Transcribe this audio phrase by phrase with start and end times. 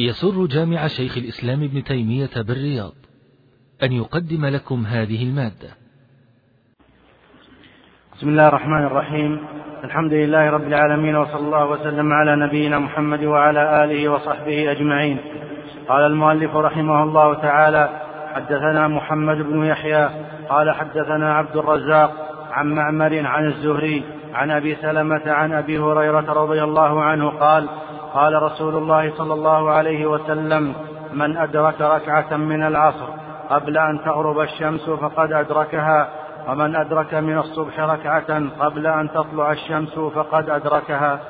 [0.00, 2.92] يسر جامع شيخ الإسلام ابن تيمية بالرياض
[3.82, 5.68] أن يقدم لكم هذه المادة.
[8.16, 9.46] بسم الله الرحمن الرحيم.
[9.84, 15.18] الحمد لله رب العالمين وصلى الله وسلم على نبينا محمد وعلى آله وصحبه أجمعين.
[15.88, 18.00] قال المؤلف رحمه الله تعالى
[18.34, 20.10] حدثنا محمد بن يحيى
[20.48, 22.10] قال حدثنا عبد الرزاق
[22.50, 24.02] عن معمر عن الزهري
[24.34, 27.68] عن أبي سلمة عن أبي هريرة رضي الله عنه قال
[28.14, 30.74] قال رسول الله صلى الله عليه وسلم
[31.12, 33.06] من أدرك ركعة من العصر
[33.50, 36.08] قبل أن تغرب الشمس فقد أدركها
[36.48, 41.20] ومن أدرك من الصبح ركعة قبل أن تطلع الشمس فقد أدركها.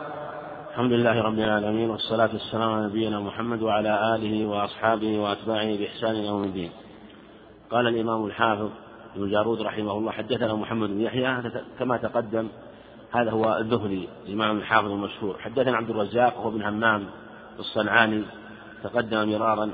[0.70, 6.45] الحمد لله رب العالمين والصلاة والسلام على نبينا محمد وعلى آله وأصحابه وأتباعه بإحسان يوم
[6.45, 6.70] الدين.
[7.70, 8.70] قال الإمام الحافظ
[9.16, 11.42] ابن جارود رحمه الله حدثنا محمد بن يحيى
[11.78, 12.48] كما تقدم
[13.12, 15.38] هذا هو الذهلي الإمام الحافظ المشهور.
[15.38, 17.06] حدثنا عبد الرزاق وهو بن همام
[17.58, 18.22] الصنعاني
[18.82, 19.70] تقدم مرارا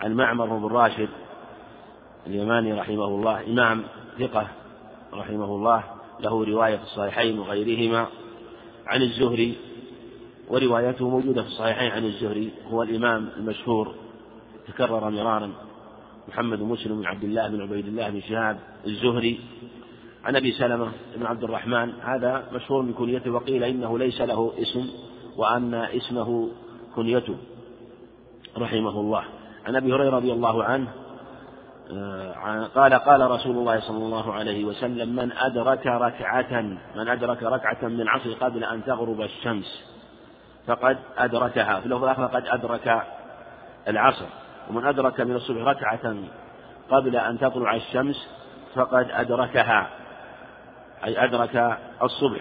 [0.00, 1.08] عن معمر بن راشد
[2.26, 3.82] اليماني رحمه الله إمام
[4.18, 4.48] ثقة
[5.14, 5.84] رحمه الله
[6.20, 8.06] له رواية في الصحيحين وغيرهما
[8.86, 9.56] عن الزهري
[10.48, 13.94] وروايته موجودة في الصحيحين عن الزهري هو الإمام المشهور
[14.68, 15.50] تكرر مرارا
[16.28, 19.40] محمد مسلم بن عبد الله بن عبيد الله بن شهاب الزهري.
[20.24, 24.88] عن أبي سلمة بن عبد الرحمن هذا مشهور بكنيته وقيل إنه ليس له اسم
[25.36, 26.48] وأن اسمه
[26.96, 27.36] كنيته
[28.58, 29.24] رحمه الله.
[29.66, 30.88] عن أبي هريرة رضي الله عنه
[31.92, 36.60] آه، قال قال رسول الله صلى الله عليه وسلم من أدرك ركعة
[36.96, 39.84] من أدرك ركعة من العصر قبل أن تغرب الشمس
[40.66, 41.80] فقد أدركها.
[41.80, 43.02] في اللفظ الآخر فقد أدرك
[43.88, 44.26] العصر.
[44.70, 46.14] ومن أدرك من الصبح ركعة
[46.90, 48.28] قبل أن تطلع الشمس
[48.74, 49.90] فقد أدركها.
[51.04, 52.40] أي أدرك الصبح.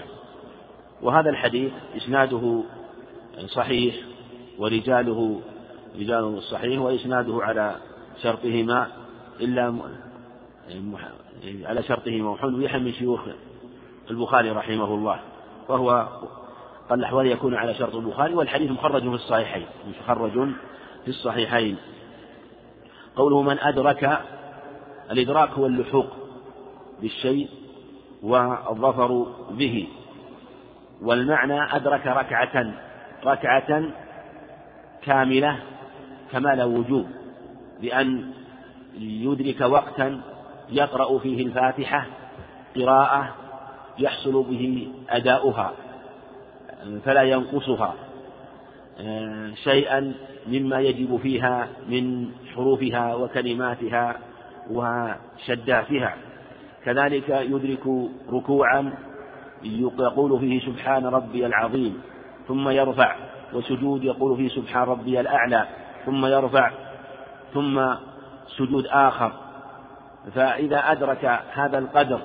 [1.01, 2.63] وهذا الحديث إسناده
[3.47, 3.95] صحيح
[4.57, 5.41] ورجاله
[5.99, 7.75] رجال صحيح وإسناده على
[8.23, 8.87] شرطهما
[9.39, 9.75] إلا
[11.63, 13.19] على شرطهما وحلو من شيوخ
[14.11, 15.19] البخاري رحمه الله.
[15.69, 16.07] وهو
[16.89, 19.65] قال الأحوال يكون على شرط البخاري والحديث مخرج في الصحيحين
[20.01, 20.31] مخرج
[21.03, 21.77] في الصحيحين.
[23.15, 24.19] قوله من أدرك
[25.11, 26.07] الإدراك هو اللحوق
[27.01, 27.49] بالشيء
[28.23, 29.87] والظفر به.
[31.01, 32.73] والمعنى أدرك ركعة
[33.25, 33.83] ركعة
[35.03, 35.59] كاملة
[36.31, 37.07] كمال وجوب
[37.81, 38.31] بأن
[38.99, 40.21] يدرك وقتا
[40.69, 42.05] يقرأ فيه الفاتحة
[42.75, 43.35] قراءة
[43.99, 45.71] يحصل به أداؤها
[47.05, 47.93] فلا ينقصها
[49.63, 50.13] شيئا
[50.47, 54.15] مما يجب فيها من حروفها وكلماتها
[54.71, 56.15] وشداتها.
[56.87, 58.93] كذلك يدرك ركوعا
[59.63, 62.01] يقول فيه سبحان ربي العظيم
[62.47, 63.15] ثم يرفع
[63.53, 65.67] وسجود يقول فيه سبحان ربي الأعلى
[66.05, 66.71] ثم يرفع
[67.53, 67.95] ثم
[68.57, 69.31] سجود آخر.
[70.35, 72.19] فإذا أدرك هذا القدر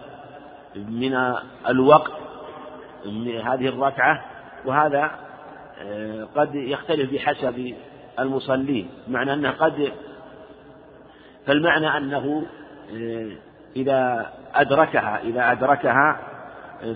[0.77, 1.35] من
[1.69, 2.13] الوقت
[3.07, 4.25] من هذه الركعة
[4.67, 5.11] وهذا
[5.83, 7.75] آه، قد يختلف بحسب
[8.19, 8.89] المصلين.
[9.09, 9.93] معنى أنه قد
[11.47, 12.47] فالمعنى أنه
[12.93, 16.21] آه، إذا أدركها إذا أدركها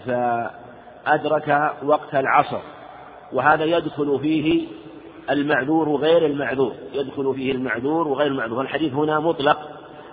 [0.06, 2.60] فأدرك وقت العصر.
[3.32, 4.66] وهذا يدخل فيه
[5.30, 8.60] المعذور وغير المعذور يدخل فيه المعذور وغير المعذور.
[8.60, 9.58] الحديث هنا مطلق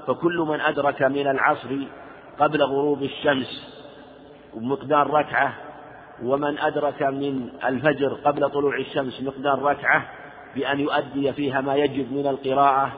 [0.07, 1.77] فكل من أدرك من العصر
[2.39, 3.73] قبل غروب الشمس
[4.55, 5.53] مقدار ركعة
[6.23, 10.05] ومن أدرك من الفجر قبل طلوع الشمس مقدار ركعة
[10.55, 12.91] بأن يؤدي فيها ما يجب من القراءة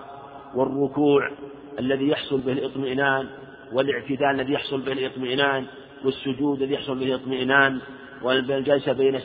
[0.56, 1.32] والركوع
[1.80, 3.28] الذي يحصل به الاطمئنان.
[3.74, 5.66] والاعتدال الذي يحصل به الاطمئنان
[6.04, 7.80] والسجود الذي يحصل به الاطمئنان
[8.22, 9.20] والجلسة بين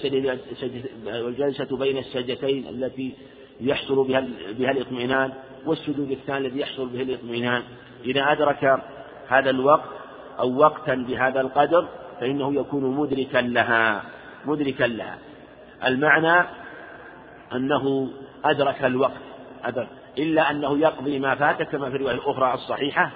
[1.06, 3.15] والجلسة بين السجدتين التي
[3.61, 4.27] يحصل بها
[4.59, 5.33] بها الاطمئنان
[5.67, 7.62] والسجود الثاني الذي يحصل به الاطمئنان.
[8.05, 8.83] إذا أدرك
[9.29, 9.91] هذا الوقت
[10.39, 11.89] أو وقتا بهذا القدر
[12.21, 14.03] فإنه يكون مدركا لها.
[14.45, 15.19] مدركا لها.
[15.87, 16.49] المعنى
[17.53, 18.11] أنه
[18.45, 19.21] أدرك الوقت.
[19.65, 19.89] أدرك.
[20.19, 23.11] إلا أنه يقضي ما فات كما في الرواية الأخرى الصحيحة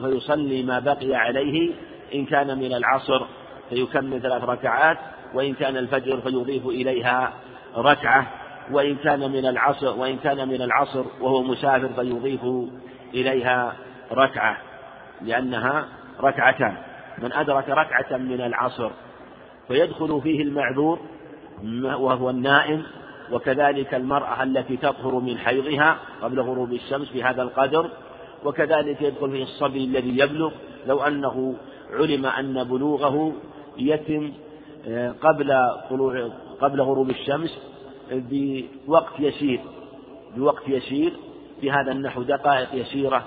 [0.00, 1.72] فيصلي ما بقي عليه.
[2.14, 3.26] إن كان من العصر
[3.70, 4.98] فيكمل ثلاث ركعات
[5.34, 7.32] وإن كان الفجر فيضيف إليها
[7.76, 8.26] ركعة
[8.72, 12.40] وإن كان من العصر وإن كان من العصر وهو مسافر فيضيف
[13.14, 13.76] إليها
[14.12, 14.56] ركعة
[15.22, 15.88] لأنها
[16.20, 16.76] ركعتان.
[17.18, 18.90] من أدرك ركعة من العصر
[19.68, 20.98] فيدخل فيه المعذور
[21.82, 22.82] وهو النائم
[23.32, 27.90] وكذلك المرأة التي تطهر من حيضها قبل غروب الشمس بهذا القدر
[28.44, 30.52] وكذلك يدخل فيه الصبي الذي يبلغ
[30.86, 31.54] لو أنه
[31.90, 33.32] علم أن بلوغه
[33.78, 34.32] يتم
[35.20, 35.54] قبل
[35.90, 37.58] طلوع قبل غروب الشمس
[38.12, 39.60] بوقت يسير
[40.36, 41.12] بوقت يسير
[41.62, 43.24] بهذا النحو دقائق يسيرة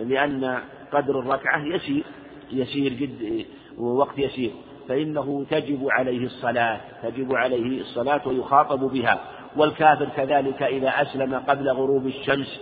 [0.00, 0.58] لأن
[0.92, 2.04] قدر الركعة يسير
[2.52, 3.46] يسير جد
[3.78, 4.50] ووقت يسير.
[4.88, 9.20] فإنه تجب عليه الصلاة تجب عليه الصلاة ويخاطب بها.
[9.56, 12.60] والكافر كذلك إذا أسلم قبل غروب الشمس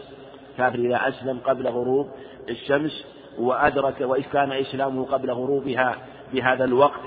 [0.61, 2.09] كافر إذا أسلم قبل غروب
[2.49, 3.07] الشمس
[3.39, 5.97] وأدرك وإذ كان إسلامه قبل غروبها
[6.33, 7.01] بهذا الوقت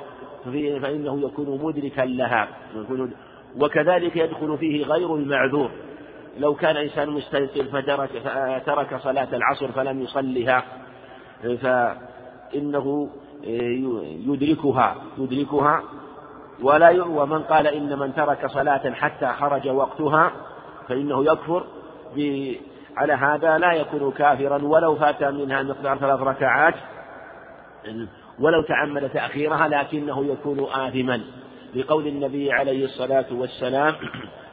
[0.82, 2.48] فإنه يكون مدركا لها.
[3.60, 5.72] وكذلك يدخل فيه غير المعذور.
[6.40, 8.10] لو كان إنسان مستيقظ فترك
[8.66, 10.64] ترك صلاة العصر فلم يصلها
[11.62, 13.10] فإنه
[14.28, 15.84] يدركها يدركها.
[16.62, 20.32] ولا ومن قال إن من ترك صلاة حتى خرج وقتها
[20.88, 21.64] فإنه يكفر
[22.98, 26.74] على هذا لا يكون كافرا ولو فات منها مقدار ثلاث ركعات
[28.40, 31.22] ولو تعمد تأخيرها لكنه يكون آثما.
[31.76, 33.96] لقول النبي عليه الصلاة والسلام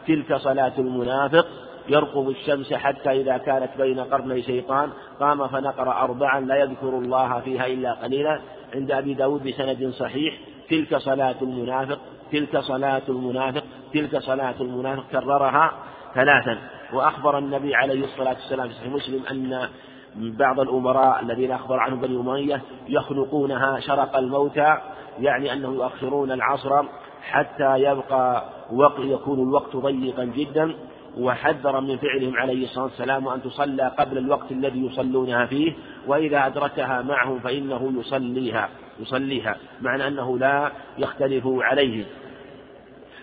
[0.06, 1.46] تلك صلاة المنافق
[1.88, 4.90] يرقب الشمس حتى إذا كانت بين قرني شيطان
[5.20, 8.40] قام فنقر أربعا لا يذكر الله فيها إلا قليلا.
[8.75, 10.34] عند أبي داود بسند صحيح
[10.70, 11.98] تلك صلاة المنافق
[12.32, 13.64] تلك صلاة المنافق
[13.94, 15.72] تلك صلاة المنافق كررها
[16.14, 16.80] ثلاثا.
[16.92, 19.69] وأخبر النبي عليه الصلاة والسلام في صحيح مسلم أن
[20.16, 24.78] بعض الأمراء الذين أخبر عنهم بني أمية يخلقونها شرق الموتى
[25.19, 26.84] يعني أنهم يؤخرون العصر
[27.22, 30.75] حتى يبقى وقت يكون الوقت ضيقا جدا
[31.19, 35.72] وحذر من فعلهم عليه الصلاة والسلام أن تصلى قبل الوقت الذي يصلونها فيه
[36.06, 38.69] وإذا أدركها معهم فإنه يصليها
[39.00, 42.04] يصليها معنى أنه لا يختلف عليه.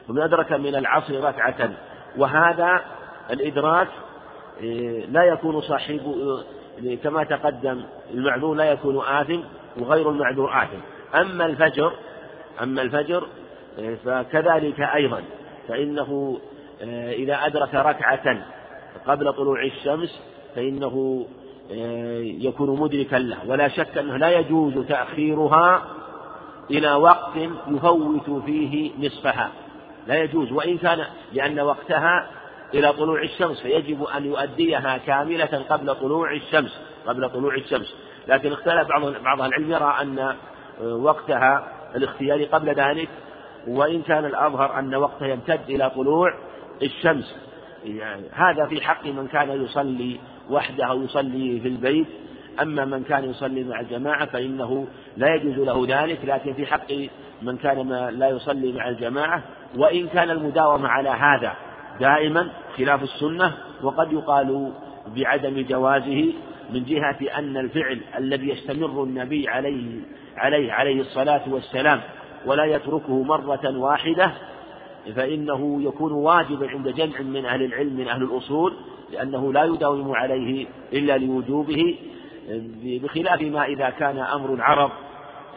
[0.09, 1.69] ومن أدرك من العصر ركعة
[2.17, 2.81] وهذا
[3.31, 3.87] الإدراك
[4.61, 6.15] إيه، لا يكون صاحب
[6.83, 7.83] إيه، كما تقدم
[8.13, 9.39] المعذور لا يكون آثم
[9.79, 10.79] وغير المعذور آثم.
[11.15, 11.93] أما الفجر
[12.63, 13.27] أما الفجر
[13.79, 15.23] إيه، فكذلك أيضا
[15.67, 16.39] فإنه
[17.11, 18.37] إذا أدرك ركعة
[19.07, 20.21] قبل طلوع الشمس
[20.55, 21.25] فإنه
[22.21, 23.37] يكون مدركا له.
[23.47, 25.83] ولا شك أنه لا يجوز تأخيرها
[26.71, 27.37] إلى وقت
[27.67, 29.49] يفوت فيه نصفها.
[30.07, 30.51] لا يجوز.
[30.51, 32.29] وإن كان لأن وقتها
[32.73, 37.95] إلى طلوع الشمس فيجب أن يؤديها كاملة قبل طلوع الشمس قبل طلوع الشمس.
[38.27, 40.35] لكن اختلف بعض بعض العلم يرى أن
[40.81, 43.09] وقتها الاختياري قبل ذلك
[43.67, 46.33] وإن كان الأظهر أن وقتها يمتد إلى طلوع
[46.83, 47.35] الشمس.
[47.85, 50.19] يعني هذا في حق من كان يصلي
[50.49, 52.07] وحده أو يصلي في البيت.
[52.61, 54.87] أما من كان يصلي مع الجماعة فإنه
[55.17, 56.91] لا يجوز له ذلك لكن في حق
[57.41, 59.43] من كان ما لا يصلي مع الجماعة.
[59.75, 61.53] وإن كان المداومة على هذا
[61.99, 63.53] دائما خلاف السنة
[63.83, 64.71] وقد يقال
[65.15, 66.33] بعدم جوازه
[66.73, 69.99] من جهة أن الفعل الذي يستمر النبي عليه
[70.37, 72.01] عليه عليه الصلاة والسلام
[72.45, 74.31] ولا يتركه مرة واحدة
[75.15, 78.73] فإنه يكون واجبا عند جمع من أهل العلم من أهل الأصول
[79.11, 81.97] لأنه لا يداوم عليه إلا لوجوبه
[82.83, 84.91] بخلاف ما إذا كان أمر العرب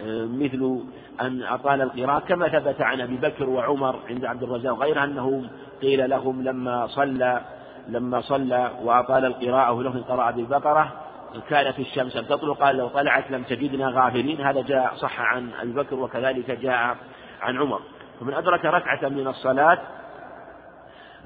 [0.06, 0.80] مثل
[1.20, 5.44] أن أطال القراءة كما ثبت عن أبي بكر وعمر عند عبد الرزاق غير أنه
[5.82, 7.40] قيل لهم لما صلى
[7.88, 10.92] لما صلى وأطال القراءة ولهم قراءة بالبقرة
[11.48, 14.40] كانت الشمس قال لو طلعت لم تجدنا غافلين.
[14.40, 16.96] هذا جاء صح عن أبي بكر وكذلك جاء
[17.40, 17.80] عن عمر.
[18.20, 19.78] فمن أدرك ركعة من الصلاة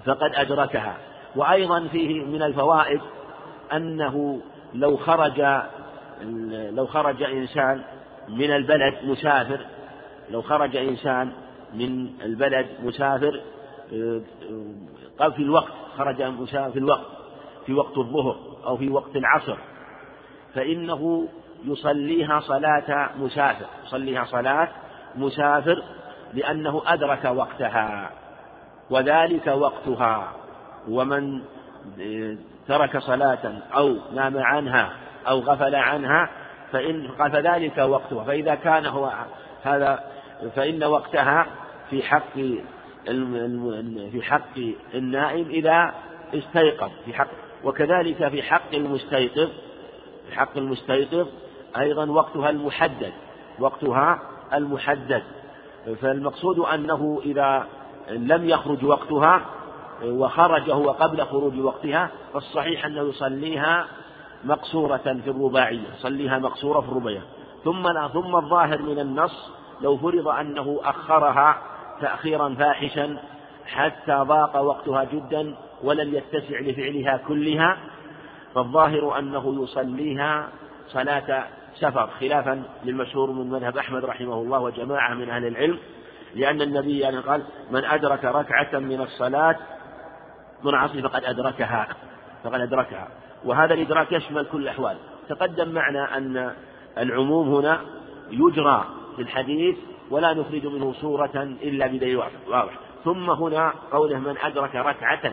[0.05, 0.97] فقد أدركها.
[1.37, 3.01] وأيضا فيه من الفوائد
[3.73, 4.41] أنه
[4.75, 5.63] لو خرج
[6.71, 7.83] لو خرج إنسان
[8.29, 9.61] من البلد مسافر
[10.31, 11.33] لو خرج إنسان
[11.75, 13.41] من البلد مسافر
[15.19, 17.07] قال في الوقت خرج مسافر في الوقت
[17.67, 18.37] في وقت الظهر
[18.67, 19.57] أو في وقت العصر.
[20.55, 21.29] فإنه
[21.65, 24.69] يصليها صلاة مسافر يصليها صلاة
[25.17, 25.83] مسافر
[26.35, 28.11] لأنه أدرك وقتها
[28.91, 30.33] وذلك وقتها.
[30.89, 31.43] ومن
[32.69, 34.93] ترك صلاة أو نام عنها
[35.29, 36.31] أو غفل عنها
[36.73, 38.25] فإن فذلك وقتها.
[38.25, 39.13] فإذا كان هو
[39.63, 40.05] هذا
[40.57, 41.47] فإن وقتها
[41.91, 42.39] في حق
[44.13, 44.59] في حق
[44.95, 45.95] النائم إذا
[46.35, 47.29] استيقظ في حق
[47.65, 49.49] وكذلك في حق المستيقظ
[50.29, 51.27] في حق المستيقظ
[51.79, 53.13] أيضا وقتها المحدد
[53.59, 54.19] وقتها
[54.55, 55.23] المحدد.
[56.01, 57.67] فالمقصود أنه إذا
[58.11, 59.41] لم يخرج وقتها
[60.05, 63.87] وخرج هو قبل خروج وقتها فالصحيح أنه يصليها
[64.45, 67.23] مقصورة في الرباعية يصليها مقصورة في الرباعية.
[67.65, 71.63] ثم ثم الظاهر من النص لو فرض أنه أخرها
[72.01, 73.17] تأخيرا فاحشا
[73.67, 77.79] حتى ضاق وقتها جدا ولم يتسع لفعلها كلها
[78.55, 80.49] فالظاهر أنه يصليها
[80.89, 85.79] صلاة سفر خلافا للمشهور من مذهب أحمد رحمه الله وجماعة من أهل العلم
[86.35, 89.57] لأن النبي يعني قال من أدرك ركعة من الصلاة
[90.65, 91.89] من عصر فقد أدركها
[92.45, 93.09] فقد أدركها.
[93.45, 94.97] وهذا الإدراك يشمل كل الأحوال.
[95.29, 96.53] تقدم معنا أن
[96.99, 97.81] العموم هنا
[98.31, 98.85] يجرى
[99.17, 99.77] في الحديث
[100.11, 102.17] ولا نخرج منه صورة إلا بدليل
[102.49, 102.73] واضح.
[103.05, 105.33] ثم هنا قوله من أدرك ركعة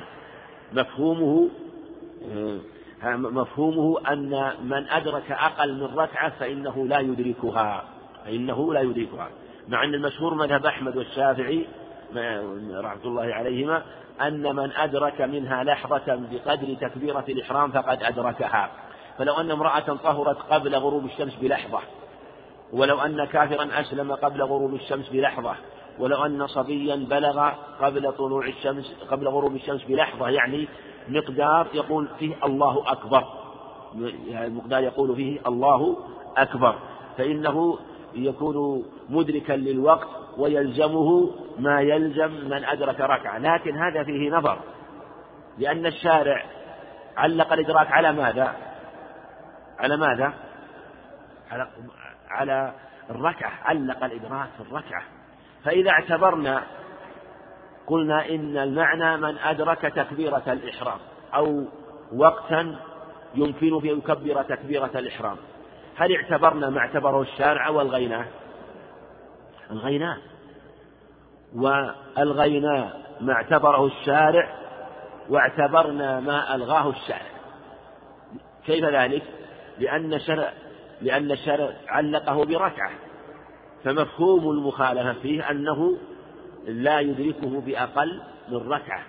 [0.73, 1.49] مفهومه
[3.03, 7.83] مفهومه أن من أدرك أقل من ركعة فإنه لا يدركها
[8.25, 9.29] فإنه لا يدركها.
[9.67, 11.65] مع أن المشهور مذهب أحمد والشافعي
[12.73, 13.83] رحمة الله عليهما
[14.21, 18.71] أن من أدرك منها لحظة بقدر تكبيرة الإحرام فقد أدركها.
[19.17, 21.79] فلو أن امرأة طهرت قبل غروب الشمس بلحظة
[22.73, 25.55] ولو أن كافرا أسلم قبل غروب الشمس بلحظة
[25.99, 27.49] ولو أن صبيا بلغ
[27.81, 30.67] قبل طلوع الشمس قبل غروب الشمس بلحظة يعني
[31.07, 33.23] مقدار يقول فيه الله أكبر
[34.33, 35.97] مقدار يقول فيه الله
[36.37, 36.75] أكبر
[37.17, 37.79] فإنه
[38.15, 44.59] يكون مدركا للوقت ويلزمه ما يلزم من أدرك ركعة لكن هذا فيه نظر
[45.57, 46.45] لأن الشارع
[47.17, 48.55] علق الإدراك على ماذا؟
[49.79, 50.33] على ماذا؟
[51.51, 51.67] على
[52.31, 52.73] على
[53.09, 55.03] الركعة علق الإدراك في الركعة.
[55.65, 56.63] فإذا اعتبرنا
[57.87, 60.99] قلنا إن المعنى من أدرك تكبيرة الإحرام
[61.35, 61.65] أو
[62.15, 62.75] وقتا
[63.35, 65.37] يمكن فيه يكبر تكبيرة الإحرام.
[65.97, 68.25] هل اعتبرنا ما اعتبره الشارع والغيناه
[69.71, 70.17] الغيناه
[71.55, 74.49] والغيناه ما اعتبره الشارع
[75.29, 77.31] واعتبرنا ما ألغاه الشارع.
[78.65, 79.23] كيف ذلك؟
[79.79, 80.53] لأن شرع
[81.01, 82.91] لأن الشارع علقه بركعة
[83.83, 85.97] فمفهوم المخالفة فيه أنه
[86.67, 89.03] لا يدركه بأقل من ركعة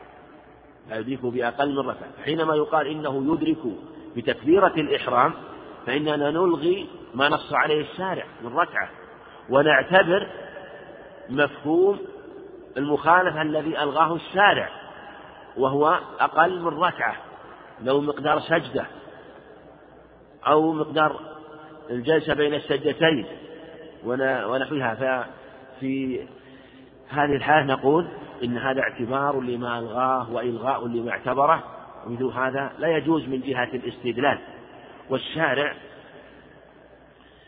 [0.90, 3.58] لا يدركه بأقل من ركعة حينما يقال إنه يدرك
[4.16, 5.32] بتكبيرة الإحرام
[5.87, 8.90] فإننا نلغي ما نص عليه الشارع من ركعة
[9.50, 10.30] ونعتبر
[11.30, 11.99] مفهوم
[12.76, 14.68] المخالفة الذي ألغاه الشارع
[15.56, 17.16] وهو أقل من ركعة
[17.82, 18.87] لو مقدار سجدة
[20.46, 21.31] أو مقدار
[21.92, 23.26] الجلسة بين السجدتين
[24.04, 24.94] ونحوها.
[24.94, 26.20] ففي
[27.08, 28.08] هذه الحالة نقول
[28.44, 31.64] إن هذا اعتبار لما ألغاه وإلغاء لما اعتبره.
[32.06, 34.38] ومثل هذا لا يجوز من جهة الاستدلال.
[35.11, 35.75] والشارع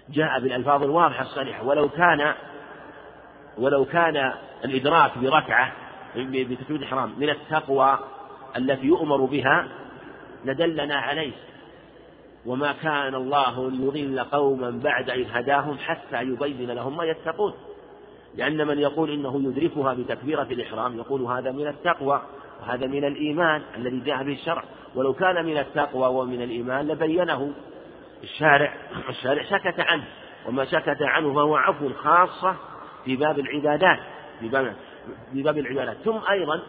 [0.08, 1.64] جاء بالألفاظ الواضحة الصريحة.
[1.64, 2.34] ولو كان
[3.58, 4.32] ولو كان
[4.64, 5.72] الإدراك بركعة
[6.16, 7.98] بتكبير الإحرام من التقوى
[8.56, 9.68] التي يؤمر بها
[10.44, 11.32] لدلنا عليه.
[12.46, 17.52] وما كان الله ليضل قوما بعد إذ هداهم حتى يبين لهم ما يتقون.
[18.34, 22.22] لأن من يقول إنه يدركها بتكبيرة الإحرام يقول هذا من التقوى
[22.60, 24.64] وهذا من الإيمان الذي جاء به الشرع.
[24.94, 27.52] ولو كان من التقوى ومن الإيمان لبينه.
[28.22, 28.74] الشارع
[29.08, 30.04] الشارع سكت عنه
[30.48, 32.56] وما سكت عنه فهو عفو خاصة
[33.04, 33.98] في باب العبادات
[34.40, 34.74] في باب
[35.32, 35.96] في باب العبادات.
[36.04, 36.62] ثم أيضا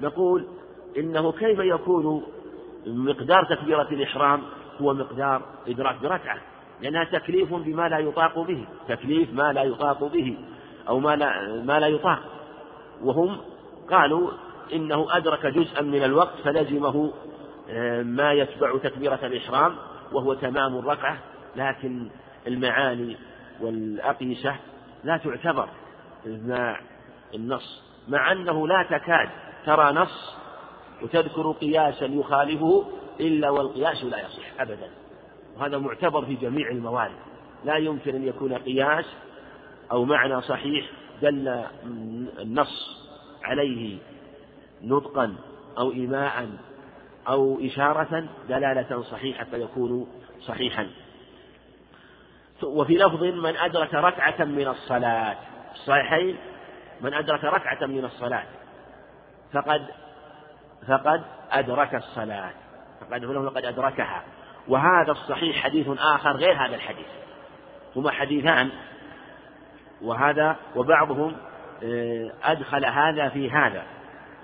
[0.00, 0.46] نقول
[0.98, 2.22] إنه كيف يكون
[2.86, 4.42] مقدار تكبيرة الإحرام
[4.82, 6.38] هو مقدار إدراك بركعة
[6.80, 10.38] لأنها تكليف بما لا يطاق به تكليف ما لا يطاق به
[10.88, 12.18] أو ما لا, ما لا يطاق.
[13.02, 13.36] وهم
[13.90, 14.30] قالوا
[14.72, 17.12] إنه أدرك جزءا من الوقت فلزمه
[17.70, 19.74] آه، ما يتبع تكبيرة الإحرام
[20.12, 21.18] وهو تمام الركعة.
[21.56, 22.08] لكن
[22.46, 23.16] المعاني
[23.60, 24.56] والأقيسة
[25.04, 25.68] لا تعتبر
[26.26, 26.80] مع
[27.34, 29.28] النص مع أنه لا تكاد
[29.66, 30.34] ترى نص
[31.02, 32.84] وتذكر قياسا يخالفه
[33.20, 34.90] إلا والقياس لا يصح أبدا.
[35.56, 37.16] وهذا معتبر في جميع الموارد.
[37.64, 39.04] لا يمكن أن يكون قياس
[39.92, 40.86] أو معنى صحيح
[41.22, 41.64] دل
[42.38, 43.02] النص
[43.42, 43.98] عليه
[44.82, 45.36] نطقا
[45.78, 46.48] أو إيماء
[47.28, 50.06] أو إشارة دلالة صحيحة فيكون
[50.40, 50.88] صحيحا.
[52.62, 55.36] وفي لفظ من أدرك ركعة من الصلاة
[55.72, 56.36] الصحيحين
[57.00, 58.44] من أدرك ركعة من الصلاة
[59.52, 59.86] فقد
[60.88, 62.50] فقد أدرك الصلاة.
[63.10, 64.22] فقد فقد أدركها.
[64.68, 67.06] وهذا الصحيح حديث آخر غير هذا الحديث.
[67.96, 68.70] هما حديثان.
[70.02, 71.36] وهذا وبعضهم
[71.84, 73.82] آه، أدخل هذا في هذا.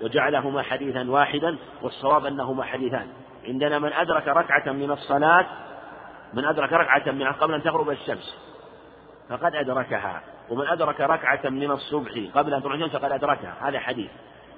[0.01, 3.07] وجعلهما حديثا واحدا والصواب أنهما حديثان.
[3.47, 5.45] عندنا من أدرك ركعة من الصلاة
[6.33, 8.37] من أدرك ركعة من قبل أن تغرب الشمس
[9.29, 10.21] فقد أدركها.
[10.49, 13.55] ومن أدرك ركعة من الصبح قبل أن تغرب الشمس فقد أدركها.
[13.61, 14.09] هذا حديث.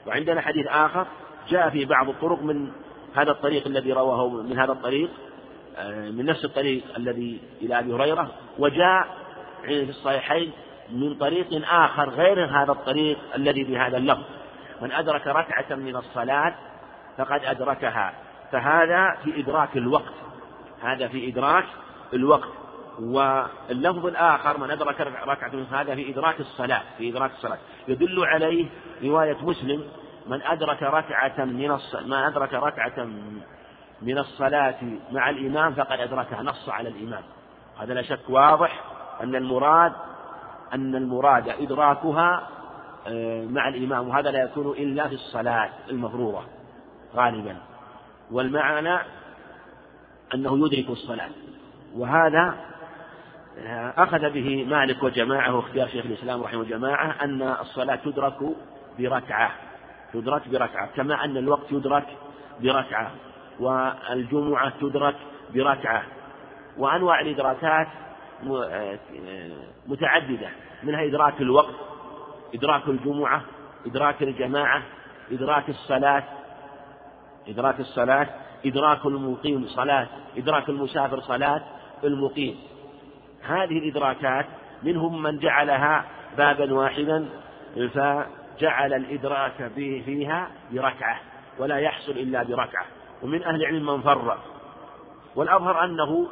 [0.07, 1.07] وعندنا حديث آخر
[1.49, 2.71] جاء في بعض الطرق من
[3.15, 5.09] هذا الطريق الذي رواه من هذا الطريق
[5.77, 9.07] آه، من نفس الطريق الذي إلى أبي هريرة وجاء
[9.65, 10.51] في الصحيحين
[10.91, 14.23] من طريق آخر غير هذا الطريق الذي بهذا اللفظ.
[14.81, 16.55] من أدرك ركعة من الصلاة
[17.17, 18.13] فقد أدركها.
[18.51, 20.13] فهذا في إدراك الوقت.
[20.81, 21.65] هذا في إدراك
[22.13, 22.49] الوقت.
[22.99, 27.57] واللفظ الآخر من أدرك ركعة من هذا في إدراك الصلاة في إدراك الصلاة.
[27.87, 28.65] يدل عليه
[29.03, 29.83] رواية مسلم
[30.31, 31.95] من أدرك ركعة من الص...
[31.95, 33.05] من أدرك ركعة
[34.01, 34.79] من الصلاة
[35.11, 37.23] مع الإمام فقد أدركها نص على الإمام.
[37.79, 38.83] هذا لا شك واضح
[39.23, 39.93] أن المراد
[40.73, 42.47] أن المراد إدراكها
[43.07, 46.43] آه، مع الإمام وهذا لا يكون إلا في الصلاة المفروضة
[47.15, 47.57] غالبا.
[48.31, 48.99] والمعنى
[50.33, 51.29] أنه يدرك الصلاة
[51.95, 52.55] وهذا
[53.59, 58.37] آه، أخذ به مالك وجماعة وأختيار شيخ الإسلام رحمه جماعة أن الصلاة تدرك
[58.99, 59.70] بركعة.
[60.13, 62.07] تدرك بركعة كما أن الوقت يدرك
[62.61, 63.11] بركعة
[63.59, 65.15] والجمعة تدرك
[65.53, 66.03] بركعة.
[66.77, 67.87] وأنواع الإدراكات
[69.87, 70.49] متعددة
[70.83, 71.75] منها إدراك الوقت
[72.55, 73.41] إدراك الجمعة
[73.85, 74.83] إدراك الجماعة
[75.31, 76.23] إدراك الصلاة
[77.47, 78.27] إدراك الصلاة
[78.65, 81.61] إدراك المقيم صلاة إدراك المسافر صلاة
[82.03, 82.55] المقيم.
[83.43, 84.45] هذه الإدراكات
[84.83, 86.05] منهم من جعلها
[86.37, 87.29] بابا واحدا
[88.61, 91.19] فجعل الإدراك فيها بركعة
[91.59, 92.85] ولا يحصل إلا بركعة.
[93.23, 94.43] ومن أهل العلم من فرق
[95.35, 96.27] والأظهر أنه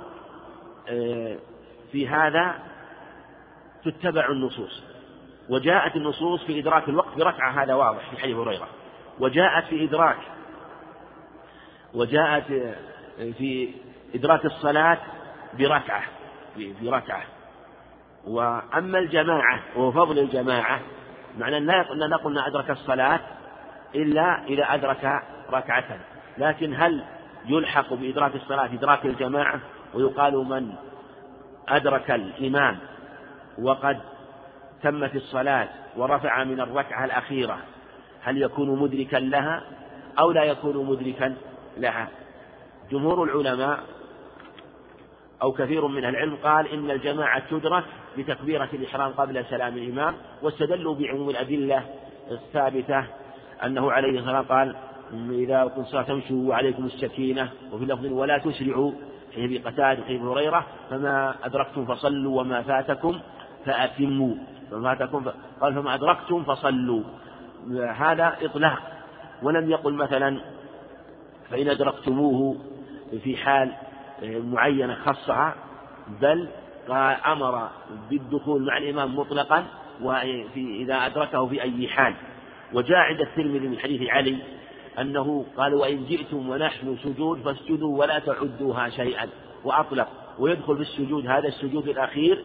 [0.89, 1.38] آه،
[1.91, 2.55] في هذا
[3.86, 4.83] تتبع النصوص.
[5.50, 8.67] وجاءت النصوص في إدراك الوقت بركعة هذا واضح في حديث هريرة.
[9.19, 10.17] وجاءت في إدراك
[11.93, 12.45] وجاءت
[13.17, 13.74] في
[14.15, 14.98] إدراك الصلاة
[15.53, 16.03] بركعة
[16.57, 17.24] بركعة.
[18.27, 20.79] وأما الجماعة وفضل الجماعة
[21.38, 23.19] معنى لا نقول أدرك الصلاة
[23.95, 26.00] إلا إذا أدرك ركعة.
[26.38, 27.03] لكن هل
[27.45, 29.59] يلحق بإدراك الصلاة إدراك الجماعة
[29.93, 30.74] ويقال من
[31.67, 32.77] أدرك الإمام
[33.62, 34.00] وقد
[34.83, 35.67] تمت الصلاة
[35.98, 37.57] ورفع من الركعة الأخيرة
[38.24, 39.63] هل يكون مدركا لها
[40.19, 41.36] أو لا يكون مدركا
[41.77, 42.07] لها؟
[42.91, 43.79] جمهور العلماء
[45.41, 47.84] أو كثير من العلم قال إن الجماعة تدرك
[48.17, 51.84] بتكبيرة الإحرام قبل سلام الإمام واستدلوا بعموم الأدلة
[52.31, 53.05] الثابتة
[53.65, 54.75] أنه عليه الصلاة قال
[55.13, 58.91] إذا كنت تمشوا وعليكم السكينة وفي لفظ ولا تسرعوا
[59.34, 63.20] في قتادة في هريرة فما أدركتم فصلوا وما فاتكم
[63.66, 64.35] فأتموا.
[64.72, 65.25] فما فاتكم
[65.61, 67.03] قال فما أدركتم فصلوا.
[67.96, 68.79] هذا إطلاق.
[69.44, 70.40] ولم يقل مثلا
[71.50, 72.57] فإن أدركتموه
[73.24, 73.72] في حال
[74.24, 75.55] معينة خصها
[76.22, 76.48] بل
[77.25, 77.70] أمر
[78.10, 79.66] بالدخول مع الإمام مطلقا
[80.01, 82.14] وفي إذا أدركه في أي حال.
[82.74, 84.38] وجاء عند الترمذي من حديث علي
[85.00, 89.29] أنه قال وإن جئتم ونحن سجود فاسجدوا ولا تعدوها شيئا.
[89.64, 90.08] وأطلق.
[90.40, 92.44] ويدخل في السجود هذا السجود الأخير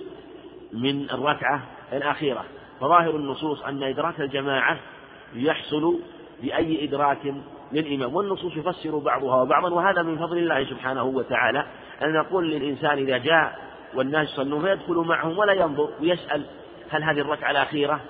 [0.73, 2.45] من الركعة الأخيرة.
[2.81, 4.79] فظاهر النصوص أن إدراك الجماعة
[5.35, 5.99] يحصل
[6.43, 7.35] بأي إدراك
[7.75, 11.67] للإمام والنصوص يفسر بعضها وبعضا وهذا من فضل الله سبحانه وتعالى.
[12.03, 13.59] أن نقول للإنسان إذا جاء
[13.95, 16.43] والناس يصلون فيدخل معهم ولا ينظر ويسأل
[16.91, 18.01] هل هذه الركعة الأخيرة؟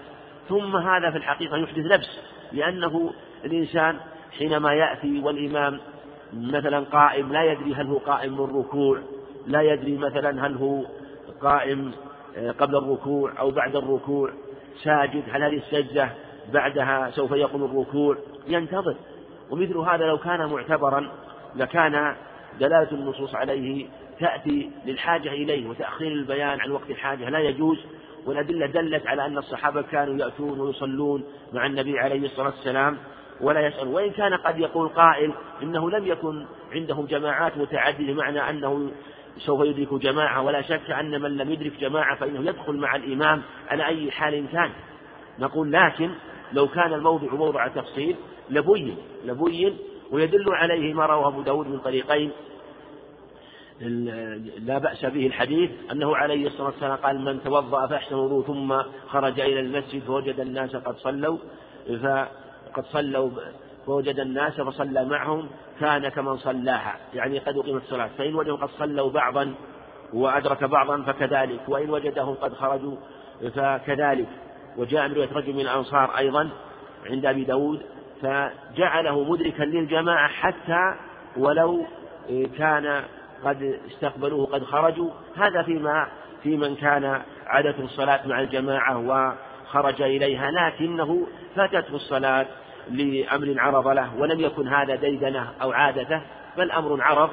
[0.49, 2.19] ثم هذا في الحقيقة يحدث لبس
[2.53, 3.13] لأنه
[3.45, 3.97] الإنسان
[4.39, 5.81] حينما يأتي والإمام
[6.33, 8.99] مثلا قائم لا يدري هل هو قائم من الركوع
[9.47, 10.85] لا يدري مثلا هل هو
[11.43, 11.93] قائم
[12.37, 14.31] آه، قبل الركوع أو بعد الركوع
[14.83, 16.11] ساجد هل هذه السجدة
[16.53, 18.17] بعدها سوف يقوم الركوع؟
[18.49, 18.97] ينتظر.
[19.51, 21.11] ومثل هذا لو كان معتبرا
[21.57, 22.17] لكان
[22.61, 23.87] دلالة النصوص عليه
[24.21, 27.29] تأتي للحاجة إليه وتأخير البيان عن وقت الحاجة.
[27.31, 27.79] لا يجوز
[28.27, 32.99] والأدلة دلت على أن الصحابة كانوا يأتون ويصلون مع النبي عليه الصلاة والسلام
[33.41, 33.89] ولا يسأل.
[33.89, 38.91] وإن كان قد يقول قائل إنه لم يكن عندهم جماعات متعددة معنى أنه
[39.39, 43.87] سوف يدرك جماعة ولا شك أن من لم يدرك جماعة فإنه يدخل مع الإمام على
[43.87, 44.71] أي حال كان.
[45.39, 46.11] نقول لكن
[46.53, 48.17] لو كان الموضع موضع تفصيل
[48.51, 49.77] لبين لبين
[50.11, 52.31] ويدل عليه ما رواه أبو داود من طريقين.
[54.61, 59.41] لا بأس به الحديث أنه عليه الصلاة والسلام قال من توضأ فأحسن وضوء ثم خرج
[59.41, 61.39] إلى المسجد فوجد الناس قد صلوا
[62.03, 63.31] فقد صلوا
[63.87, 65.49] فوجد الناس فصلى معهم
[65.81, 66.97] كان كمن صلاها.
[67.15, 68.11] يعني قد أقيمت الصلاة.
[68.19, 69.55] فإن وجدوا قد صلوا بعضا
[70.13, 72.97] وأدرك بعضا فكذلك وإن وجدهم قد خرجوا
[73.55, 74.29] فكذلك.
[74.77, 76.51] وجاء من رواية رجل من الأنصار أيضا
[77.07, 77.83] عند أبي داود
[78.25, 80.95] فجعله مدركا للجماعة حتى
[81.37, 81.87] ولو
[82.59, 83.03] كان
[83.45, 85.11] قد استقبلوه قد خرجوا.
[85.37, 86.07] هذا فيما
[86.43, 92.47] في من كان عادته الصلاة مع الجماعة وخرج إليها لكنه فاتته الصلاة
[92.91, 96.21] لأمر عرض له ولم يكن هذا ديدنة أو عادته
[96.57, 97.31] بل أمر عرض.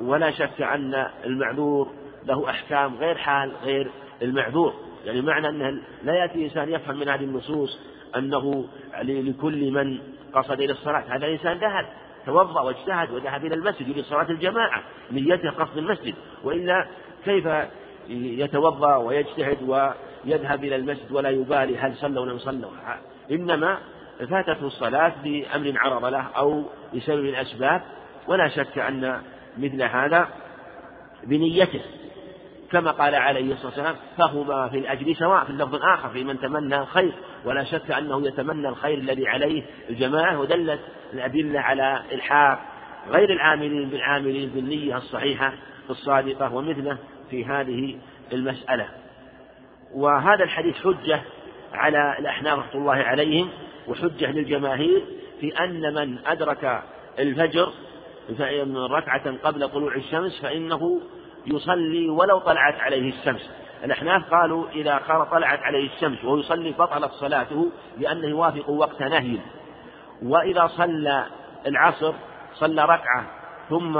[0.00, 1.88] ولا شك أن المعذور
[2.24, 3.90] له أحكام غير حال غير
[4.22, 4.74] المعذور.
[5.04, 7.78] يعني معنى أنه لا يأتي إنسان يفهم من هذه النصوص
[8.16, 8.64] أنه
[9.02, 9.98] لكل من
[10.34, 11.04] قصد إلى الصلاة.
[11.08, 11.86] هذا إنسان ذهب
[12.26, 16.14] توضأ واجتهد وذهب إلى المسجد يريد صلاة الجماعة نيته قصد المسجد.
[16.44, 16.86] وإلا
[17.24, 17.48] كيف
[18.08, 22.70] يتوضأ ويجتهد ويذهب إلى المسجد ولا يبالي هل صلوا أو لم صلوا
[23.30, 23.78] إنما
[24.18, 27.82] فاتته الصلاة بأمر عرض له أو بسبب الأسباب
[28.28, 29.22] ولا شك أن
[29.58, 30.28] مثل هذا
[31.24, 31.80] بنيته.
[32.74, 36.78] كما قال عليه الصلاة والسلام فهما في الأجر سواء في اللفظ الآخر في من تمنى
[36.78, 37.12] الخير
[37.44, 40.80] ولا شك أنه يتمنى الخير الذي عليه الجماعة ودلت
[41.12, 42.60] الأدلة على إلحاق
[43.10, 45.52] غير العاملين بالعاملين بالنية الصحيحة
[45.90, 46.98] الصادقة ومثله
[47.30, 47.98] في هذه
[48.32, 48.88] المسألة.
[49.94, 51.20] وهذا الحديث حجة
[51.72, 53.48] على الأحناف رحمة الله عليهم
[53.88, 55.04] وحجة للجماهير
[55.40, 56.82] في أن من أدرك
[57.18, 57.72] الفجر
[58.90, 61.00] ركعة قبل طلوع الشمس فإنه
[61.46, 63.50] يصلي ولو طلعت عليه الشمس.
[63.84, 69.38] الأحناف قالوا إذا طلعت عليه الشمس وهو يصلي بطلت صلاته لأنه يوافق وقت نهي.
[70.22, 71.26] وإذا صلى
[71.66, 72.14] العصر
[72.54, 73.26] صلى ركعة
[73.70, 73.96] ثم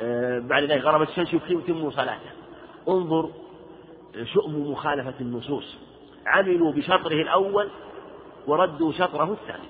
[0.00, 2.30] آه، بعد ذلك غربت الشمس يتم صلاته.
[2.88, 3.30] انظر
[4.34, 5.78] شؤم مخالفة النصوص.
[6.26, 7.68] عملوا بشطره الأول
[8.46, 9.68] وردوا شطره الثاني.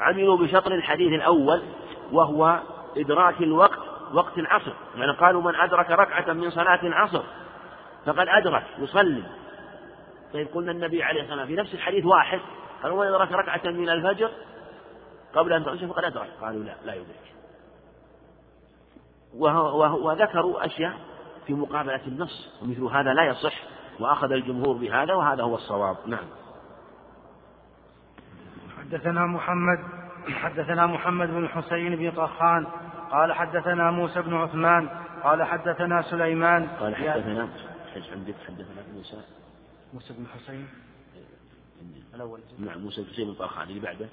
[0.00, 1.62] عملوا بشطر الحديث الأول
[2.12, 2.58] وهو
[2.96, 7.22] إدراك الوقت وقت العصر يعني قالوا من أدرك ركعة من صلاة العصر
[8.06, 9.22] فقد أدرك يصلي.
[10.32, 12.40] طيب قلنا النبي عليه الصلاة والسلام في نفس الحديث واحد
[12.82, 14.30] قالوا من أدرك ركعة من الفجر
[15.34, 17.32] قبل أن تغشى فقد أدرك قالوا لا لا يدرك.
[20.04, 20.94] وذكروا أشياء
[21.46, 23.54] في مقابلة النص ومثل هذا لا يصح
[24.00, 25.96] وأخذ الجمهور بهذا وهذا هو الصواب.
[26.06, 26.24] نعم.
[28.78, 29.78] حدثنا محمد
[30.28, 32.66] حدثنا محمد بن حسين بن طخان
[33.12, 34.88] قال حدثنا موسى بن عثمان
[35.22, 36.68] قال حدثنا سليمان.
[36.68, 37.48] قال حدثنا
[38.12, 39.22] عندك حدثنا موسى.
[39.94, 40.68] موسى بن حسين.
[42.14, 42.40] الأول.
[42.58, 44.08] نعم موسى بن حسين بن طخان اللي بعده.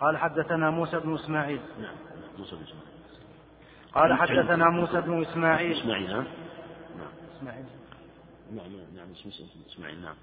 [0.00, 1.60] قال حدثنا موسى بن إسماعيل.
[1.80, 1.96] نعم
[2.38, 2.88] موسى بن إسماعيل.
[3.94, 5.80] قال حدثنا موسى بن إسماعيل.
[5.80, 6.24] إسماعيل ها؟
[6.96, 7.12] نعم.
[7.36, 7.64] إسماعيل.
[8.52, 9.08] نعم نعم
[9.70, 10.16] إسماعيل نعم.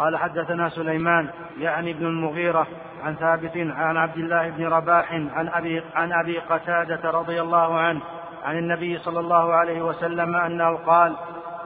[0.00, 2.66] قال حدثنا سليمان يعني ابن المغيرة
[3.02, 8.00] عن ثابت عن عبد الله بن رباح عن أبي, عن أبي قتادة رضي الله عنه
[8.42, 11.16] عن النبي صلى الله عليه وسلم أنه قال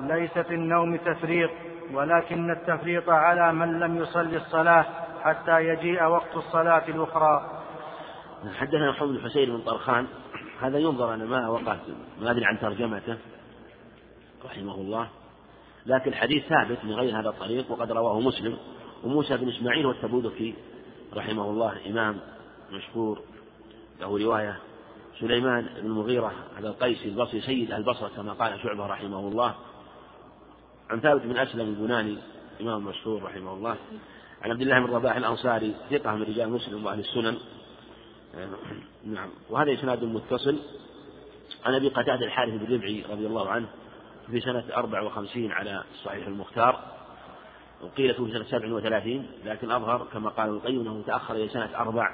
[0.00, 1.50] ليس في النوم تفريط
[1.92, 4.84] ولكن التفريط على من لم يصلي الصلاة
[5.22, 7.50] حتى يجيء وقت الصلاة الأخرى.
[8.58, 10.06] حدثنا محمد بن حسين بن طرخان
[10.60, 11.78] هذا ينظر أنا ما وقعت
[12.22, 13.16] ما أدري عن ترجمته
[14.44, 15.08] رحمه الله.
[15.86, 18.56] لكن الحديث ثابت من غير هذا الطريق وقد رواه مسلم.
[19.04, 20.54] وموسى بن إسماعيل والتبوذكي
[21.14, 22.20] رحمه الله إمام
[22.72, 23.22] مشهور
[24.00, 24.58] له رواية.
[25.20, 29.54] سليمان بن المغيرة هذا القيسي البصري سيد البصرة كما قال شعبة رحمه الله.
[30.90, 32.18] عن ثابت بن أسلم البناني
[32.60, 33.76] إمام مشهور رحمه الله.
[34.42, 37.38] عن عبد الله بن رباح الأنصاري ثقة من رجال مسلم وأهل السنن.
[39.04, 39.28] نعم.
[39.50, 40.58] وهذا إسناد متصل.
[41.64, 43.66] عن أبي قتادة الحارث بن ربعي رضي الله عنه
[44.30, 46.80] في سنة أربع وخمسين على الصحيح المختار
[47.82, 51.70] وقيل في سنة سبع وثلاثين لكن أظهر كما قال ابن القيم أنه تأخر إلى سنة
[51.76, 52.10] أربع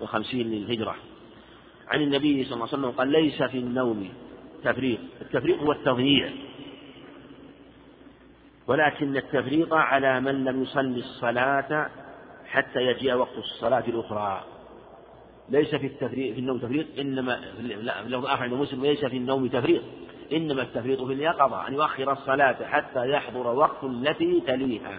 [0.00, 0.96] وخمسين للهجرة.
[1.88, 4.08] عن النبي صلى الله عليه وسلم قال ليس في النوم
[4.64, 6.30] تفريط التفريط هو التضييع
[8.66, 11.90] ولكن التفريط على من لم يصلي الصلاة
[12.46, 14.44] حتى يجيء وقت الصلاة الأخرى.
[15.48, 19.46] ليس في التفريط في النوم تفريط إنما لا لو آخر عند مسلم ليس في النوم
[19.46, 19.82] تفريط
[20.32, 24.98] إنما التفريط في اليقظة أن يؤخر الصلاة حتى يحضر وقت التي تليها.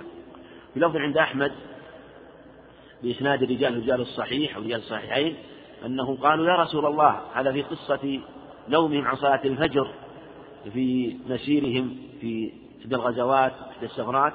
[0.74, 1.52] في لفظ عند أحمد
[3.04, 5.36] بإسناد رجال رجال الصحيح أو رجال الصحيحين
[5.86, 8.20] أنهم قالوا يا رسول الله هذا في قصة
[8.70, 9.94] نومهم عن صلاة الفجر
[10.74, 14.34] في مسيرهم في إحدى الغزوات إحدى السفرات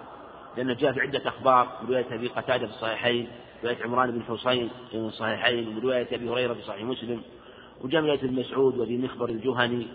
[0.56, 3.28] لأن جاء في عدة أخبار رواية أبي قتادة في الصحيحين
[3.64, 7.22] رواية عمران بن حصين في الصحيحين ورواية أبي هريرة في صحيح مسلم
[7.80, 9.86] وجاء رواية ابن مسعود وأبي مخبر الجهني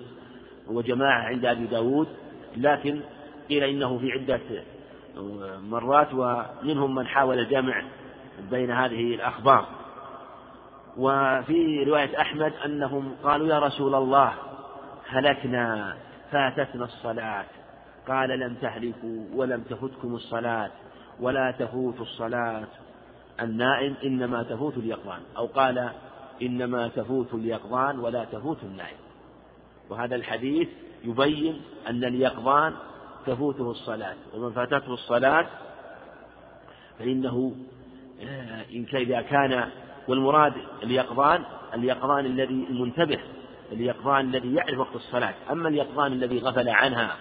[0.71, 2.07] وجماعة عند أبي داود
[2.57, 3.01] لكن
[3.49, 4.41] قيل إنه في عدة
[5.59, 7.83] مرات ومنهم من حاول الجمع
[8.51, 9.65] بين هذه الأخبار.
[10.97, 14.33] وفي رواية أحمد أنهم قالوا يا رسول الله
[15.07, 15.95] هلكنا
[16.31, 17.45] فاتتنا الصلاة.
[18.07, 20.71] قال لم تهلكوا ولم تفتكم الصلاة
[21.19, 22.67] ولا تفوت الصلاة.
[23.41, 25.89] النائم إنما تفوت اليقظان أو قال
[26.41, 29.00] إنما تفوت اليقظان ولا تفوت النائم.
[29.89, 30.67] وهذا الحديث
[31.03, 32.73] يبين أن اليقظان
[33.25, 35.47] تفوته الصلاة ومن فاتته الصلاة
[36.99, 37.55] فإنه
[38.21, 39.69] آه، إن إذا كان
[40.07, 43.19] والمراد اليقظان اليقظان الذي المنتبه
[43.71, 45.33] اليقظان الذي يعرف وقت الصلاة.
[45.51, 47.15] أما اليقظان الذي غفل عنها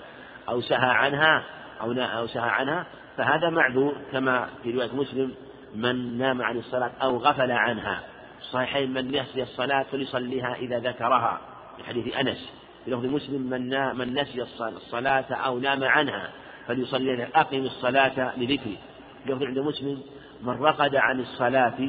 [0.49, 1.44] أو سهى عنها
[1.81, 5.35] أو أو سهى عنها فهذا معذور كما في رواية مسلم
[5.75, 8.03] من نام عن الصلاة أو غفل عنها.
[8.40, 11.40] الصحيحين من نسي الصلاة فليصليها إذا ذكرها.
[11.81, 12.53] في حديث أنس
[12.85, 16.31] في لفظ مسلم من من نسي الصلاة أو نام عنها
[16.66, 18.79] فليصلي أقم الصلاة لذكري
[19.27, 20.03] لفظ عند مسلم
[20.43, 21.88] من رقد عن الصلاة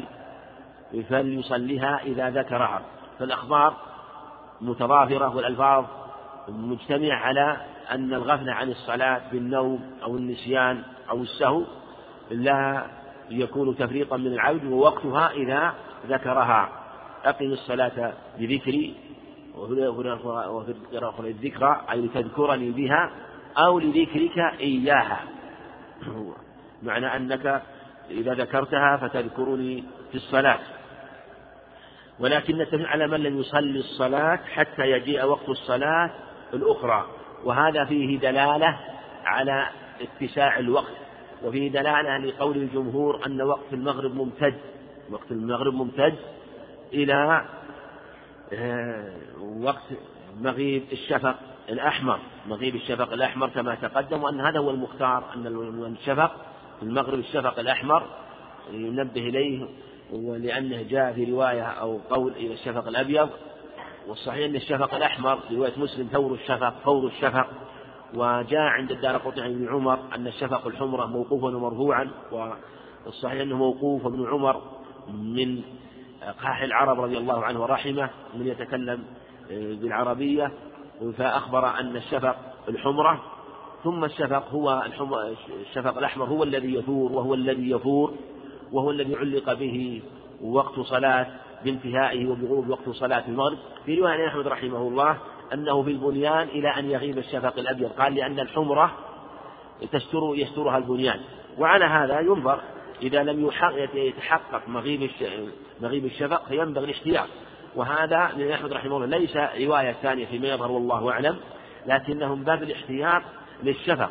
[1.10, 2.82] فليصليها إذا ذكرها.
[3.19, 3.77] فالأخبار
[4.62, 5.86] متضافرة والألفاظ
[6.49, 7.58] مجتمعة على
[7.91, 11.63] أن الغفلة عن الصلاة بالنوم أو النسيان أو السهو
[12.32, 12.86] لا
[13.30, 15.73] يكون تفريطا من العبد ووقتها إذا
[16.08, 16.69] ذكرها.
[17.25, 18.95] أقم الصلاة بذكري
[19.55, 20.71] وفي
[21.19, 23.11] الذكرى أي لتذكرني بها
[23.57, 25.23] أو لذكرك إياها.
[26.83, 27.61] معنى أنك
[28.09, 30.59] إذا ذكرتها فتذكرني في الصلاة.
[32.19, 36.11] ولكن على من لم يصلي الصلاة حتى يجيء وقت الصلاة
[36.53, 37.05] الأخرى.
[37.43, 38.79] وهذا فيه دلالة
[39.25, 39.67] على
[40.01, 40.95] اتساع الوقت.
[41.43, 44.55] وفيه دلالة لقول الجمهور أن وقت المغرب ممتد.
[45.11, 46.15] وقت المغرب ممتد
[46.93, 47.45] إلى
[49.61, 49.83] وقت
[50.41, 51.35] مغيب الشفق
[51.69, 55.47] الأحمر مغيب الشفق الأحمر كما تقدم وأن هذا هو المختار أن
[55.85, 56.31] الشفق
[56.81, 58.03] المغرب الشفق الأحمر
[58.71, 59.67] ينبه إليه
[60.13, 63.29] ولأنه جاء في رواية أو قول إلى الشفق الأبيض
[64.07, 67.47] والصحيح أن الشفق الأحمر في رواية مسلم ثور الشفق فور الشفق
[68.13, 72.11] وجاء عند الدار قطع بن عمر أن الشفق الحمرة موقوفا ومرفوعا
[73.05, 74.61] والصحيح أنه موقوف ابن عمر
[75.07, 75.61] من
[76.21, 79.03] قاح العرب رضي الله عنه ورحمه من يتكلم
[79.51, 80.51] آه، بالعربية.
[81.17, 82.36] فأخبر أن الشفق
[82.69, 83.23] الحمرة
[83.84, 84.84] ثم الشفق هو
[85.60, 88.13] الشفق الأحمر هو الذي يثور وهو الذي يفور
[88.71, 90.01] وهو الذي علق به
[90.41, 91.27] وقت صلاة
[91.65, 93.57] بانتهائه وبغروب وقت صلاة المغرب.
[93.86, 95.17] في رواية أحمد رحمه الله
[95.53, 97.89] أنه في البنيان إلى أن يغيب الشفق الأبيض.
[97.89, 98.91] قال لأن الحمرة
[99.91, 101.19] تستر يسترها البنيان.
[101.57, 102.62] وعلى هذا ينظر
[103.01, 103.51] إذا لم
[103.93, 105.03] يتحقق مغيب
[105.82, 107.28] مغيب الشفق فينبغي الاحتياط
[107.76, 111.38] وهذا من أحمد رحمه الله ليس رواية ثانية فيما يظهر والله أعلم
[111.86, 113.22] لكنه من باب الاحتياط
[113.63, 114.10] للشفق.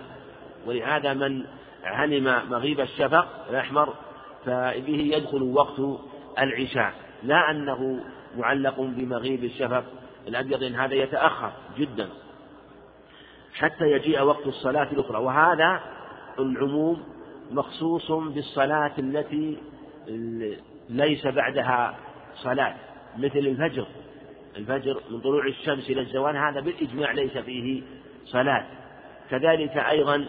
[0.67, 1.45] ولهذا من
[1.85, 3.95] علم مغيب الشفق الأحمر
[4.45, 5.81] فبه يدخل وقت
[6.39, 6.93] العشاء.
[7.23, 8.01] لا أنه
[8.37, 9.85] معلق بمغيب الشفق
[10.29, 12.09] الأبيض إن هذا يتأخر جدا.
[13.55, 15.19] حتى يجيء وقت الصلاة الأخرى.
[15.19, 15.81] وهذا
[16.39, 17.03] العموم
[17.51, 19.59] مخصوص بالصلاة التي
[20.91, 21.97] ليس بعدها
[22.35, 22.75] صلاة
[23.19, 23.87] مثل الفجر.
[24.57, 27.83] الفجر من طلوع الشمس إلى الزوال هذا بالإجماع ليس فيه
[28.27, 28.67] صلاة.
[29.31, 30.27] كذلك أيضا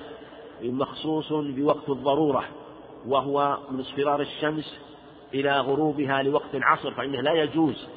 [0.63, 2.43] مخصوص بوقت الضرورة
[3.07, 4.79] وهو من اصفرار الشمس
[5.33, 7.87] إلى غروبها لوقت العصر فإنه لا يجوز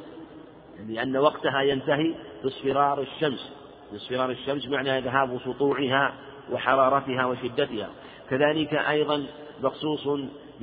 [0.89, 3.53] لأن وقتها ينتهي باصفرار الشمس.
[3.93, 6.15] باصفرار الشمس معنى ذهاب سطوعها
[6.53, 7.91] وحرارتها وشدتها.
[8.31, 9.27] كذلك أيضا
[9.65, 10.09] مخصوص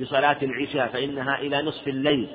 [0.00, 2.28] بصلاة العشاء فإنها إلى نصف الليل.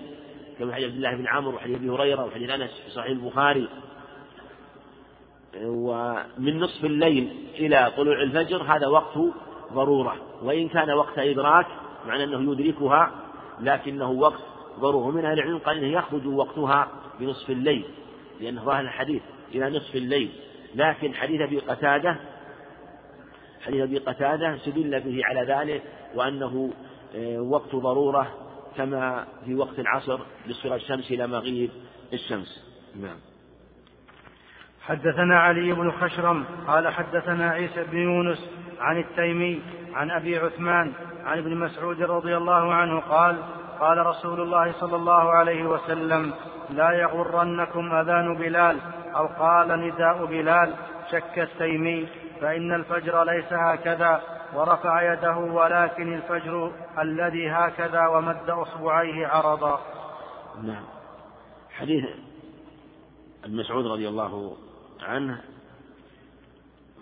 [0.59, 3.67] كما حديث عبد الله بن عمرو وحديث أبي هريرة وحديث أنس في صحيح البخاري.
[5.63, 9.17] ومن نصف الليل إلى طلوع الفجر هذا وقت
[9.73, 10.15] ضرورة.
[10.43, 11.67] وإن كان وقت إدراك
[12.07, 13.11] معنى أنه يدركها
[13.61, 14.41] لكنه وقت
[14.79, 15.11] ضرورة.
[15.11, 16.87] من أهل العلم قال إنه يخرج وقتها
[17.19, 17.83] بنصف الليل
[18.41, 19.21] لأنه ظاهر الحديث
[19.55, 20.29] إلى نصف الليل.
[20.75, 22.17] لكن حديث أبي قتادة
[23.65, 25.83] حديث أبي قتادة استدل به على ذلك
[26.15, 26.73] وأنه
[27.15, 28.27] آه، وقت ضرورة
[28.77, 31.69] كما في وقت العصر لصغر الشمس إلى مغيب
[32.13, 32.63] الشمس.
[33.01, 33.17] نعم.
[34.81, 39.61] حدثنا علي بن خشرم قال حدثنا عيسى بن يونس عن التيمي
[39.93, 40.93] عن أبي عثمان
[41.25, 43.37] عن ابن مسعود رضي الله عنه قال
[43.79, 46.33] قال رسول الله صلى الله عليه وسلم
[46.69, 48.77] لا يغرنكم أذان بلال
[49.15, 50.73] أو قال نداء بلال.
[51.11, 52.07] شك التيمي.
[52.41, 54.21] فإن الفجر ليس هكذا
[54.53, 56.71] ورفع يده ولكن الفجر
[57.01, 59.79] الذي هكذا ومد أصبعيه عرضا.
[60.63, 60.83] نعم.
[61.69, 62.03] حديث
[63.43, 64.57] ابن مسعود رضي الله
[65.01, 65.41] عنه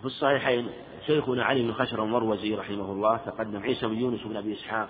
[0.00, 0.70] في الصحيحين
[1.06, 4.88] شيخنا علي بن خشر المروزي رحمه الله تقدم عيسى بن يونس بن أبي إسحاق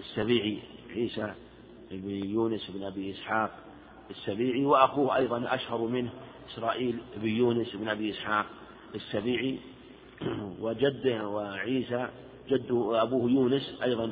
[0.00, 0.58] السبيعي
[0.90, 1.34] عيسى
[1.90, 3.50] بن يونس بن أبي إسحاق
[4.10, 6.10] السبيعي وأخوه أيضا أشهر منه
[6.52, 8.46] إسرائيل بن يونس بن أبي إسحاق
[8.94, 9.58] السبيعي.
[10.60, 12.08] وجده وعيسى
[12.48, 14.10] جده أبوه يونس أيضا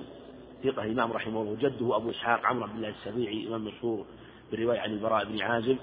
[0.65, 4.07] ثقة إمام رحمه الله وجده أبو إسحاق عمرو بن الله السبيعي إمام مشهور
[4.51, 5.77] بالرواية عن البراء بن عازب.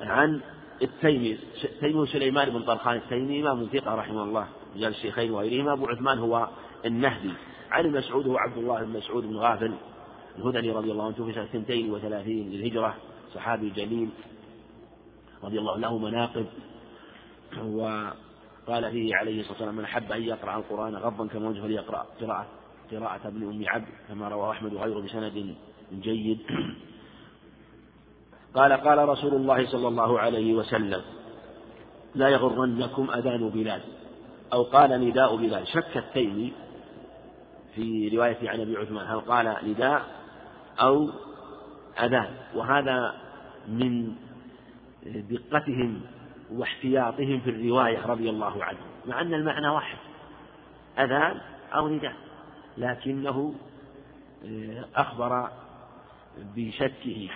[0.00, 0.40] عن
[0.82, 1.38] التيمي
[1.80, 5.72] تيمي سليمان بن طرخان التيمي إمام ثقة رحمه الله رجال الشيخين وغيرهما.
[5.72, 6.48] أبو عثمان هو
[6.84, 7.32] النهدي.
[7.70, 9.74] عن مسعود هو عبد الله بن مسعود بن غافل
[10.38, 12.96] الهذلي رضي الله عنه في سنة 32 للهجرة.
[13.34, 14.08] صحابي جليل
[15.44, 16.46] رضي الله له مناقب.
[18.68, 22.46] وقال فيه عليه الصلاة والسلام من أحب أن يقرأ القرآن غضا كما وجه فليقرأ قراءة
[22.92, 25.54] قراءة ابن أم عبد كما رواه أحمد وغيره بسند
[25.92, 26.38] جيد.
[28.54, 31.02] قال قال رسول الله صلى الله عليه وسلم
[32.14, 33.80] لا يغرنكم أذان بلال.
[34.52, 35.66] أو قال نداء بلال.
[35.66, 36.52] شك التيمي
[37.74, 40.02] في رواية عن أبي عثمان هل قال نداء
[40.80, 41.10] أو
[42.02, 43.14] أذان؟ وهذا
[43.68, 44.14] من
[45.06, 46.00] دقتهم
[46.52, 49.98] واحتياطهم في الرواية رضي الله عنهم مع أن المعنى واحد
[50.98, 51.40] أذان
[51.74, 52.14] أو نداء
[52.78, 53.54] لكنه
[54.44, 55.50] آه، أخبر
[56.56, 57.28] بشكه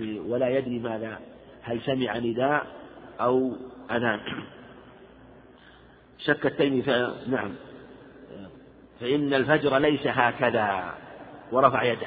[0.00, 1.20] ولا يدري ماذا
[1.62, 2.66] هل سمع نداء
[3.20, 3.52] أو
[3.90, 4.20] أذان.
[6.18, 6.82] شك التيمي
[7.26, 7.54] نعم
[9.00, 10.94] فإن الفجر ليس هكذا
[11.52, 12.06] ورفع يده.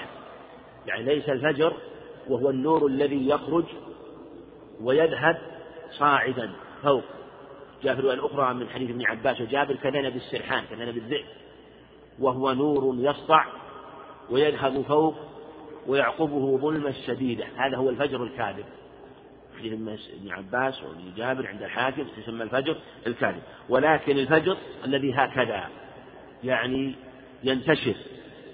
[0.87, 1.73] يعني ليس الفجر
[2.27, 3.65] وهو النور الذي يخرج
[4.81, 5.37] ويذهب
[5.91, 6.51] صاعدا
[6.83, 7.03] فوق.
[7.83, 11.25] جاء في الرواية الأخرى من حديث ابن عباس وجابر كذنب السرحان كذنب الذئب
[12.19, 13.45] وهو نور يسطع
[14.29, 15.15] ويذهب فوق
[15.87, 18.65] ويعقبه ظلمة الشديدة هذا هو الفجر الكاذب.
[19.59, 22.77] حديث ابن عباس وابن جابر عند الحاكم يسمى الفجر
[23.07, 23.41] الكاذب.
[23.69, 25.69] ولكن الفجر الذي هكذا
[26.43, 26.95] يعني
[27.43, 27.95] ينتشر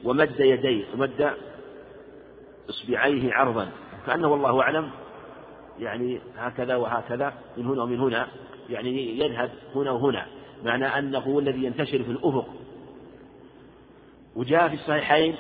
[0.03, 1.33] ومد يديه ومد
[2.69, 3.69] إصبعيه عرضا.
[4.05, 4.89] كأنه والله أعلم
[5.79, 8.27] يعني هكذا وهكذا من هنا ومن هنا
[8.69, 10.25] يعني يذهب هنا وهنا
[10.63, 12.47] معنى أنه هو الذي ينتشر في الأفق.
[14.35, 15.35] وجاء في الصحيحين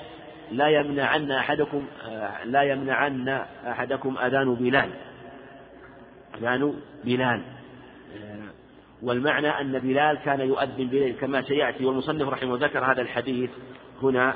[0.51, 1.85] لا يمنعن أحدكم
[2.45, 3.29] لا يمنعن
[3.67, 4.89] أحدكم أذان بلال.
[6.37, 6.73] أذان
[7.03, 7.41] بلال.
[9.01, 13.49] والمعنى أن بلال كان يؤذن بليل كما سيأتي والمصنف رحمه ذكر هذا الحديث
[14.03, 14.33] هنا.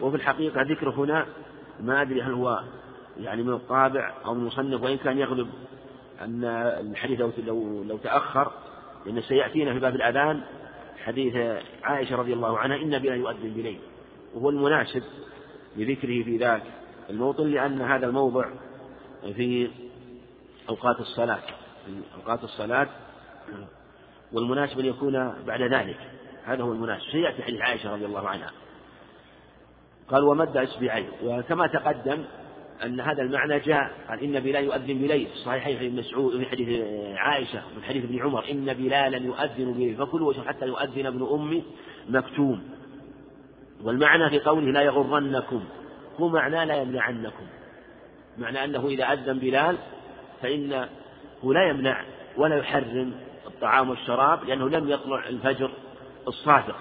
[0.00, 1.26] وفي الحقيقة ذكر هنا
[1.80, 2.60] ما أدري هل هو
[3.20, 5.48] يعني من الطابع أو المصنف وإن كان يغلب
[6.20, 6.44] أن
[6.90, 8.52] الحديث لو, لو, لو تأخر
[9.06, 10.42] لأن سيأتينا في باب الأذان
[11.04, 11.36] حديث
[11.82, 13.78] عائشة رضي الله عنها إن بلال يؤذن بليل.
[14.34, 15.02] وهو المناسب
[15.76, 16.62] لذكره في ذاك
[17.10, 18.50] الموطن لأن هذا الموضع
[19.22, 19.70] في
[20.68, 21.40] أوقات الصلاة
[21.86, 22.88] في أوقات الصلاة
[24.32, 25.98] والمناسب أن يكون بعد ذلك.
[26.44, 27.04] هذا هو المناسب.
[27.12, 28.50] سيأتي حديث عائشة رضي الله عنها.
[30.08, 32.24] قال ومد إصبعيه وكما تقدم
[32.84, 36.84] أن هذا المعنى جاء قال إن بلال يؤذن بليل صحيحين في مسعود في حديث
[37.16, 41.62] عائشة من حديث ابن عمر إن بلالا يؤذن بليل فكلوا حتى يؤذن ابن أم
[42.08, 42.62] مكتوم.
[43.84, 45.64] والمعنى في قوله لا يغرنكم
[46.20, 47.46] هو معنى لا يمنعنكم.
[48.38, 49.76] معنى أنه إذا أذن بلال
[50.42, 50.88] فإنه
[51.44, 52.04] لا يمنع
[52.36, 53.12] ولا يحرم
[53.46, 55.70] الطعام والشراب لأنه لم يطلع الفجر
[56.28, 56.76] الصادق.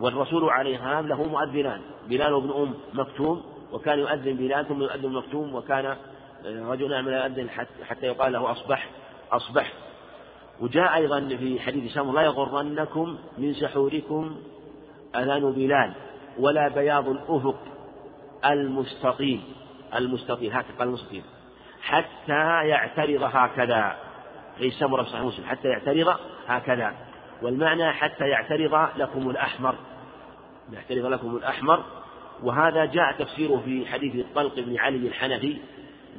[0.00, 5.54] والرسول عليه السلام له مؤذنان بلال وابن أم مكتوم وكان يؤذن بلال ثم يؤذن مكتوم
[5.54, 5.96] وكان
[6.44, 7.50] رجل يعمل يؤذن
[7.82, 8.90] حتى يقال له أصبح
[9.32, 9.72] أصبح.
[10.60, 14.36] وجاء أيضا في حديث سام لا يغرنكم من سحوركم
[15.16, 15.92] أذان بلال
[16.38, 17.58] ولا بياض الأفق
[18.44, 19.40] المستطيل
[19.94, 21.22] المستطيل هكذا قال المستطيل
[21.82, 23.96] حتى يعترض هكذا.
[24.58, 26.94] في سمرة صحيح مسلم؟ حتى يعترض هكذا.
[27.42, 29.74] والمعنى حتى يعترض لكم الأحمر.
[30.72, 31.84] يعترض لكم الأحمر
[32.42, 35.56] وهذا جاء تفسيره في حديث الطلق بن علي الحنفي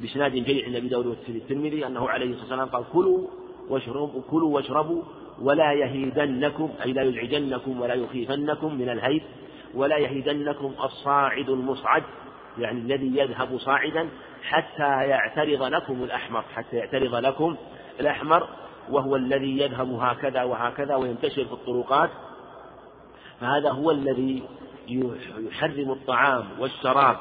[0.00, 3.28] بإسناد جيد عند أبي داود والترمذي أنه عليه الصلاة والسلام قال كلوا
[3.68, 5.02] واشربوا كلوا واشربوا
[5.42, 9.22] ولا يهيدنكم أي لا يزعجنكم ولا يخيفنكم من الهيد
[9.74, 12.02] ولا يهيدنكم الصاعد المصعد
[12.58, 14.08] يعني الذي يذهب صاعدا
[14.42, 17.56] حتى يعترض لكم الأحمر حتى يعترض لكم
[18.00, 18.48] الأحمر
[18.90, 22.10] وهو الذي يذهب هكذا وهكذا وينتشر في الطرقات.
[23.40, 24.42] فهذا هو الذي
[24.90, 27.16] يحرم الطعام والشراب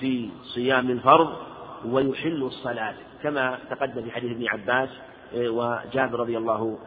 [0.00, 1.36] في صيام الفرض
[1.84, 4.88] ويحل الصلاة كما تقدم في حديث ابن عباس
[5.32, 6.78] إيه، وجابر رضي الله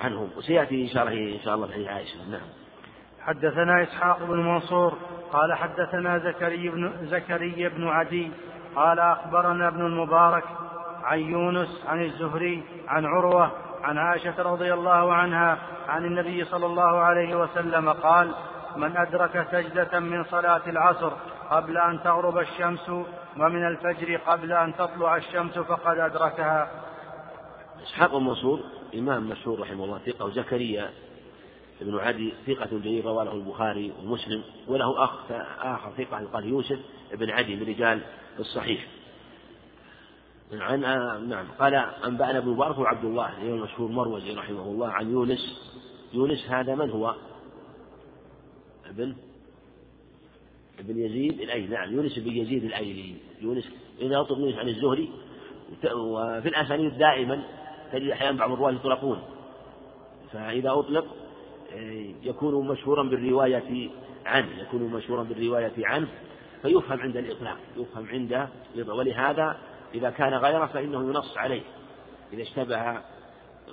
[0.00, 0.28] عنهم.
[0.36, 2.30] وسيأتي شرحه إن شاء الله في عائشة.
[2.30, 2.48] نعم.
[3.20, 4.94] حدثنا إسحاق بن منصور
[5.32, 8.30] قال حدثنا زكريا بن زكريا بن عدي
[8.76, 10.44] قال أخبرنا ابن المبارك
[11.02, 13.52] عن يونس عن الزهري عن عروة
[13.82, 18.34] عن عائشة رضي الله عنها عن النبي صلى الله عليه وسلم قال
[18.76, 21.12] من أدرك سجدة من صلاة العصر
[21.50, 22.88] قبل أن تغرب الشمس
[23.36, 26.70] ومن الفجر قبل أن تطلع الشمس فقد أدركها.
[27.82, 28.60] إسحاق المنصور
[28.94, 30.90] إمام مشهور رحمه الله ثقة زكريا
[31.80, 36.78] ابن عدي ثقة جيد رواه البخاري ومسلم وله أخ آخر ثقة قال يوسف
[37.12, 38.00] ابن عدي من رجال
[38.38, 38.86] الصحيح.
[40.52, 40.80] عن
[41.28, 41.74] نعم قال
[42.04, 45.72] أنبأنا ابن مبارك وعبد الله المشهور مروزي رحمه الله عن يونس.
[46.12, 47.14] يونس هذا من هو؟
[48.90, 49.14] ابن
[50.78, 53.68] ابن يزيد الأيلي نعم يونس بن يزيد الأيلي يونس
[54.00, 55.10] إذا أطلق يونس عن الزهري
[55.94, 57.42] وفي الأسانيد دائما
[57.92, 59.22] تجد أحيانا بعض الرواة يطلقون.
[60.32, 61.06] فإذا أطلق
[61.72, 63.90] آه، يكون مشهورا بالرواية
[64.26, 66.08] عنه يكون مشهورا بالرواية عنه
[66.62, 69.58] فيفهم عند الإطلاق يفهم عند ولهذا
[69.94, 71.62] إذا كان غيره فإنه ينص عليه.
[72.32, 73.00] إذا اشتبه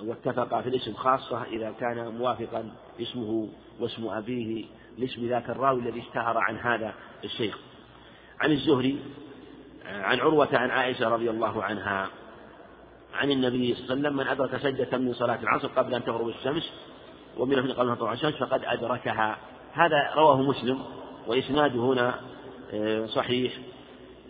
[0.02, 3.48] واتفق في الاسم خاصة إذا كان موافقا اسمه
[3.80, 4.64] واسم أبيه
[4.98, 6.94] لاسم ذاك الراوي الذي اشتهر عن هذا
[7.24, 7.58] الشيخ.
[8.40, 8.98] عن الزهري
[9.86, 12.08] عن عروة عن عائشة رضي الله عنها
[13.14, 16.28] عن النبي صلى الله عليه وسلم من أدرك سجدة من صلاة العصر قبل أن تغرب
[16.28, 16.72] الشمس
[17.38, 19.36] ومن قبل أن تطلع الشمس فقد أدركها.
[19.72, 20.82] هذا رواه مسلم
[21.26, 22.14] وإسناده هنا
[22.72, 23.52] آه، صحيح.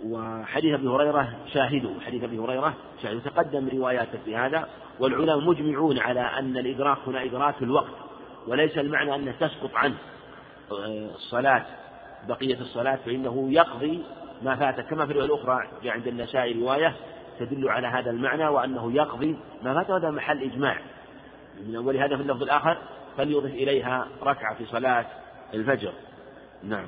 [0.04, 3.20] وحديث أبي هريرة شاهده حديث أبي هريرة شاهده.
[3.20, 4.68] تقدم رواياته في هذا
[5.00, 7.92] والعلماء مجمعون على أن الإدراك هنا إدراك الوقت
[8.46, 9.94] وليس المعنى أنه تسقط عنه.
[9.94, 10.17] آه،
[11.14, 11.66] الصلاة
[12.28, 14.04] بقية الصلاة فإنه يقضي
[14.42, 14.80] ما فات.
[14.80, 16.96] كما في الرواية الأخرى جاء عند النسائي رواية
[17.38, 20.78] تدل على هذا المعنى وأنه يقضي ما فات هذا محل إجماع.
[21.66, 22.78] من أول هذا في اللفظ الآخر
[23.16, 25.06] فليضف إليها ركعة في صلاة
[25.54, 25.92] الفجر.
[26.62, 26.86] نعم.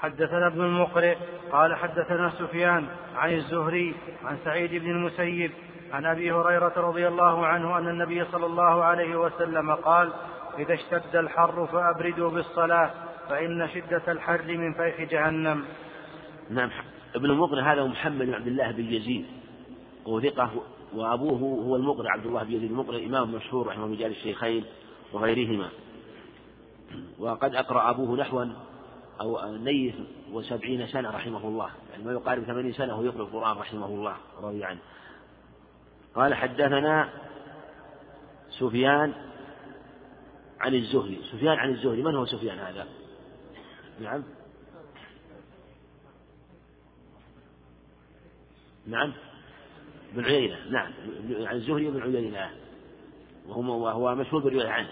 [0.00, 1.16] حدثنا ابن المقرئ
[1.52, 5.52] قال حدثنا سفيان عن الزهري عن سعيد بن المسيب
[5.92, 10.12] عن أبي هريرة رضي الله عنه أن النبي صلى الله عليه وسلم قال
[10.58, 12.90] إذا اشتد الحر فأبردوا بالصلاة
[13.28, 15.64] فإن شدة الحر من فيح جهنم.
[16.50, 16.70] نعم
[17.14, 19.26] ابن المقرئ هذا محمد بن عبد الله بن يزيد
[20.06, 20.50] وثقه
[20.94, 24.64] وأبوه هو المقرئ عبد الله بن يزيد المقرئ إمام مشهور رحمه رجال الشيخين
[25.12, 25.68] وغيرهما.
[27.18, 28.44] وقد أقرأ أبوه نحوا
[29.20, 29.94] أو نيف
[30.32, 34.64] وسبعين سنة رحمه الله يعني ما يقارب ثمانين سنة وهو يقرأ القرآن رحمه الله رضي
[34.64, 34.80] عنه.
[36.14, 37.08] قال حدثنا
[38.50, 39.12] سفيان
[40.60, 41.20] عن الزهري.
[41.32, 42.02] سفيان عن الزهري.
[42.02, 42.86] من هو سفيان هذا؟
[44.00, 44.22] نعم.
[48.86, 49.12] نعم.
[50.12, 50.70] بن عيينة.
[50.70, 50.92] نعم.
[51.30, 52.50] عن الزهري بن عيينة.
[53.48, 54.90] وهو وهو مشهور بالرواية عنه.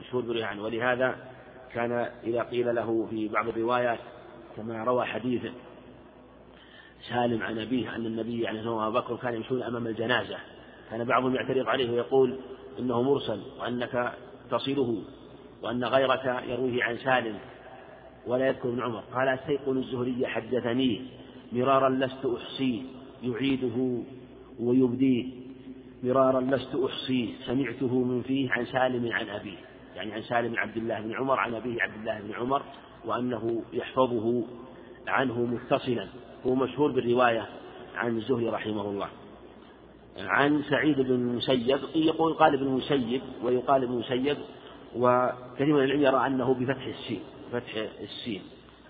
[0.00, 0.62] مشهور بالرواية عنه.
[0.62, 1.30] ولهذا
[1.72, 1.92] كان
[2.24, 3.98] إذا قيل له في بعض الروايات
[4.56, 5.42] كما روى حديث
[7.08, 10.38] سالم عن أبيه أن النبي عليه الصلاة والسلام بكر كان يمشون أمام الجنازة.
[10.90, 12.38] كان بعضهم يعترض عليه ويقول
[12.78, 14.12] إنه مرسل وأنك
[14.50, 15.02] تصله
[15.62, 17.38] وأن غيرك يرويه عن سالم
[18.26, 19.00] ولا يذكر ابن عمر.
[19.14, 21.02] قال السيقل الزهري حدثني
[21.52, 22.82] مرارا لست أحصيه
[23.22, 24.02] يعيده
[24.60, 25.26] ويبديه
[26.02, 29.58] مرارا لست أحصيه سمعته من فيه عن سالم عن أبيه
[29.96, 32.62] يعني عن سالم عبد الله بن عمر عن أبيه عبد الله بن عمر
[33.04, 34.44] وأنه يحفظه
[35.08, 36.08] عنه متصلا.
[36.46, 37.46] هو مشهور بالرواية
[37.94, 39.08] عن الزهري رحمه الله.
[40.18, 44.36] عن سعيد بن المسيب يقول قال ابن المسيب ويقال ابن المسيب
[44.96, 47.20] وكثير من العلم يرى أنه بفتح السين
[47.52, 48.42] فتح السين.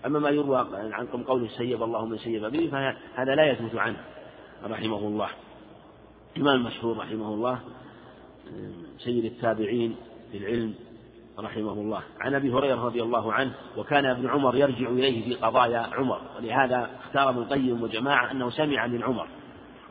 [0.05, 3.97] أما ما يروى عنكم قول سيب الله من سيب به فهذا لا يثبت عنه
[4.63, 5.29] رحمه الله.
[6.37, 7.59] إمام مشهور رحمه الله
[8.97, 9.95] سيد التابعين
[10.31, 10.73] في العلم
[11.39, 12.01] رحمه الله.
[12.19, 16.21] عن أبي هريرة رضي الله عنه وكان ابن عمر يرجع إليه في قضايا عمر.
[16.37, 19.27] ولهذا اختار ابن القيم وجماعه أنه سمع من عمر.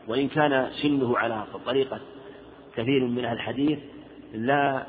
[0.07, 1.99] وإن كان سنه على طريقة
[2.75, 3.79] كثير من أهل الحديث
[4.33, 4.85] لا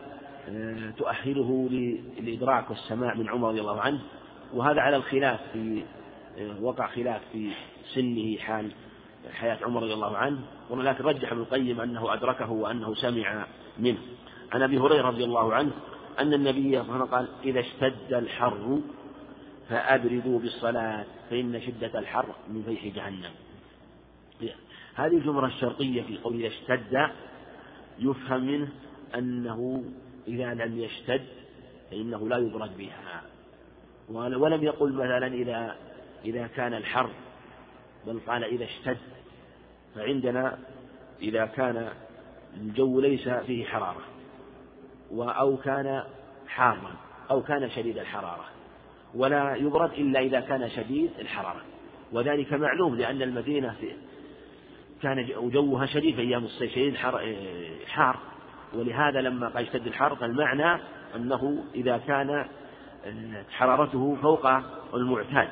[0.49, 4.01] آه، تؤهله للادراك والسماع من عمر رضي الله عنه.
[4.55, 5.83] وهذا على الخلاف في
[6.39, 7.51] آه، وقع خلاف في
[7.95, 8.73] سنه حال
[9.33, 10.39] حياة عمر رضي الله عنه.
[10.71, 13.47] ولكن رجح ابن القيم أنه أدركه وأنه سمع
[13.79, 13.99] منه.
[14.53, 15.71] عن أبي هريرة رضي الله عنه
[16.19, 18.81] أن النبي صلى الله عليه وسلم قال إذا اشتد الحر
[19.69, 23.31] فأبردوا بالصلاة فإن شدة الحر من فيح جهنم.
[24.95, 27.11] هذه الجملة الشرطية في قول إذا اشتد
[27.99, 28.69] يفهم منه
[29.15, 29.85] أنه
[30.29, 31.25] إذا لم يشتد
[31.91, 33.23] فإنه لا يبرد بها.
[34.09, 35.77] ولم يقل مثلا إذا
[36.25, 37.11] إذا كان الحر
[38.07, 38.99] بل قال إذا اشتد.
[39.95, 40.59] فعندنا
[41.23, 41.89] إذا كان
[42.57, 44.03] الجو ليس فيه حرارة
[45.13, 46.03] أو كان
[46.47, 46.97] حارا
[47.31, 48.45] أو كان شديد الحرارة
[49.15, 51.63] ولا يبرد إلا إذا كان شديد الحرارة.
[52.13, 53.77] وذلك معلوم لأن المدينة
[55.03, 56.97] كان جوها شديد في أيام الصيف شديد
[57.87, 58.17] حار.
[58.75, 60.83] ولهذا لما قال يشتد الحر فالمعنى
[61.17, 62.47] أنه إذا كان
[63.51, 64.47] حرارته فوق
[64.95, 65.49] المعتاد.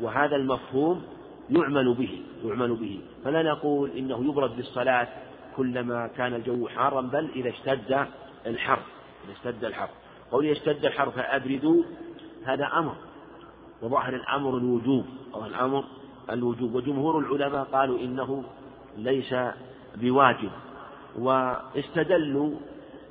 [0.00, 1.02] وهذا المفهوم
[1.50, 3.00] يعمل به يعمل به.
[3.24, 5.08] فلا نقول إنه يبرد بالصلاة
[5.56, 8.06] كلما كان الجو حارا بل إذا اشتد
[8.46, 8.78] الحر.
[9.24, 9.88] إذا اشتد الحر.
[10.32, 11.82] قول اشتد الحر فأبردوا
[12.44, 12.94] هذا أمر.
[13.82, 15.04] وظاهر الأمر الوجوب.
[15.34, 15.84] أو الأمر
[16.30, 16.74] الوجوب.
[16.74, 18.44] وجمهور العلماء قالوا إنه
[18.96, 19.34] ليس
[19.96, 20.50] بواجب
[21.18, 22.54] واستدلوا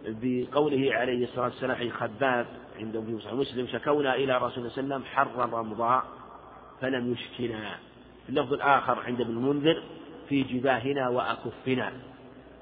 [0.07, 2.45] بقوله عليه الصلاة والسلام في خباب
[2.79, 6.03] صحيح مسلم شكونا إلى رسول الله صلى الله عليه وسلم حر رمضاء
[6.81, 7.77] فلم يشكنا.
[8.23, 9.83] في اللفظ الآخر عند ابن المنذر
[10.29, 11.91] في جباهنا وأكفنا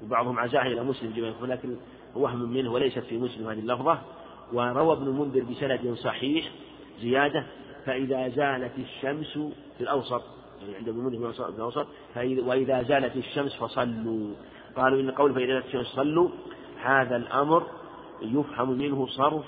[0.02, 1.76] وبعضهم عزاه إلى مسلم جباهنا لكن
[2.14, 3.98] وهم منه وليست في مسلم هذه اللفظة.
[4.52, 6.50] وروى ابن المنذر بسند صحيح
[7.00, 7.44] زيادة
[7.86, 9.38] فإذا زالت الشمس
[9.78, 10.22] في الأوسط
[10.62, 11.86] يعني عند ابن المنذر في الأوسط
[12.16, 14.34] وإذا زالت الشمس فصلوا.
[14.76, 16.28] قالوا إن قول فإذا زالت الشمس صلوا
[16.82, 17.66] هذا الأمر
[18.22, 19.44] يفهم منه صرف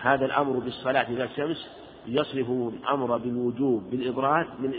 [0.00, 1.68] هذا الأمر بالصلاة إلى الشمس
[2.06, 4.74] يصرف الأمر بالوجوب بالإبراد من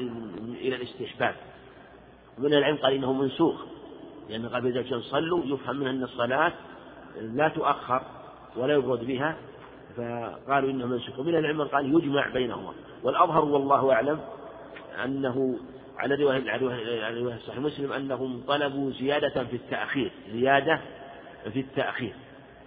[0.56, 1.36] إلى الاستحباب.
[2.38, 3.56] من العلم قال إنه منسوخ.
[4.30, 6.54] لأن قال إذا كان صلوا يفهم منها أن الصلاة
[7.22, 8.02] لا تؤخر
[8.58, 9.36] ولا يبرد بها.
[9.98, 11.20] فقالوا إنه منسوخ.
[11.20, 12.74] ومن العلم قال يجمع بينهما.
[13.04, 14.20] والأظهر والله أعلم
[15.06, 15.60] أنه
[15.98, 20.82] على رواية على رواية صحيح مسلم أنهم طلبوا زيادة في التأخير زيادة
[21.54, 22.14] في التأخير.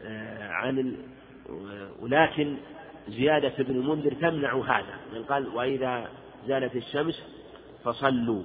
[0.02, 0.96] آه، عن
[2.00, 2.56] ولكن
[3.08, 4.94] زيادة ابن المنذر تمنع هذا.
[5.12, 6.08] يعني قال وإذا
[6.48, 7.22] زالت الشمس
[7.84, 8.42] فصلوا.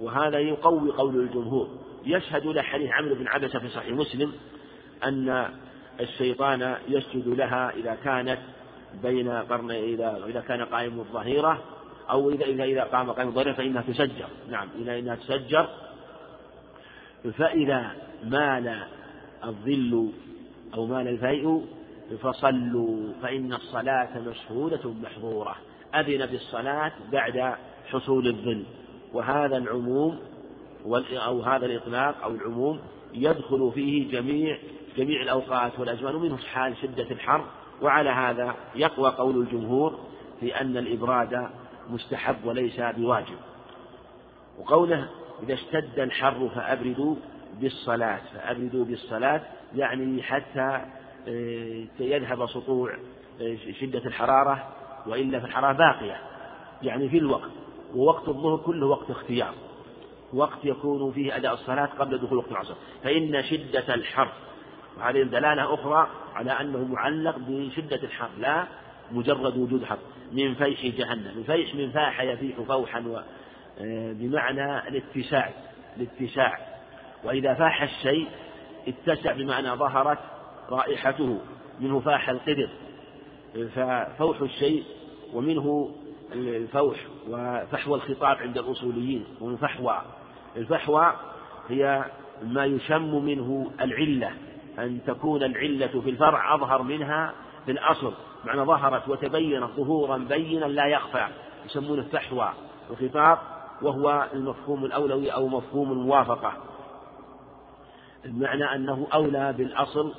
[0.00, 1.68] وهذا يقوي قول الجمهور.
[2.06, 4.32] يشهد له حديث عمرو بن عبسة في صحيح مسلم
[5.04, 5.48] أن
[6.00, 8.38] الشيطان يسجد لها إذا كانت
[9.02, 11.62] بين قرن إذا كان قائم الظهيرة
[12.10, 14.28] أو إذا إذا إذا قام قائم الظهيرة فإنها تسجر.
[14.50, 15.68] نعم إذا إنها تسجر.
[17.38, 17.90] فإذا
[18.24, 18.82] مال
[19.44, 20.10] الظل
[20.74, 21.66] أو مال الفيء
[22.22, 25.56] فصلوا فإن الصلاة مشهودة محظورة.
[25.94, 27.54] أذن بالصلاة بعد
[27.86, 28.64] حصول الظل.
[29.12, 30.18] وهذا العموم
[31.12, 32.80] أو هذا الإطلاق أو العموم
[33.14, 34.58] يدخل فيه جميع
[34.96, 37.44] جميع الأوقات والأزمان ومنه حال شدة الحر.
[37.82, 39.98] وعلى هذا يقوى قول الجمهور
[40.40, 41.48] في أن الإبراد
[41.90, 43.38] مستحب وليس بواجب.
[44.58, 45.08] وقوله
[45.42, 47.16] إذا اشتد الحر فأبردوا
[47.60, 49.42] بالصلاة فأبردوا بالصلاة
[49.76, 50.80] يعني حتى
[51.28, 52.94] آه، يذهب سطوع
[53.40, 54.68] آه، شدة الحرارة
[55.06, 56.20] وإلا فالحرارة باقية.
[56.82, 57.50] يعني في الوقت
[57.94, 59.54] ووقت الظهر كله وقت اختيار.
[60.32, 62.74] وقت يكون فيه أداء الصلاة قبل دخول وقت العصر.
[63.04, 64.32] فإن شدة الحر
[64.98, 68.66] وهذه دلالة أخرى على أنه معلق بشدة الحر لا
[69.12, 69.98] مجرد وجود حر
[70.32, 73.20] من فيح جهنم الفيح من فاح يفيح فوحا و
[73.80, 75.50] آه، بمعنى الاتساع
[75.96, 76.58] الاتساع.
[77.24, 78.28] وإذا فاح الشيء
[78.88, 80.18] اتسع بمعنى ظهرت
[80.70, 81.38] رائحته
[81.80, 82.68] منه فاح القدر.
[83.74, 84.84] ففوح الشيء
[85.34, 85.94] ومنه
[86.32, 86.96] الفوح
[87.28, 90.02] وفحوى الخطاب عند الأصوليين ومن فحوى.
[90.56, 91.12] الفحوى
[91.68, 92.04] هي
[92.42, 94.32] ما يشم منه العلة
[94.78, 97.34] أن تكون العلة في الفرع أظهر منها
[97.66, 98.14] في الأصل.
[98.44, 101.26] معنى ظهرت وتبينت ظهورا بينا لا يخفى
[101.66, 102.52] يسمونه فحوى
[102.90, 103.38] الخطاب
[103.82, 106.52] وهو المفهوم الأولوي أو مفهوم الموافقة.
[108.24, 110.14] المعنى أنه أولى بالأصل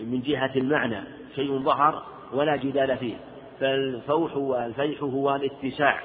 [0.00, 1.00] من جهة المعنى
[1.34, 2.02] شيء ظهر
[2.32, 3.16] ولا جدال فيه
[3.60, 6.02] فالفوح والفيح هو الاتساع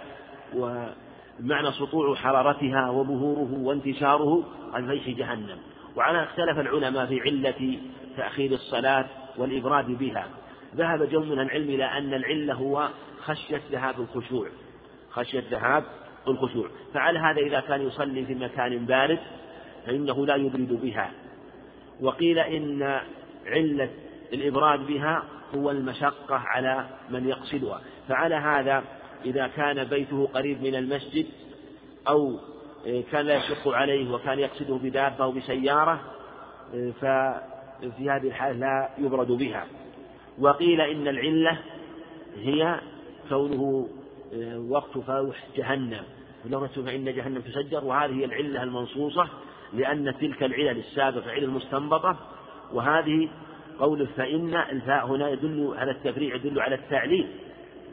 [0.56, 4.44] ومعنى سطوع حرارتها وظهوره وانتشاره
[4.74, 5.58] عن فيح جهنم.
[5.96, 7.78] وعلى اختلف العلماء في علة
[8.18, 9.06] تأخير الصلاة
[9.38, 10.28] والإبراد بها.
[10.76, 12.90] ذهب جو من العلم إلى أن العلة هو
[13.24, 14.48] خشية ذهاب الخشوع.
[15.10, 15.84] خشية ذهاب
[16.28, 16.70] الخشوع.
[16.94, 19.20] فعلى هذا إذا كان يصلي في مكان بارد
[19.86, 21.12] فإنه لا يبرد بها.
[22.02, 23.00] وقيل إن
[23.46, 23.90] علة
[24.34, 25.24] الإبراد بها
[25.56, 27.82] هو المشقة على من يقصدها.
[28.08, 28.84] فعلى هذا
[29.26, 31.26] إذا كان بيته قريب من المسجد
[32.08, 32.40] أو
[33.12, 36.02] كان لا يشق عليه وكان يقصده بدابة أو بسيارة
[36.72, 39.66] ففي هذه الحالة لا يبرد بها.
[40.40, 41.60] وقيل إن العلة
[42.38, 42.80] هي
[43.30, 43.90] كونه
[44.70, 46.04] وقت فوح جهنم.
[46.46, 49.28] ولو فإن جهنم تسجر وهذه هي العلة المنصوصة
[49.74, 52.18] لأن تلك العلل السابقة علل مستنبطة
[52.74, 53.30] وهذه
[53.80, 57.28] قوله فإن الفاء هنا يدل على التفريع يدل على التعليل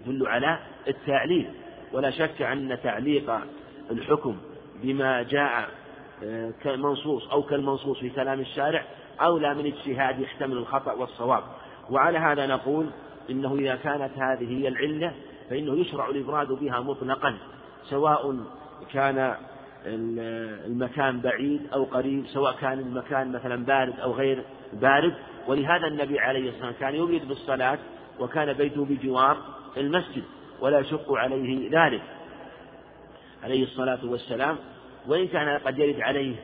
[0.07, 1.51] يدل على التعليل.
[1.93, 3.41] ولا شك أن تعليق
[3.91, 4.37] الحكم
[4.83, 5.69] بما جاء
[6.25, 8.85] آه، كمنصوص أو كالمنصوص في كلام الشارع
[9.21, 11.43] أولى من اجتهاد يحتمل الخطأ والصواب.
[11.91, 12.87] وعلى هذا نقول
[13.31, 15.13] إنه إذا كانت هذه هي العلة
[15.51, 17.37] فإنه يشرع الإبراد بها مطلقا
[17.91, 18.37] سواء
[18.93, 19.35] كان
[20.67, 25.15] المكان بعيد أو قريب سواء كان المكان مثلا بارد أو غير بارد.
[25.49, 27.79] ولهذا النبي عليه الصلاة والسلام كان يريد بالصلاة
[28.21, 29.37] وكان بيته بجوار
[29.77, 30.23] المسجد
[30.61, 32.03] ولا يشق عليه ذلك.
[33.45, 34.57] عليه الصلاة والسلام
[35.09, 36.37] وإن كان قد يرد عليه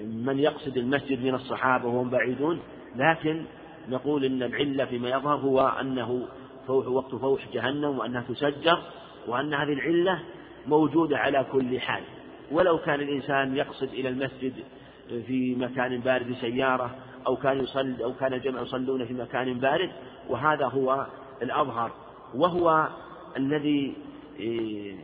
[0.00, 2.60] من يقصد المسجد من الصحابة وهم بعيدون
[2.96, 3.44] لكن
[3.90, 6.28] نقول إن العلة فيما يظهر هو أنه
[6.66, 8.78] فوح وقت فوح جهنم وأنها تسجر
[9.28, 10.22] وأن هذه العلة
[10.66, 12.02] موجودة على كل حال.
[12.50, 14.52] ولو كان الإنسان يقصد إلى المسجد
[15.26, 16.94] في مكان بارد بسيارة
[17.26, 19.90] أو كان يصلي أو كان الجمع يصلون في مكان بارد
[20.28, 21.06] وهذا هو
[21.42, 21.92] الأظهر.
[22.34, 22.88] وهو
[23.36, 23.94] الذي
[24.40, 24.96] إيه،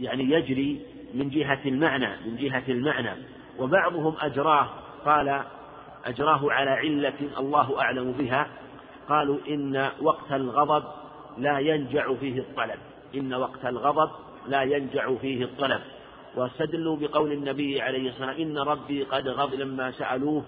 [0.00, 0.80] يعني يجري
[1.14, 3.22] من جهة المعنى من جهة المعنى.
[3.58, 4.70] وبعضهم أجراه.
[5.04, 5.42] قال
[6.04, 8.46] أجراه على علة الله أعلم بها.
[9.08, 10.84] قالوا إن وقت الغضب
[11.38, 12.78] لا ينجع فيه الطلب.
[13.14, 14.10] إن وقت الغضب
[14.48, 15.80] لا ينجع فيه الطلب.
[16.36, 20.44] واستدلوا بقول النبي عليه الصلاة والسلام إن ربي قد غضب لما سألوه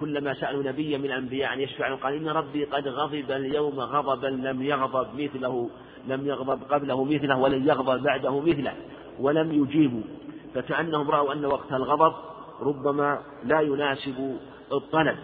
[0.00, 1.94] كلما سألوا نبيا من الأنبياء أن يشفع.
[1.94, 5.70] قال إن ربي قد غضب اليوم غضبا لم يغضب مثله
[6.08, 8.74] لم يغضب قبله مثله ولن يغضب بعده مثله
[9.20, 10.02] ولم يجيبوا.
[10.54, 12.14] فكأنهم رأوا أن وقت الغضب
[12.60, 14.38] ربما لا يناسب
[14.72, 15.16] الطلب.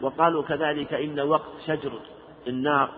[0.00, 1.92] وقالوا كذلك إن وقت شجر
[2.48, 2.90] النار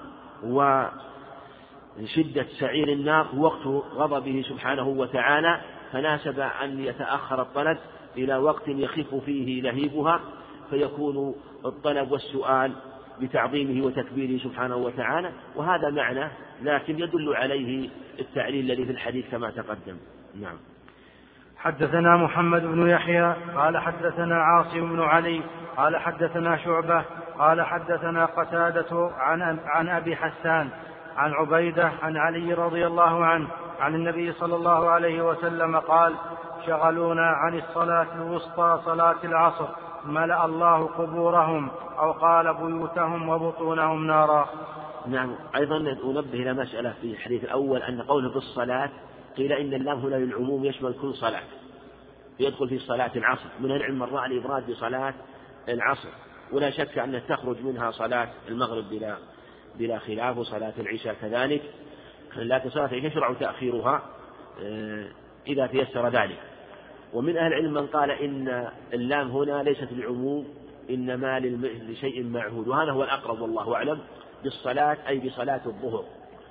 [0.44, 5.60] وشدة سعير النار وقت غضبه سبحانه وتعالى
[5.92, 7.78] فناسب أن يتأخر الطلب
[8.16, 10.20] إلى وقت يخف فيه لهيبها
[10.70, 11.34] فيكون
[11.64, 12.72] الطلب والسؤال
[13.20, 15.32] بتعظيمه وتكبيره سبحانه وتعالى.
[15.56, 16.30] وهذا معنى
[16.62, 19.96] لكن يدل عليه التعليل الذي في الحديث كما تقدم.
[20.40, 20.56] نعم.
[21.58, 25.42] حدثنا محمد بن يحيى قال حدثنا عاصم بن علي
[25.76, 27.04] قال حدثنا شعبة
[27.38, 30.70] قال حدثنا قتادة عن عن أبي حسان
[31.16, 33.48] عن عبيدة عن علي رضي الله عنه
[33.80, 36.14] عن النبي صلى الله عليه وسلم قال
[36.66, 39.68] شغلونا عن الصلاة الوسطى صلاة العصر
[40.04, 44.48] ملأ الله قبورهم أو قال بيوتهم وبطونهم نارا.
[45.06, 48.90] نعم أيضا أنبه إلى مسألة في الحديث الأول أن قوله بالصلاة
[49.38, 51.42] قيل إن اللام هنا للعموم يشمل كل صلاة.
[52.40, 53.48] يدخل في صلاة العصر.
[53.60, 55.14] من العلم من رأى الإبراد بصلاة
[55.68, 56.08] العصر.
[56.52, 59.16] ولا شك أن تخرج منها صلاة المغرب بلا
[59.78, 61.62] بلا خلاف وصلاة العشاء كذلك.
[62.36, 64.02] لكن صلاة العشاء يشرع تأخيرها
[64.62, 65.08] آه،
[65.46, 66.40] إذا تيسر ذلك.
[67.12, 70.48] ومن أهل العلم من قال إن اللام هنا ليست للعموم
[70.90, 71.40] إنما
[71.88, 72.68] لشيء معهود.
[72.68, 74.00] وهذا هو الأقرب والله أعلم
[74.44, 76.04] بالصلاة أي بصلاة الظهر.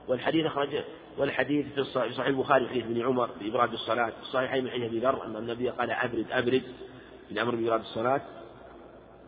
[0.08, 0.84] والحديث أخرج
[1.18, 5.26] والحديث في صحيح البخاري حديث ابن عمر بإبراد الصلاة في الصحيحين من حديث أبي ذر
[5.26, 6.64] أن النبي قال أبرد أبرد
[7.28, 8.22] في الأمر بإبراد الصلاة.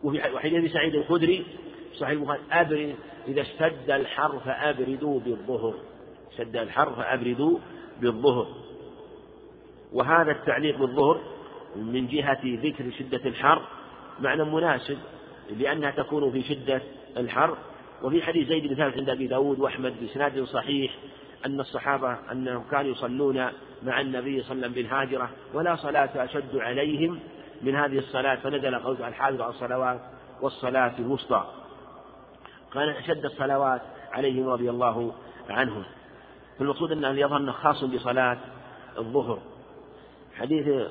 [0.04, 1.46] وفي حديث أبي سعيد الخدري
[1.94, 2.94] صحيح البخاري أبرد
[3.28, 5.74] إذا اشتد الحر فأبردوا بالظهر.
[6.30, 7.58] اشتد الحر فأبردوا
[8.00, 8.46] بالظهر.
[9.92, 11.20] وهذا التعليق بالظهر
[11.76, 13.62] من جهة ذكر شدة الحر
[14.20, 14.98] معنى مناسب
[15.58, 16.82] لأنها تكون في شدة
[17.16, 17.56] الحر
[18.02, 20.94] وفي حديث زيد بن ثابت عند أبي داود وأحمد بإسناد صحيح
[21.46, 23.46] أن الصحابة أنهم كانوا يصلون
[23.82, 27.18] مع النبي صلى الله عليه وسلم بالهاجرة ولا صلاة أشد عليهم
[27.62, 30.00] من هذه الصلاة فنزل قول الحافظ على الصلوات
[30.42, 31.44] والصلاة الوسطى.
[32.74, 33.82] كان أشد الصلوات
[34.12, 35.14] عليهم رضي الله
[35.48, 35.84] عنهم.
[36.58, 38.38] فالمقصود أنه يظهر خاص بصلاة
[38.98, 39.38] الظهر.
[40.34, 40.88] حديث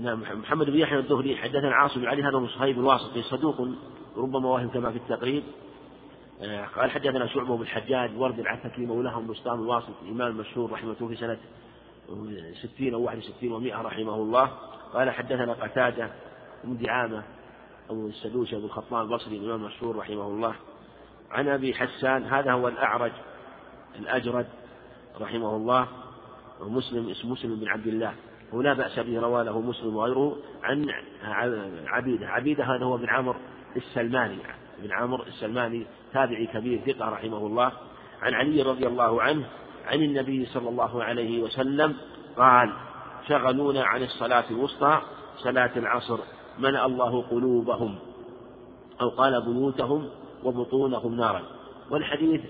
[0.00, 3.68] نعم محمد بن يحيى الظهري حدثنا عاصم بن علي هذا صهيب الواسطي صدوق
[4.16, 5.42] ربما واهم كما في التقريب.
[6.76, 11.16] قال حدثنا شعبه بن الحجاج ورد العتكي مولاهم بسطام الواسط الإمام المشهور رحمه الله في
[11.16, 11.38] سنة
[12.62, 14.46] ستين أو واحد وستين ومائة رحمه الله.
[14.94, 16.10] قال حدثنا قتادة
[16.64, 17.22] بن دعامة
[17.90, 20.54] أو السدوسي أبو الخطاب البصري الإمام المشهور رحمه الله.
[21.30, 23.12] عن أبي حسان هذا هو الأعرج
[23.98, 24.46] الأجرد
[25.20, 25.88] رحمه الله
[26.60, 28.14] ومسلم اسم مسلم بن عبد الله.
[28.52, 30.86] ولا بأس به روى له مسلم وغيره عن
[31.86, 33.38] عبيدة عبيدة هذا هو بن عمرو
[33.76, 34.38] السلماني.
[34.82, 37.72] بن عمرو السلماني تابعي كبير ثقة رحمه الله
[38.22, 39.46] عن علي رضي الله عنه
[39.86, 41.96] عن النبي صلى الله عليه وسلم
[42.36, 42.72] قال
[43.28, 45.00] شغلونا عن الصلاة الوسطى
[45.38, 46.18] صلاة العصر
[46.58, 47.98] ملأ الله قلوبهم
[49.00, 50.08] أو قال بيوتهم
[50.44, 51.42] وبطونهم نارا.
[51.90, 52.40] والحديث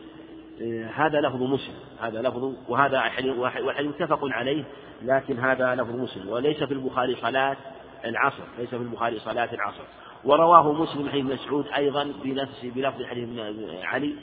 [0.62, 3.02] آه، هذا لفظ مسلم هذا لفظ وهذا
[3.38, 4.64] والحديث متفق عليه
[5.02, 7.56] لكن هذا لفظ مسلم وليس في البخاري صلاة
[8.04, 9.82] العصر ليس في البخاري صلاة العصر.
[10.24, 13.28] ورواه مسلم حين مسعود أيضا بنفسه بلفظ حديث
[13.82, 14.14] علي.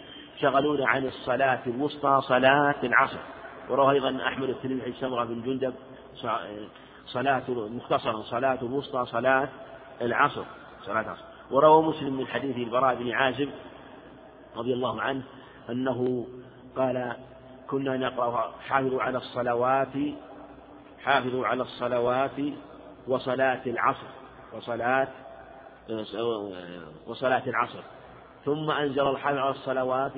[0.42, 3.20] شغلونا عن الصلاة الوسطى صلاة العصر.
[3.70, 5.74] ورواه أيضا أحمد الترمذي حديث سمرة بن جندب
[7.06, 9.50] صلاة مختصرا صلاة الوسطى صلاة
[10.02, 10.44] العصر
[10.86, 11.24] صلاة العصر.
[11.52, 13.50] وروى مسلم من حديث البراء بن عازب
[14.56, 15.24] رضي الله عنه
[15.70, 16.28] أنه
[16.76, 17.16] قال
[17.70, 19.94] كنا نقرأ حافظوا على الصلوات
[21.04, 22.40] حافظوا على الصلوات
[23.08, 24.08] وصلاة العصر
[24.58, 25.08] وصلاة
[27.08, 27.80] وصلاة العصر.
[28.46, 30.14] ثم أنزل الحافظ على الصلوات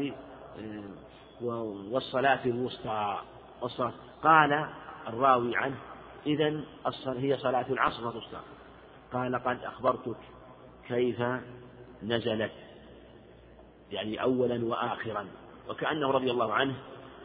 [1.42, 3.22] والصلاة الوسطى.
[4.24, 4.70] قال
[5.08, 5.76] الراوي عنه
[6.26, 6.62] إذا
[7.06, 8.40] هي صلاة العصر والوسطى
[9.14, 10.18] قال قد أخبرتك
[10.88, 11.24] كيف
[12.04, 12.52] نزلت.
[13.92, 15.28] يعني أولا وآخرا.
[15.70, 16.76] وكأنه رضي الله عنه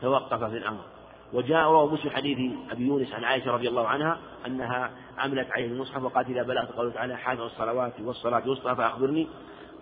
[0.00, 0.84] توقف في الأمر.
[1.32, 6.02] وجاء رواه مسلم حديث أبي يونس عن عائشة رضي الله عنها أنها عملت عليه المصحف
[6.02, 9.28] وقالت إذا بلغت قوله تعالى حافظ الصلوات والصلاة الوسطى فأخبرني.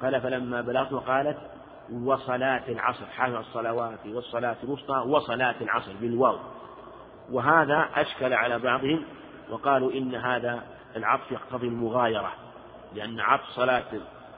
[0.03, 1.39] قال فلما بلغت وقالت
[1.93, 6.39] وصلاة العصر حافظ الصلوات والصلاة الوسطى وصلاة العصر بالواو.
[7.31, 9.05] وهذا أشكل على بعضهم
[9.51, 10.63] وقالوا إن هذا
[10.97, 12.33] العطف يقتضي المغايرة
[12.95, 13.85] لأن عطف صلاة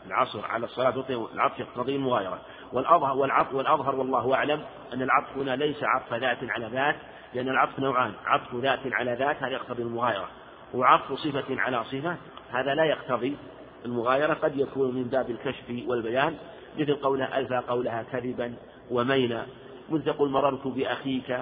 [0.06, 1.04] العصر على الصلاة
[1.34, 2.40] العطف يقتضي المغايرة.
[2.72, 4.60] والأظهر والعطف والأظهر والله أعلم
[4.92, 6.96] أن العطف هنا ليس عطف ذات على ذات
[7.34, 10.28] لأن العطف نوعان عطف ذات على ذات هذا يقتضي المغايرة
[10.74, 12.16] وعطف صفة على صفة
[12.50, 13.36] هذا لا يقتضي
[13.84, 16.36] المغايرة قد يكون من باب الكشف والبيان
[16.78, 18.54] مثل قولها ألفى قولها كذبا
[18.90, 19.46] ومينا
[19.90, 21.38] مثل تقول مررت بأخيك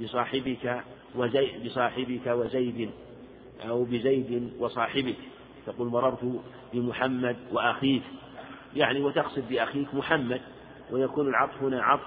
[0.00, 0.82] بصاحبك
[1.14, 2.90] وزي بصاحبك وزيد
[3.68, 5.16] أو بزيد وصاحبك
[5.66, 6.40] تقول مررت
[6.72, 8.02] بمحمد وأخيك.
[8.76, 10.40] يعني وتقصد بأخيك محمد
[10.92, 12.06] ويكون العطف هنا عطف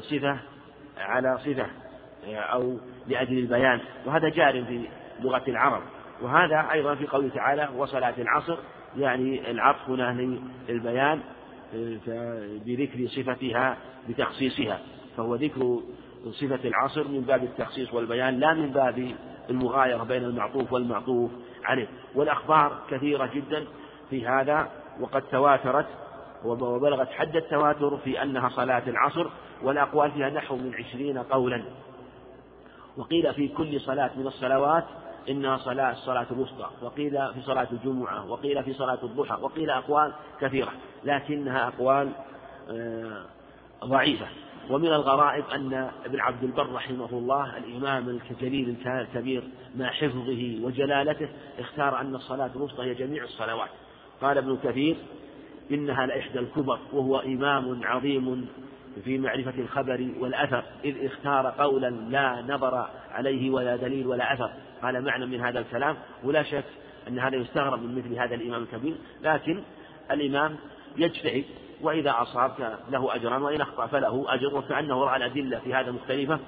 [0.00, 0.38] صفة
[0.98, 1.66] على صفة
[2.26, 3.80] أو لأجل البيان.
[4.06, 4.88] وهذا جار في
[5.20, 5.82] لغة العرب.
[6.22, 8.56] وهذا أيضا في قوله تعالى وصلاة العصر
[8.98, 10.38] يعني العطف هنا
[10.68, 11.20] للبيان
[12.66, 13.76] بذكر صفتها
[14.08, 14.80] بتخصيصها.
[15.16, 15.80] فهو ذكر
[16.30, 19.14] صفة العصر من باب التخصيص والبيان لا من باب
[19.50, 21.30] المغايرة بين المعطوف والمعطوف
[21.64, 21.88] عليه.
[22.14, 23.64] والأخبار كثيرة جدا
[24.10, 25.86] في هذا وقد تواترت
[26.44, 29.26] وبلغت حد التواتر في أنها صلاة العصر
[29.62, 31.64] والأقوال فيها نحو من عشرين قولا.
[32.96, 34.84] وقيل في كل صلاة من الصلوات
[35.28, 40.72] إنها صلاة الصلاة الوسطى وقيل في صلاة الجمعة وقيل في صلاة الضحى وقيل أقوال كثيرة
[41.04, 42.10] لكنها أقوال
[42.70, 43.24] آه،
[43.84, 44.26] ضعيفة.
[44.70, 49.42] ومن الغرائب أن ابن عبد البر رحمه الله الإمام الجليل الكبير
[49.76, 51.28] مع حفظه وجلالته
[51.58, 53.70] اختار أن الصلاة الوسطى هي جميع الصلوات.
[54.22, 54.96] قال ابن كثير
[55.70, 58.48] إنها لإحدى الكبر وهو إمام عظيم
[59.04, 64.50] في معرفة الخبر والأثر إذ اختار قولا لا نظر عليه ولا دليل ولا أثر.
[64.82, 66.64] قال معنى من هذا الكلام ولا شك
[67.08, 69.62] أن هذا يستغرب من مثل هذا الإمام الكبير لكن
[70.10, 70.56] الإمام
[70.96, 71.44] يجتهد
[71.80, 76.38] وإذا أصاب له أجران وإن أخطأ فله أجر وكأنه رأى الأدلة في هذا مختلفة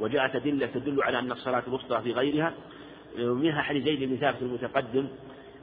[0.00, 2.52] وجاءت أدلة تدل على أن الصلاة الوسطى في غيرها.
[3.18, 5.08] منها حديث زيد بن ثابت المتقدم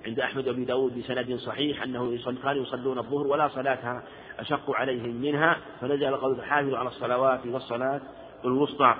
[0.05, 4.03] عند أحمد وأبي داود بسند صحيح أنه كانوا يصلون الظهر ولا صلاة
[4.39, 8.01] أشق عليهم منها فنزل قول حافظوا على الصلوات والصلاة
[8.45, 8.95] الوسطى.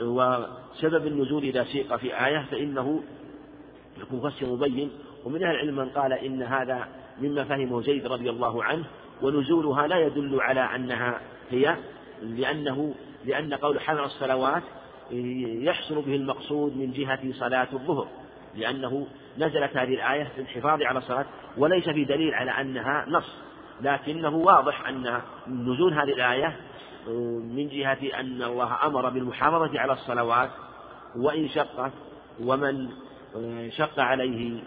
[0.00, 3.02] وسبب النزول إذا سيق في آية فإنه
[4.00, 4.90] يكون مفسر مبين
[5.24, 6.88] ومن أهل العلم من قال إن هذا
[7.20, 8.84] مما فهمه زيد رضي الله عنه
[9.22, 11.20] ونزولها لا يدل على أنها
[11.50, 11.76] هي
[12.22, 12.94] لأنه
[13.24, 14.62] لأن قول حمل الصلوات
[15.60, 18.08] يحصل به المقصود من جهة صلاة الظهر
[18.56, 19.06] لأنه
[19.38, 21.26] نزلت هذه الآية للحفاظ على الصلاة
[21.56, 23.36] وليس في دليل على أنها نص
[23.80, 26.56] لكنه واضح أن نزول هذه الآية
[27.54, 30.50] من جهة أن الله أمر بالمحافظة على الصلوات
[31.16, 31.90] وإن شق
[32.40, 32.88] ومن
[33.70, 34.62] شق عليه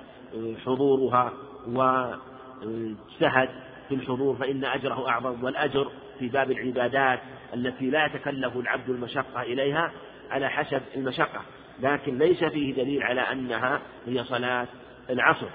[0.65, 1.33] حضورها
[1.67, 3.49] واجتهد
[3.89, 7.19] في الحضور فإن أجره أعظم والأجر في باب العبادات
[7.53, 9.91] التي لا يتكلف العبد المشقة إليها
[10.31, 11.41] على حسب المشقة.
[11.81, 14.67] لكن ليس فيه دليل على أنها هي صلاة
[15.09, 15.47] العصر.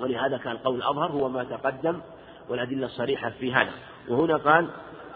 [0.00, 2.00] ولهذا كان القول الأظهر هو ما تقدم
[2.48, 3.72] والأدلة الصريحة في هذا.
[4.08, 4.68] وهنا قال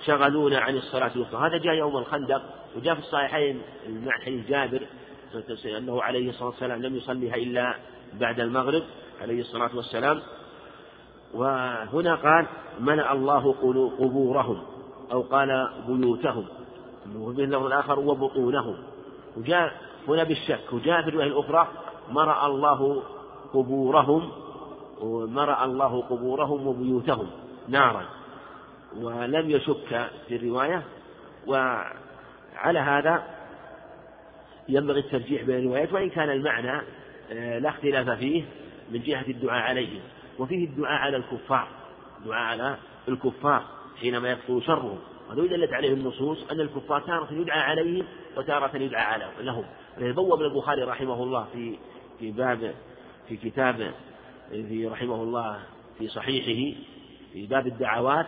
[0.06, 1.36] شغلونا عن الصلاة الوسطى.
[1.36, 2.42] هذا جاء يوم الخندق
[2.76, 4.82] وجاء في الصحيحين مع حديث جابر
[5.78, 7.74] أنه عليه الصلاة والسلام لم يصليها إلا
[8.20, 8.82] بعد المغرب
[9.22, 10.20] عليه الصلاة والسلام.
[11.34, 12.46] وهنا قال
[12.80, 13.52] ملأ الله
[13.98, 14.62] قبورهم
[15.12, 16.46] أو قال بيوتهم.
[17.16, 18.76] وفي اللفظ الآخر وبطونهم.
[19.36, 20.72] وجاء هنا بالشك.
[20.72, 21.68] وجاء في الرواية الأخرى
[22.10, 23.02] مرأ الله
[23.52, 24.30] قبورهم
[25.00, 27.30] ومرأ الله قبورهم وبيوتهم
[27.68, 28.04] نارا.
[28.96, 30.82] ولم يشك في الرواية
[31.46, 33.24] وعلى هذا
[34.68, 36.82] ينبغي الترجيح بين الروايات وإن كان المعنى
[37.32, 38.44] آه، لا اختلاف فيه
[38.90, 40.00] من جهة الدعاء عليهم.
[40.38, 41.68] وفيه الدعاء على الكفار
[42.18, 42.76] الدعاء على
[43.08, 43.64] الكفار
[44.00, 44.98] حينما يكثر شرهم.
[45.28, 49.64] وهذا دلت عليه النصوص أن الكفار تارة يدعى عليهم وتارة يدعى لهم.
[50.00, 51.78] بوب البخاري رحمه الله في
[52.18, 52.74] في باب
[53.28, 53.94] في كتاب
[54.50, 55.60] في رحمه الله
[55.98, 56.78] في صحيحه
[57.32, 58.26] في باب الدعوات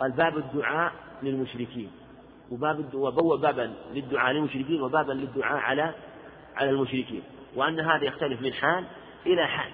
[0.00, 0.92] قال باب الدعاء
[1.22, 1.90] للمشركين
[2.50, 5.94] وباب وبوب بابا للدعاء للمشركين وبابا للدعاء على
[6.56, 7.22] على المشركين
[7.56, 8.84] وأن هذا يختلف من حال
[9.26, 9.70] إلى حال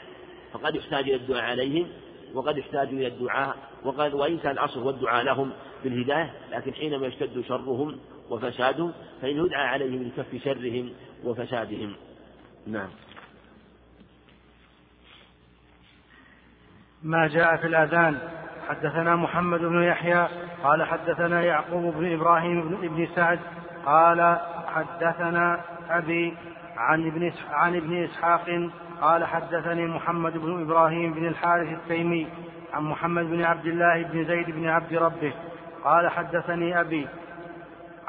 [0.53, 1.87] فقد يحتاج إلى الدعاء عليهم
[2.35, 5.51] وقد يحتاج إلى الدعاء وقد وإن كان الأصل هو الدعاء لهم
[5.85, 7.99] بالهداية لكن حينما يشتد شرهم
[8.31, 10.93] وفسادهم فإنه يدعى عليهم لكف شرهم
[11.25, 11.97] وفسادهم.
[12.67, 12.89] نعم.
[17.03, 18.19] ما جاء في الأذان؟
[18.69, 20.29] حدثنا محمد بن يحيى
[20.63, 23.41] قال حدثنا يعقوب بن إبراهيم بن ابن سعد
[23.87, 25.61] قال حدثنا
[25.91, 26.35] أبي
[26.77, 28.71] عن ابن عن ابن إسحاق
[29.01, 32.27] قال حدثني محمد بن إبراهيم بن الحارث التيمي
[32.73, 35.33] عن محمد بن عبد الله بن زيد بن عبد ربه
[35.85, 37.09] قال حدثني أبي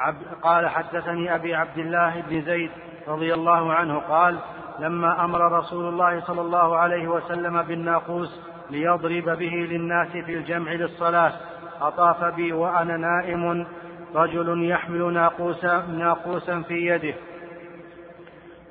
[0.00, 2.70] عبد قال حدثني أبي عبد الله بن زيد
[3.08, 4.38] رضي الله عنه قال
[4.78, 8.40] لما أمر رسول الله صلى الله عليه وسلم بالناقوس
[8.70, 11.32] ليضرب به للناس في الجمع للصلاة
[11.80, 13.66] أطاف بي وأنا نائم
[14.14, 17.14] رجل يحمل ناقوسا, ناقوسا في يده.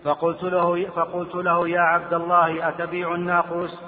[0.04, 3.82] فقلت له, فقلت له يا عبد الله أتبيع الناقوس؟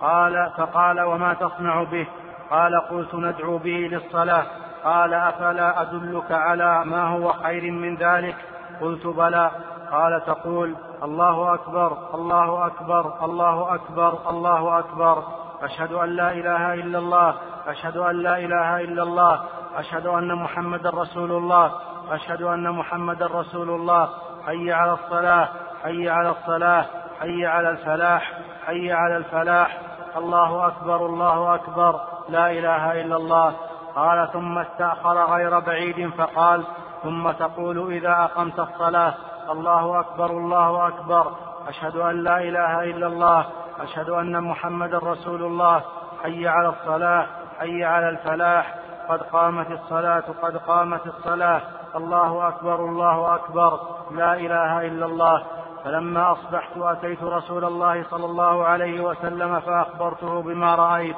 [0.00, 2.06] قال فقال وما تصنع به؟
[2.50, 4.46] قال قلت ندعو به للصلاة.
[4.84, 8.36] قال أفلا أدلك على ما هو خير من ذلك؟
[8.80, 9.50] قلت بلى.
[9.92, 15.22] قال تقول الله أكبر الله أكبر الله أكبر الله أكبر.
[15.62, 17.34] أشهد أن لا إله إلا الله
[17.66, 19.40] أشهد أن لا إله إلا الله
[19.76, 21.72] أشهد أن محمدا رسول الله
[22.10, 24.08] أشهد أن محمدا رسول الله.
[24.46, 25.48] حي على الصلاة
[25.82, 26.84] حي على الصلاة
[27.20, 28.32] حي على الفلاح
[28.66, 29.78] حي على الفلاح.
[30.16, 32.00] الله أكبر الله أكبر.
[32.28, 33.54] لا إله إلا الله.
[33.96, 36.64] قال ثم استأخر غير بعيد فقال
[37.02, 39.14] ثم تقول إذا أقمت الصلاة
[39.50, 41.32] الله أكبر الله أكبر
[41.68, 43.46] أشهد أن لا إله إلا الله
[43.80, 45.82] أشهد أن محمدا رسول الله
[46.22, 47.26] حي على الصلاة
[47.58, 48.74] حي على الفلاح
[49.08, 51.60] قد قامت الصلاة قد قامت الصلاة
[51.96, 53.80] الله أكبر الله أكبر
[54.10, 55.42] لا إله إلا الله.
[55.84, 61.16] فلما أصبحت أتيت رسول الله صلى الله عليه وسلم فأخبرته بما رأيت.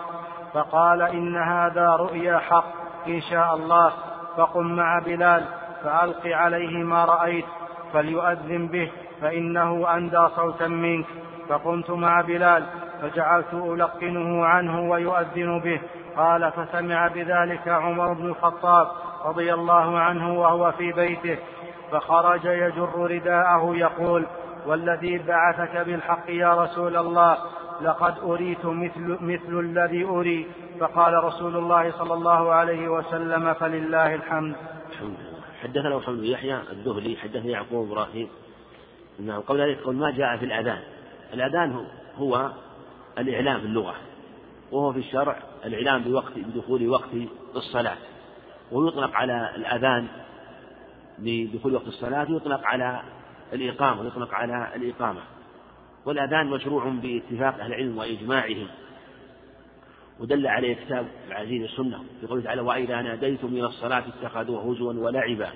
[0.54, 2.72] فقال إن هذا رؤيا حق
[3.06, 3.92] إن شاء الله
[4.36, 5.44] فقم مع بلال
[5.84, 7.44] فألق عليه ما رأيت
[7.92, 8.90] فليؤذن به
[9.20, 11.06] فإنه أندى صوتا منك.
[11.48, 12.66] فقمت مع بلال
[13.02, 15.80] فجعلت ألقنه عنه ويؤذن به.
[16.16, 18.88] قال فسمع بذلك عمر بن الخطاب
[19.24, 21.38] رضي الله عنه وهو في بيته
[21.92, 24.26] فخرج يجر رداءه يقول
[24.66, 27.36] والذي بعثك بالحق يا رسول الله
[27.82, 30.46] لقد أريت مثل, مثل الذي أري.
[30.80, 34.56] فقال رسول الله صلى الله عليه وسلم فلله الحمد.
[34.90, 35.36] الحمد لله.
[35.62, 38.28] حدثنا محمد بن يحيى الذهلي حدثنا يعقوب إبراهيم.
[39.18, 40.82] نعم قبل ذلك يقول ما جاء في الأذان.
[41.34, 42.50] الأذان هو
[43.18, 43.94] الإعلام في اللغة
[44.72, 47.10] وهو في الشرع الإعلام بوقت بدخول وقت
[47.56, 47.96] الصلاة.
[48.72, 50.06] ويطلق على الأذان
[51.18, 53.02] بدخول وقت الصلاة يطلق على
[53.52, 55.20] الإقامة يطلق على الإقامة.
[56.06, 58.66] والأذان مشروع باتفاق أهل العلم وإجماعهم.
[60.20, 65.48] ودل عليه كتاب العزيز السنة في قوله تعالى وإذا ناديتم إلى الصلاة اتخذوها هزوا ولعبا.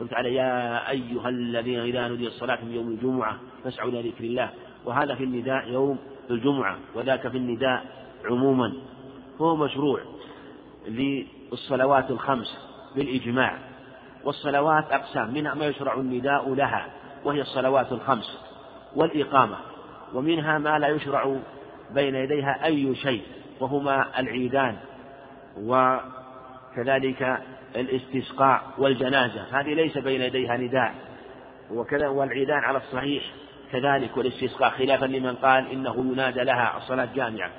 [0.00, 4.50] قلت تعالى يا أيها الذين إذا نودي الصلاة من يوم الجمعة فاسعوا إلى ذكر الله.
[4.84, 5.98] وهذا في النداء يوم
[6.30, 7.84] الجمعة وذاك في النداء
[8.24, 8.72] عموما.
[9.38, 10.00] فهو مشروع
[10.88, 12.58] للصلوات الخمس
[12.96, 13.58] بالإجماع.
[14.24, 16.86] والصلوات أقسام منها ما يشرع النداء لها
[17.24, 18.38] وهي الصلوات الخمس
[18.96, 19.73] والإقامة.
[20.14, 21.36] ومنها ما لا يشرع
[21.90, 23.22] بين يديها أي شيء
[23.60, 24.76] وهما العيدان
[25.58, 27.38] وكذلك
[27.76, 29.60] الاستسقاء والجنازة.
[29.60, 30.94] هذه ليس بين يديها نداء
[31.70, 33.24] وكذا والعيدان على الصحيح
[33.72, 37.50] كذلك والاستسقاء خلافا لمن قال إنه ينادى لها الصلاة جامعة.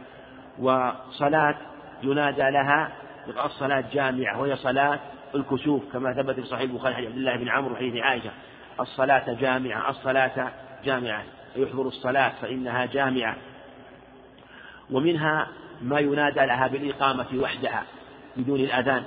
[0.60, 1.56] وصلاة
[2.04, 2.92] ينادى لها
[3.46, 5.00] الصلاة جامعة وهي صلاة
[5.36, 8.32] الكسوف كما ثبت في صحيح البخاري حديث عبد الله بن عمرو وحديث عائشة.
[8.80, 10.52] الصلاة جامعة الصلاة
[10.86, 11.24] جامعة.
[11.58, 13.38] يحضر الصلاة فإنها جامعة.
[14.92, 15.48] ومنها
[15.82, 17.84] ما ينادى لها بالإقامة وحدها
[18.38, 19.04] بدون الأذان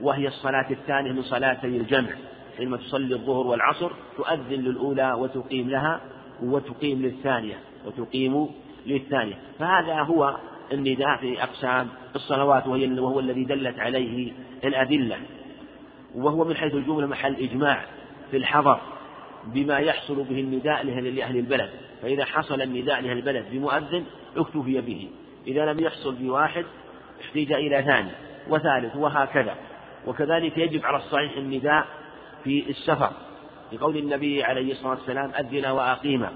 [0.00, 2.10] وهي الصلاة الثانية من صلاتي الجمع.
[2.56, 6.00] حينما تصلي الظهر والعصر تؤذن للأولى وتقيم لها
[6.42, 7.54] وتقيم للثانية
[7.86, 8.48] وتقيم
[8.86, 9.34] للثانية.
[9.58, 10.36] فهذا هو
[10.72, 14.32] النداء في أقسام الصلوات وهو الذي دلت عليه
[14.64, 15.16] الأدلة.
[16.14, 17.84] وهو من حيث الجملة محل إجماع
[18.30, 18.80] في الحضر.
[19.46, 21.70] بما يحصل به النداء لأهل البلد.
[22.02, 24.04] فإذا حصل النداء لأهل البلد بمؤذن
[24.36, 25.08] اكتفي به.
[25.46, 26.64] إذا لم يحصل بواحد
[27.20, 28.10] احتيج إلى ثاني
[28.48, 29.54] وثالث وهكذا.
[30.06, 31.86] وكذلك يجب على الصحيح النداء
[32.44, 33.10] في السفر.
[33.72, 36.32] لقول النبي عليه الصلاة والسلام أذن وأقيما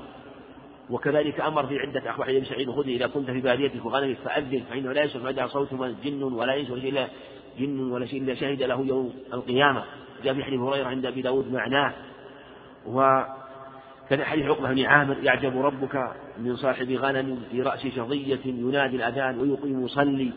[0.90, 4.92] وكذلك أمر في عدة أخبار حديث سعيد الخدري إذا كنت في باديتك وغنمك فأذن فإنه
[4.92, 7.08] لا يسمع بعدها صوت جن ولا ينس ولا إلا
[7.58, 9.84] جن ولا شيء إلا شهد له يوم القيامة.
[10.24, 11.94] جاء في حديث هريرة عند أبي داود معناه.
[12.86, 19.38] وكان حديث عقبة بن عامر يعجب ربك من صاحب غنم في رأس شظية ينادي الأذان
[19.38, 20.32] ويقيم يصلي.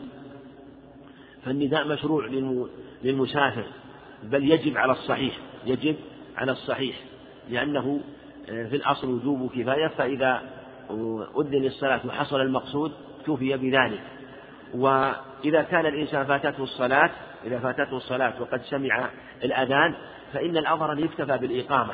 [1.46, 2.26] فالنداء مشروع
[3.04, 3.66] للمسافر
[4.24, 5.96] بل يجب على الصحيح يجب
[6.38, 6.96] على الصحيح
[7.50, 8.02] لأنه
[8.50, 10.42] آه، في الأصل وجوب كفاية فإذا
[11.38, 12.92] أذن للصلاة وحصل المقصود
[13.28, 14.02] كفي بذلك.
[14.74, 17.10] وإذا كان الإنسان فاتته الصلاة
[17.46, 19.10] إذا فاتته الصلاة وقد سمع
[19.44, 19.96] الأذان
[20.34, 21.94] فإن الأظهر أن يكتفى بالإقامة.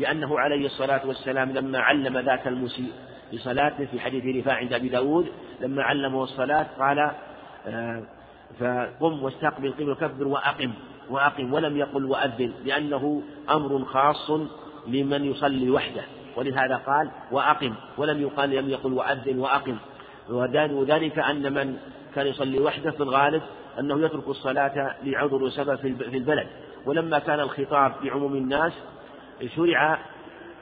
[0.00, 2.92] لأنه عليه الصلاة والسلام لما علم ذاك المسيء
[3.34, 5.26] بصلاته في حديث رفاع عند أبي داود
[5.60, 7.10] لما علمه الصلاة قال
[7.66, 8.02] آه،
[8.60, 10.72] فقم واستقبل قبل وكبر وأقم
[11.10, 14.30] وأقم ولم يقل وأذن لأنه أمر خاص
[14.86, 16.02] لمن يصلي وحده.
[16.36, 19.76] ولهذا قال وأقم ولم يقال لم يقل وأذن وأقم.
[20.30, 21.76] وذلك أن من
[22.14, 23.42] كان يصلي وحده في الغالب
[23.78, 26.46] أنه يترك الصلاة لعذر وسبب في البلد.
[26.86, 28.72] ولما كان الخطاب بعموم الناس
[29.48, 29.98] شرع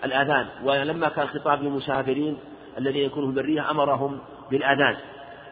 [0.04, 2.38] الأذان ولما كان الخطاب للمسافرين
[2.78, 4.18] الذين يكونوا في البرية أمرهم
[4.50, 4.96] بالأذان.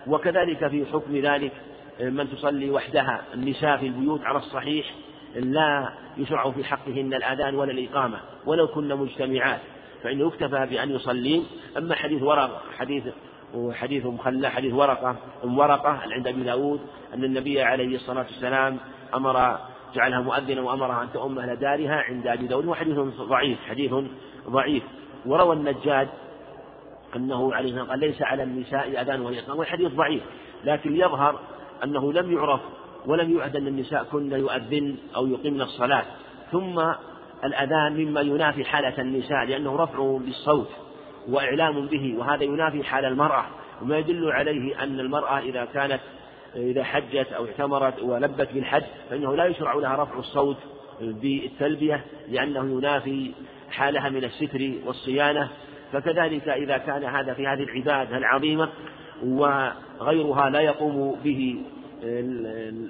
[0.07, 1.53] وكذلك في حكم ذلك
[2.01, 4.95] من تصلي وحدها النساء في البيوت على الصحيح
[5.35, 9.61] لا يشرع في حقهن الأذان ولا الإقامة ولو كن مجتمعات
[10.03, 11.47] فإنه يكتفى بأن يصلين.
[11.79, 13.05] أما حديث ورقة حديث
[13.55, 16.81] وحديث مخلى حديث ورقة أم ورقة عند أبي داود
[17.15, 18.79] أن النبي عليه الصلاة والسلام
[19.15, 19.59] أمر
[19.97, 23.95] جعلها مؤذنا وأمرها أن تؤم أهل دارها عند أبي داود وحديث ضعيف حديث
[24.49, 24.83] ضعيف.
[25.27, 26.09] وروى النجاد
[27.17, 30.23] أنه عليه قال ليس على النساء أذان وهي والحديث ضعيف.
[30.65, 31.39] لكن يظهر
[31.85, 32.61] أنه لم يعرف
[33.07, 36.05] ولم يعد أن النساء كن يؤذن أو يقمن الصلاة.
[36.53, 36.83] ثم
[37.45, 40.69] الأذان مما ينافي حالة النساء لأنه رفع بالصوت
[41.29, 43.45] وإعلام به وهذا ينافي حال المرأة.
[43.83, 46.01] وما يدل عليه أن المرأة إذا كانت
[46.57, 50.57] إذا حجت أو اعتمرت ولبت بالحج فإنه لا يشرع لها رفع الصوت
[51.01, 53.31] بالتلبية لأنه ينافي
[53.71, 55.49] حالها من الستر والصيانة.
[55.93, 58.69] فكذلك إذا كان هذا في هذه العبادة العظيمة
[59.25, 61.57] وغيرها لا يقوم به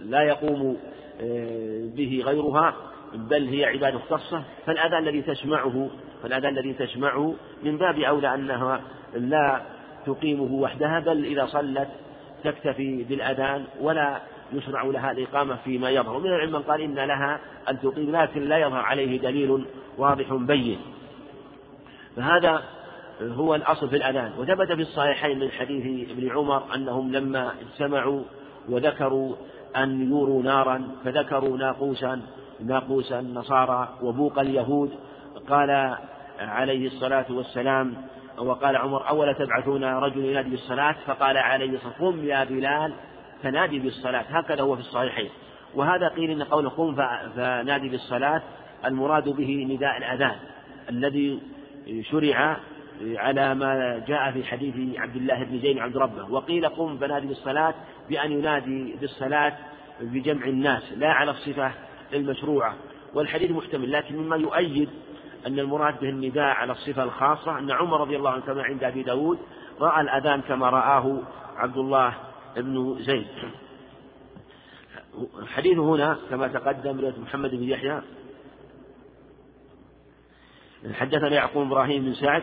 [0.04, 0.76] لا يقوم
[1.96, 2.74] به غيرها
[3.14, 5.90] بل هي عبادة خاصة فالأذان الذي تسمعه
[6.22, 8.80] فالأذان الذي تسمعه من باب أولى أنها
[9.14, 9.62] لا
[10.06, 11.88] تقيمه وحدها بل إذا صلت
[12.46, 14.20] تكتفي بالأذان ولا
[14.52, 16.18] يشرع لها الإقامة فيما يظهر.
[16.18, 17.40] من العلم من قال إن لها
[17.70, 19.66] أن تقيم لكن لا يظهر عليه دليل
[19.98, 20.78] واضح بين.
[22.16, 22.62] فهذا
[23.22, 24.32] هو الأصل في الأذان.
[24.38, 28.22] وثبت في الصحيحين من حديث ابن عمر أنهم لما اجتمعوا
[28.68, 29.36] وذكروا
[29.76, 32.22] أن يوروا نارا فذكروا ناقوسا
[32.60, 34.90] ناقوس النصارى وبوق اليهود.
[35.48, 35.96] قال
[36.38, 37.94] عليه الصلاة والسلام
[38.38, 42.92] وقال عمر أولا تبعثون رجل ينادي بالصلاة؟ فقال عليه الصلاة قم يا بلال
[43.42, 44.24] فنادي بالصلاة.
[44.28, 45.30] هكذا هو في الصحيحين.
[45.74, 46.94] وهذا قيل إن قول قم
[47.36, 48.42] فنادي بالصلاة
[48.84, 50.36] المراد به نداء الأذان
[50.90, 51.40] الذي
[52.10, 52.56] شرع
[53.16, 56.32] على ما جاء في حديث عبد الله بن زيد عبد ربه.
[56.32, 57.74] وقيل قم فنادي بالصلاة
[58.08, 59.52] بأن ينادي بالصلاة
[60.00, 61.72] بجمع الناس لا على الصفة
[62.12, 62.74] المشروعة.
[63.14, 64.88] والحديث محتمل لكن مما يؤيد
[65.46, 69.02] أن المراد به النداء على الصفة الخاصة أن عمر رضي الله عنه كما عند أبي
[69.02, 69.38] داود
[69.80, 71.20] رأى الأذان كما رآه
[71.56, 72.14] عبد الله
[72.56, 73.26] بن زيد.
[75.38, 78.02] الحديث هنا كما تقدم رواية محمد بن يحيى.
[80.92, 82.42] حدثنا يعقوب إبراهيم بن سعد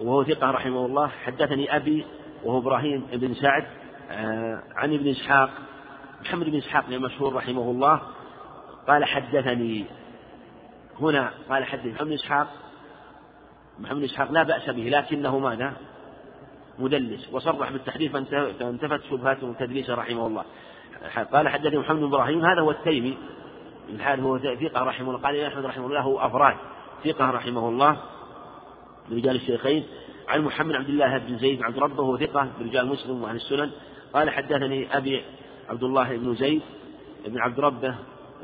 [0.00, 1.08] وهو ثقة رحمه الله.
[1.08, 2.06] حدثني أبي
[2.44, 3.66] وهو إبراهيم بن سعد
[4.10, 5.50] آه، عن ابن إسحاق
[6.20, 8.00] محمد بن إسحاق مشهور رحمه الله.
[8.88, 9.84] قال حدثني
[11.00, 12.48] هنا قال حدثني محمد إسحاق
[13.78, 15.72] محمد إسحاق لا بأس به لكنه ماذا؟
[16.78, 20.44] مدلس وصرح بالتحديث فانتفت شبهاته تدليسه رحمه الله
[21.32, 23.18] قال حدثني محمد بن إبراهيم هذا هو التيمي
[23.88, 26.56] الحال هو ثقة رحمه الله قال أحمد رحمه الله له أفراد
[27.04, 27.96] ثقة رحمه الله
[29.10, 29.84] برجال الشيخين
[30.28, 33.70] عن محمد عبد الله بن زيد عبد ربه ثقة برجال مسلم وأهل السنن
[34.12, 35.22] قال حدثني أبي
[35.68, 36.62] عبد الله بن زيد
[37.26, 37.94] بن عبد ربه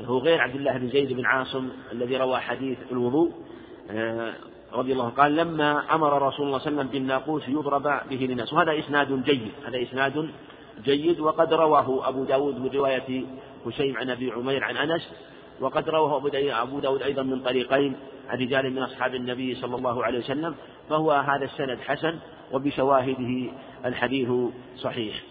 [0.05, 3.33] هو غير عبد الله بن زيد بن عاصم الذي روى حديث الوضوء
[3.91, 4.35] آه،
[4.73, 8.53] رضي الله قال لما أمر رسول الله صلى الله عليه وسلم بالناقوس يضرب به للناس.
[8.53, 10.31] وهذا إسناد جيد هذا إسناد
[10.85, 13.25] جيد وقد رواه أبو داود من رواية
[13.67, 15.09] هشيم عن أبي عمير عن أنس
[15.61, 16.17] وقد رواه
[16.63, 17.97] أبو داود أيضا من طريقين
[18.29, 20.55] عن رجال من أصحاب النبي صلى الله عليه وسلم
[20.89, 22.19] فهو هذا السند حسن
[22.53, 23.51] وبشواهده
[23.85, 24.29] الحديث
[24.77, 25.23] صحيح.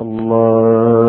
[0.00, 1.07] أشهد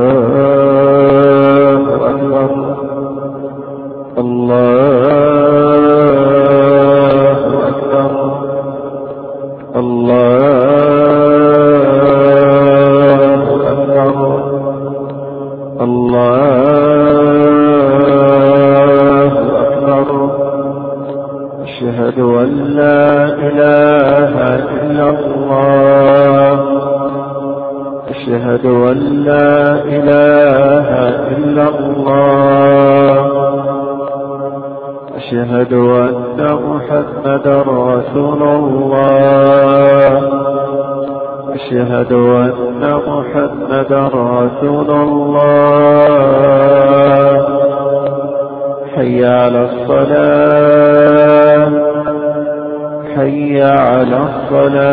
[54.50, 54.90] الصلاة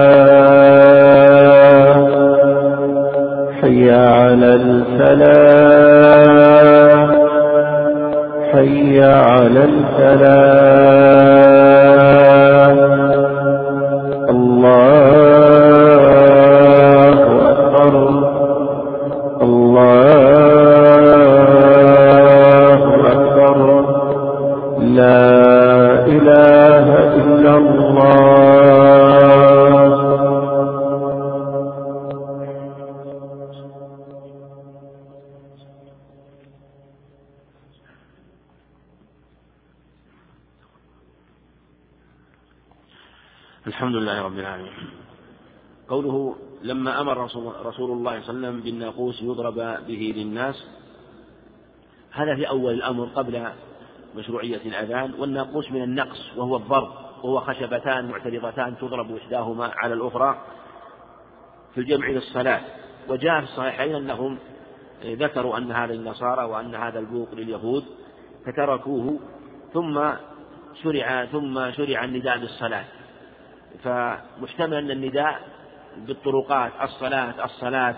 [3.61, 5.97] حي على الفلاح.
[8.53, 10.46] حي على الفلاح.
[47.67, 49.55] رسول, الله صلى الله عليه وسلم بالناقوس يضرب
[49.89, 50.67] به للناس.
[52.13, 53.47] هذا في أول الأمر قبل
[54.17, 55.15] مشروعية الأذان.
[55.19, 56.93] والناقوس من النقص وهو الضرب.
[57.23, 60.39] وهو خشبتان معترضتان تضرب إحداهما على الأخرى
[61.75, 62.61] في الجمع للصلاة.
[63.09, 64.39] وجاء في الصحيحين أنهم
[65.05, 67.85] ذكروا أن هذا النصارى وأن هذا البوق لليهود
[68.47, 69.21] فتركوه
[69.73, 70.11] ثم
[70.83, 72.85] شرع ثم شرع النداء بالصلاة.
[73.85, 75.56] فمحتمل أن النداء
[76.07, 77.97] بالطرقات الصلاة الصلاة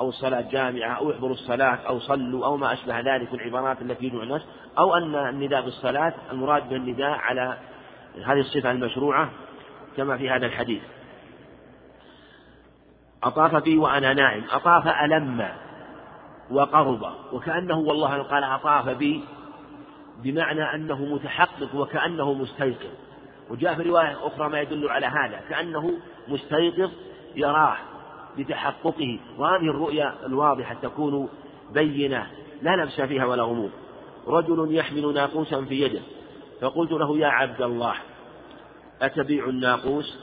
[0.00, 4.22] أو الصلاة جامعة أو احضروا الصلاة أو صلوا أو ما أشبه ذلك العبارات التي يدعو
[4.22, 4.42] الناس
[4.78, 7.58] أو أن النداء بالصلاة المراد به النداء على
[8.24, 9.30] هذه الصفة المشروعة
[9.96, 10.82] كما في هذا الحديث.
[13.22, 14.44] أطاف بي وأنا نائم.
[14.50, 15.48] أطاف ألم
[16.50, 19.24] وقرب وكأنه والله قال أطاف بي
[20.22, 22.94] بمعنى أنه متحقق وكأنه مستيقظ.
[23.50, 25.92] وجاء في رواية أخرى ما يدل على هذا كأنه
[26.28, 26.90] مستيقظ
[27.36, 27.76] يراه
[28.38, 29.18] بتحققه.
[29.38, 31.28] وهذه الرؤيا الواضحة تكون
[31.74, 32.26] بينة.
[32.62, 33.70] لا لبس فيها ولا غموض.
[34.26, 36.00] رجل يحمل ناقوسا في يده.
[36.60, 37.94] فقلت له يا عبد الله
[39.02, 40.18] أتبيع الناقوس؟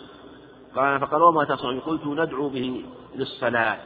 [0.76, 2.84] قال فقال وما تصنع؟ قلت ندعو به
[3.16, 3.78] للصلاة.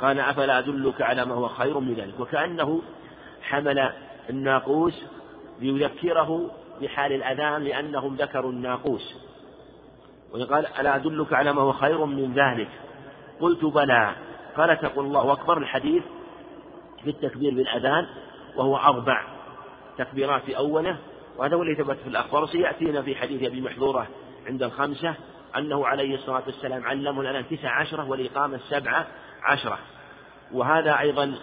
[0.00, 2.82] قال أفلا أدلك على ما هو خير من ذلك؟ وكأنه
[3.42, 3.92] حمل
[4.30, 5.02] الناقوس
[5.60, 6.50] ليذكره
[6.82, 9.14] بحال الأذان لأنهم ذكروا الناقوس.
[10.32, 12.68] وقال ألا أدلك على ما هو خير من ذلك؟
[13.40, 14.14] قلت بلى.
[14.56, 15.58] قال تقول الله أكبر.
[15.58, 16.02] الحديث
[17.04, 18.06] في التكبير بالأذان
[18.56, 19.22] وهو أربع
[19.98, 20.96] تكبيرات في أوله
[21.36, 24.06] وهذا هو اللي ثبت في الأخبار سيأتينا في حديث أبي محذورة
[24.46, 25.14] عند الخمسة
[25.56, 29.06] أنه عليه الصلاة والسلام علمه الأذان تسع عشرة والإقامة السبعة
[29.42, 29.78] عشرة.
[30.52, 31.34] وهذا أيضا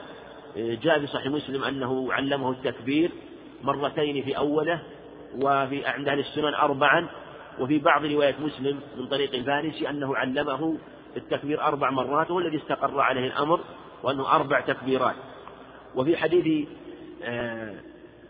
[0.58, 3.12] جاء في صحيح مسلم أنه علمه التكبير
[3.64, 4.80] مرتين في أوله
[5.36, 7.08] وفي عند أهل السنن أربعا
[7.60, 10.78] وفي بعض رواية مسلم من طريق الفارسي أنه علمه
[11.18, 13.60] التكبير أربع مرات وهو الذي استقر عليه الأمر
[14.04, 15.16] وأنه أربع تكبيرات.
[15.96, 16.68] وفي حديث
[17.24, 17.76] آه،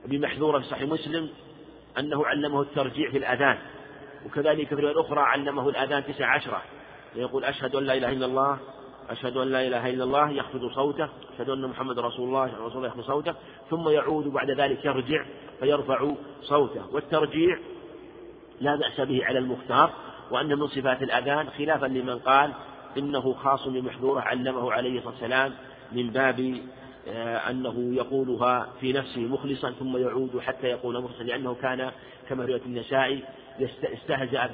[0.05, 1.29] أبي محذورة في صحيح مسلم
[1.99, 3.57] أنه علمه الترجيع في الأذان
[4.25, 6.61] وكذلك في رواية أخرى علمه الأذان تسع عشرة
[7.15, 8.57] يقول أشهد أن لا إله إلا الله
[9.09, 12.87] أشهد أن لا إله إلا الله يخفض صوته أشهد أن محمد رسول الله رسول الله
[12.87, 13.35] يخفض صوته
[13.69, 15.25] ثم يعود بعد ذلك يرجع
[15.59, 16.11] فيرفع
[16.41, 16.93] صوته.
[16.93, 17.59] والترجيع
[18.61, 19.93] لا بأس به على المختار
[20.31, 22.51] وأن من صفات الأذان خلافا لمن قال
[22.97, 25.53] إنه خاص بمحذوره علمه عليه الصلاة والسلام
[25.91, 26.57] من باب
[27.07, 31.91] آه، أنه يقولها في نفسه مخلصا ثم يعود حتى يقول مخلصا لأنه كان
[32.29, 33.23] كما رواية النسائي
[33.83, 34.49] استهزأ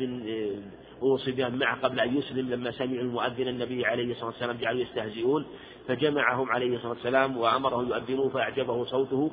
[1.02, 5.46] وصبيان معه قبل أن يسلم لما سمعوا المؤذن النبي عليه الصلاة والسلام جعلوا يستهزئون
[5.88, 9.32] فجمعهم عليه الصلاة والسلام وأمره يؤذنوا فأعجبه صوته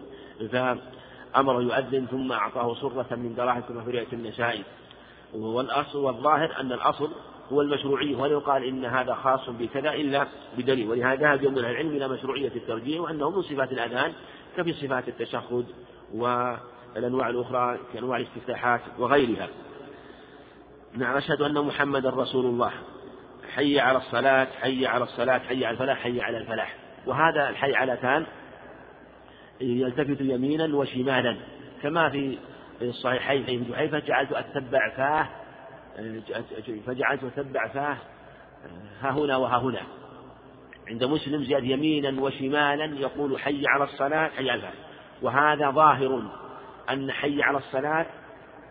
[1.34, 4.62] فأمره يؤذن ثم أعطاه صرة من دراهم كما في رواية النسائي
[5.34, 7.10] والأصل والظاهر أن الأصل
[7.52, 10.26] هو المشروعية ولا يقال إن هذا خاص بكذا إلا
[10.58, 10.90] بدليل.
[10.90, 14.12] ولهذا ذهب يوم العلم إلى مشروعية الترجيح وأنه من صفات الأذان
[14.56, 15.66] كفي صفات التشهد
[16.14, 19.48] والأنواع الأخرى كأنواع الاستفتاحات وغيرها.
[20.94, 22.72] نعم أشهد أن محمدا رسول الله.
[23.54, 26.76] حي على الصلاة حي على الصلاة حي على الفلاح حي على الفلاح.
[27.06, 28.26] وهذا الحي على تان
[29.60, 31.36] يلتفت يمينا وشمالا
[31.82, 32.38] كما في
[32.82, 33.44] الصحيحين.
[33.44, 35.28] في جحيفة جعلت أتبع فاه
[36.86, 37.96] فجعلت أتبع فاه
[39.00, 39.80] ها هنا وها هنا.
[40.88, 44.74] عند مسلم زياد يمينا وشمالا يقول حي على الصلاة حي على الفلاح
[45.22, 46.22] وهذا ظاهر
[46.90, 48.06] أن حي على الصلاة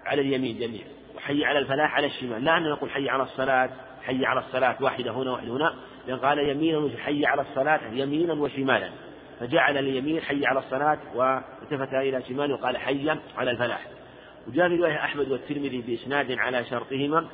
[0.05, 2.43] على اليمين جميعا وحي على الفلاح على الشمال.
[2.43, 3.69] لا أن نقول حي على الصلاة
[4.03, 5.75] حي على الصلاة واحدة هنا واحدة هنا.
[6.07, 8.89] لأن قال يمينا حي على الصلاة يمينا وشمالا.
[9.39, 13.87] فجعل اليمين حي على الصلاة والتفت إلى شمال وقال حيا على الفلاح.
[14.47, 17.27] وجاء في رواية أحمد والترمذي بإسناد على شرطهما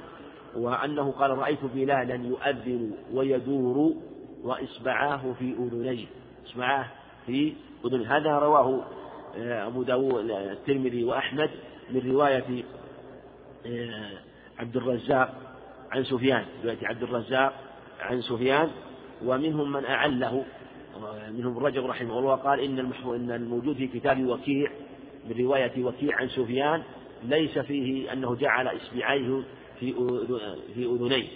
[0.56, 3.94] وأنه قال رأيت بلالا يؤذن ويدور
[4.44, 6.06] وإصبعاه في أذنيه.
[6.46, 6.86] إصبعاه
[7.26, 7.54] في
[7.86, 8.18] أذنيه.
[8.18, 8.86] هذا رواه
[9.38, 11.50] آه، أبو داود الترمذي وأحمد
[11.90, 12.64] من رواية
[13.66, 14.12] آه،
[14.60, 15.34] عبد الرزاق
[15.92, 16.46] عن سفيان.
[16.64, 17.54] رواية عبد الرزاق
[18.02, 18.70] عن سفيان.
[19.26, 20.46] ومنهم من أعله
[21.38, 24.72] منهم الرجل رحمه الله قال إن إن الموجود في كتاب وكيع
[25.30, 26.84] من رواية وكيع عن سفيان
[27.24, 29.44] ليس فيه أنه جعل إصبعيه
[29.80, 29.94] في
[30.74, 31.28] في أذنيه.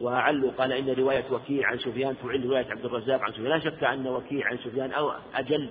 [0.00, 3.48] وأعلوا قال إن رواية وكيع عن سفيان تعل رواية عبد الرزاق عن سفيان.
[3.48, 5.68] لا شك أن وكيع عن سفيان أو أجل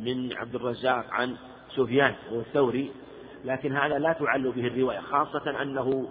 [0.00, 1.36] من عبد الرزاق عن
[1.76, 2.90] سفيان والثوري
[3.44, 6.08] لكن هذا لا تعل به الرواية خاصة أنه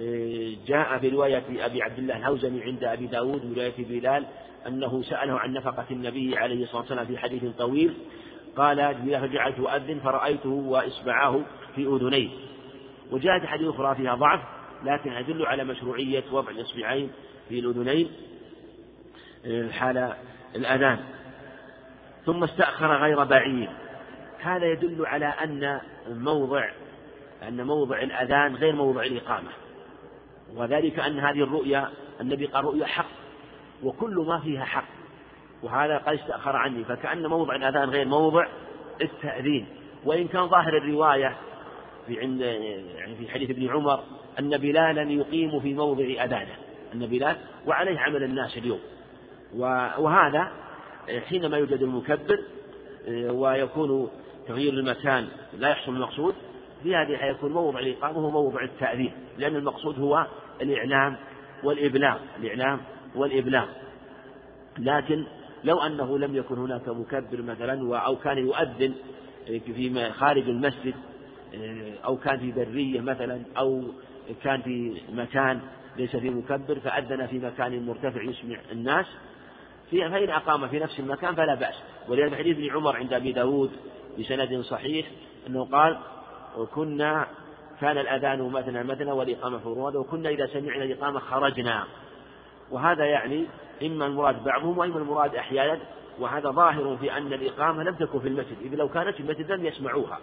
[0.00, 4.26] آه، جاء برواية أبي عبد الله الهوزني عند أبي داود برواية بلال
[4.66, 7.94] أنه سأله عن نفقة النبي عليه الصلاة والسلام في حديث طويل
[8.56, 11.40] قال فجعلت أؤذن فرأيته وإصبعاه
[11.74, 12.28] في أذنيه
[13.10, 14.40] وجاءت حديث أخرى فيها ضعف
[14.84, 17.10] لكن أدل على مشروعية وضع الإصبعين
[17.48, 18.10] في الأذنين
[19.70, 20.14] حال
[20.56, 20.98] الأذان.
[22.26, 23.68] ثم استأخر غير بعيد.
[24.40, 26.70] هذا يدل على أن موضع
[27.48, 29.50] أن موضع الأذان غير موضع الإقامة.
[30.54, 31.90] وذلك أن هذه الرؤيا
[32.20, 33.10] النبي قال رؤيا حق.
[33.82, 34.88] وكل ما فيها حق.
[35.62, 38.46] وهذا قد استأخر عني فكأن موضع الأذان غير موضع
[39.02, 39.66] التأذين.
[40.04, 41.36] وإن كان ظاهر الرواية
[42.06, 44.00] في عند يعني في حديث ابن عمر
[44.38, 46.56] أن بلالا يقيم في موضع أذانه.
[46.94, 47.36] أن بلال
[47.66, 48.80] وعليه عمل الناس اليوم.
[49.98, 50.52] وهذا
[51.28, 52.40] حينما يوجد المكبر
[53.08, 54.10] ويكون
[54.48, 55.28] تغيير المكان
[55.58, 56.34] لا يحصل المقصود
[56.82, 59.12] في هذه الحالة يكون موضع الإقامة هو موضع التأذين.
[59.38, 60.26] لأن المقصود هو
[60.60, 61.16] الإعلام
[61.62, 62.18] والإبلاغ.
[62.38, 62.80] الإعلام
[63.14, 63.68] والإبلاغ.
[64.78, 65.26] لكن
[65.64, 68.94] لو أنه لم يكن هناك مكبر مثلا أو كان يؤذن
[69.46, 70.94] في خارج المسجد
[72.04, 73.82] أو كان في برية مثلا أو
[74.44, 75.60] كان في مكان
[75.96, 79.06] ليس فيه مكبر فأذن في مكان مرتفع يسمع الناس
[79.90, 81.74] فإن أقام في نفس المكان فلا بأس.
[82.08, 83.70] ولهذا حديث ابن عمر عند أبي داود
[84.18, 85.06] بسند صحيح
[85.46, 85.98] أنه قال
[86.58, 87.26] وكنا
[87.80, 91.84] كان الأذان مثنى مثنى والإقامة فرادى وكنا إذا سمعنا الإقامة خرجنا.
[92.70, 93.46] وهذا يعني
[93.82, 95.80] إما المراد بعضهم وإما المراد أحيانا
[96.18, 99.66] وهذا ظاهر في أن الإقامة لم تكن في المسجد إذ لو كانت في المسجد لم
[99.66, 100.18] يسمعوها.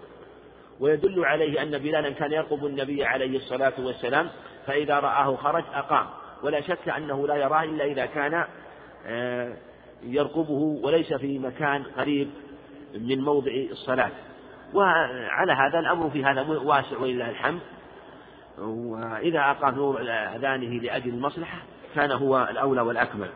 [0.80, 4.30] ويدل عليه أن بلالا كان يرقب النبي عليه الصلاة والسلام
[4.68, 6.06] فإذا رآه خرج أقام.
[6.44, 8.46] ولا شك أنه لا يراه إلا إذا كان
[9.06, 9.54] آه،
[10.04, 12.30] يرقبه وليس في مكان قريب
[12.96, 14.12] من موضع الصلاة.
[14.74, 17.60] وعلى هذا الأمر في هذا واسع ولله الحمد.
[18.58, 21.58] وإذا أقام موضع أذانه لأجل المصلحة
[21.96, 23.30] كان هو الأولى والأكمل.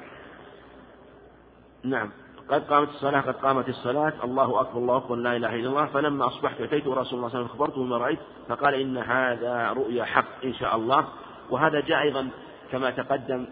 [1.84, 2.12] نعم.
[2.50, 4.14] قد قامت الصلاة قد قامت الصلاة.
[4.24, 5.86] الله أكبر الله أكبر لا إله إلا الله.
[5.86, 9.70] فلما أصبحت أتيت رسول الله صلى الله عليه وسلم أخبرته بما رأيت فقال إن هذا
[9.70, 11.08] رؤيا حق إن شاء الله.
[11.50, 12.30] وهذا جاء أيضا
[12.72, 13.46] كما تقدم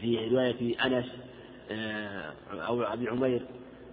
[0.00, 1.12] في رواية أنس
[1.70, 3.42] آه، أو أبي عمير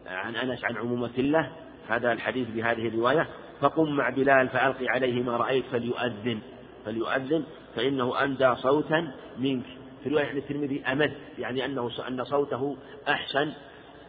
[0.07, 1.51] عن أنس عن عمومة الله.
[1.87, 3.27] هذا الحديث بهذه الرواية.
[3.61, 6.39] فقم مع بلال فألقي عليه ما رأيت فليؤذن
[6.85, 7.43] فليؤذن
[7.75, 9.65] فإنه أندى صوتا منك.
[10.03, 12.77] في رواية الترمذي أمد يعني أنه أن صوته
[13.07, 13.51] أحسن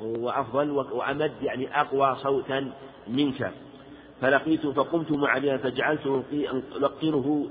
[0.00, 2.72] وأفضل وأمد يعني أقوى صوتا
[3.08, 3.52] منك.
[4.20, 6.06] فلقيت فقمت مع فجعلت
[6.76, 7.50] ألقنه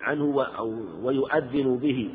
[0.00, 0.24] عنه
[1.02, 2.10] ويؤذن به.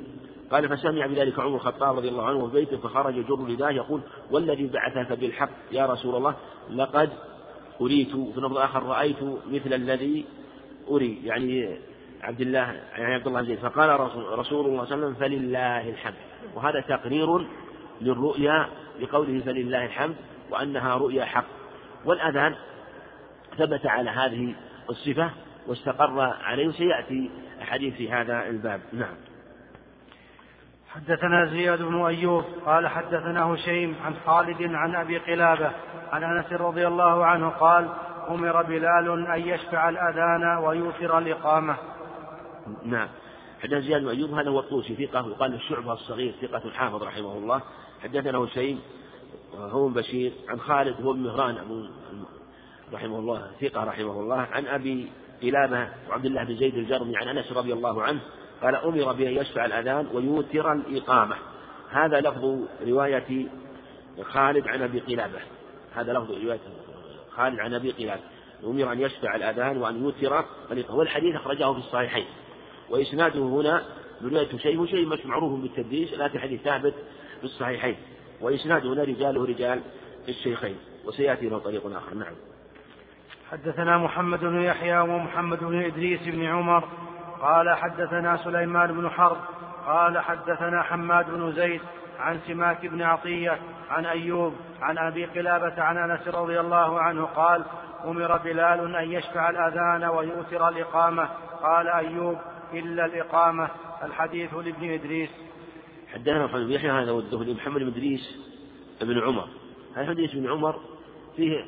[0.51, 4.67] قال فسمع بذلك عمر الخطاب رضي الله عنه في بيته فخرج يجر رداه يقول والذي
[4.67, 6.35] بعثك بالحق يا رسول الله
[6.69, 7.09] لقد
[7.81, 8.11] أريت.
[8.11, 10.25] في نظر آخر رأيت مثل الذي
[10.91, 11.77] أري يعني
[12.23, 13.59] عبد الله يعني عبد الله زيد.
[13.59, 16.15] فقال رسول, الله صلى الله عليه وسلم فلله الحمد.
[16.55, 17.47] وهذا تقرير
[18.01, 18.67] للرؤيا
[18.99, 20.15] بقوله فلله الحمد
[20.49, 21.45] وأنها رؤيا حق.
[22.05, 22.55] والأذان
[23.57, 24.55] ثبت على هذه
[24.89, 25.29] الصفة
[25.67, 27.29] واستقر عليه سيأتي
[27.61, 28.81] حديث في هذا الباب.
[28.93, 29.15] نعم.
[30.97, 35.71] حدثنا زياد بن أيوب قال حدثنا هشيم عن خالد عن أبي قلابة
[36.11, 37.89] عن أنس رضي الله عنه قال
[38.29, 41.77] أمر بلال أن يشفع الأذان ويوثر الإقامة
[42.83, 43.09] نعم.
[43.61, 47.61] حدثنا زياد بن أيوب هذا هو الطوسي ثقة وقال الشعبة الصغير ثقة حافظ رحمه الله.
[48.03, 48.79] حدثنا هشيم
[49.55, 51.85] هو بشير عن خالد هو مهران أبو
[52.93, 54.35] رحمه الله ثقة رحمه الله.
[54.35, 55.11] عن أبي
[55.41, 58.19] قلابة وعبد الله بن زيد الجرمي عن أنس رضي الله عنه
[58.61, 61.35] قال أمر بأن يشفع الأذان ويوتر الإقامة.
[61.89, 63.47] هذا لفظ رواية
[64.23, 65.39] خالد عن أبي قلابة.
[65.95, 66.59] هذا لفظ رواية
[67.31, 68.21] خالد عن أبي قلابة.
[68.63, 70.99] أمر أن يشفع الأذان وأن يوتر الإقامة.
[70.99, 72.25] والحديث أخرجه في الصحيحين.
[72.89, 73.83] وإسناده هنا
[74.23, 76.93] رواية شيء شيء مش معروف بالتدليس لكن حديث ثابت
[77.37, 77.95] في الصحيحين.
[78.41, 79.81] وإسناده هنا رجاله رجال
[80.29, 80.77] الشيخين.
[81.05, 82.13] وسيأتي له طريق آخر.
[82.13, 82.33] نعم.
[83.51, 86.83] حدثنا محمد بن يحيى ومحمد بن إدريس بن عمر.
[87.41, 89.37] قال حدثنا سليمان بن حرب.
[89.85, 91.81] قال حدثنا حماد بن زيد
[92.19, 93.59] عن سماك بن عطية
[93.89, 97.63] عن أيوب عن أبي قلابة عن أنس رضي الله عنه قال
[98.05, 101.29] أمر بلال أن يشفع الأذان ويؤثر الإقامة.
[101.63, 102.37] قال أيوب
[102.73, 103.69] إلا الإقامة
[104.03, 105.29] الحديث لابن إدريس.
[106.13, 108.37] حدثنا محمد بن يحيى هذا والدهلي محمد بن إدريس
[109.01, 109.49] بن عمر.
[109.95, 110.79] هذا حديث بن عمر
[111.35, 111.65] فيه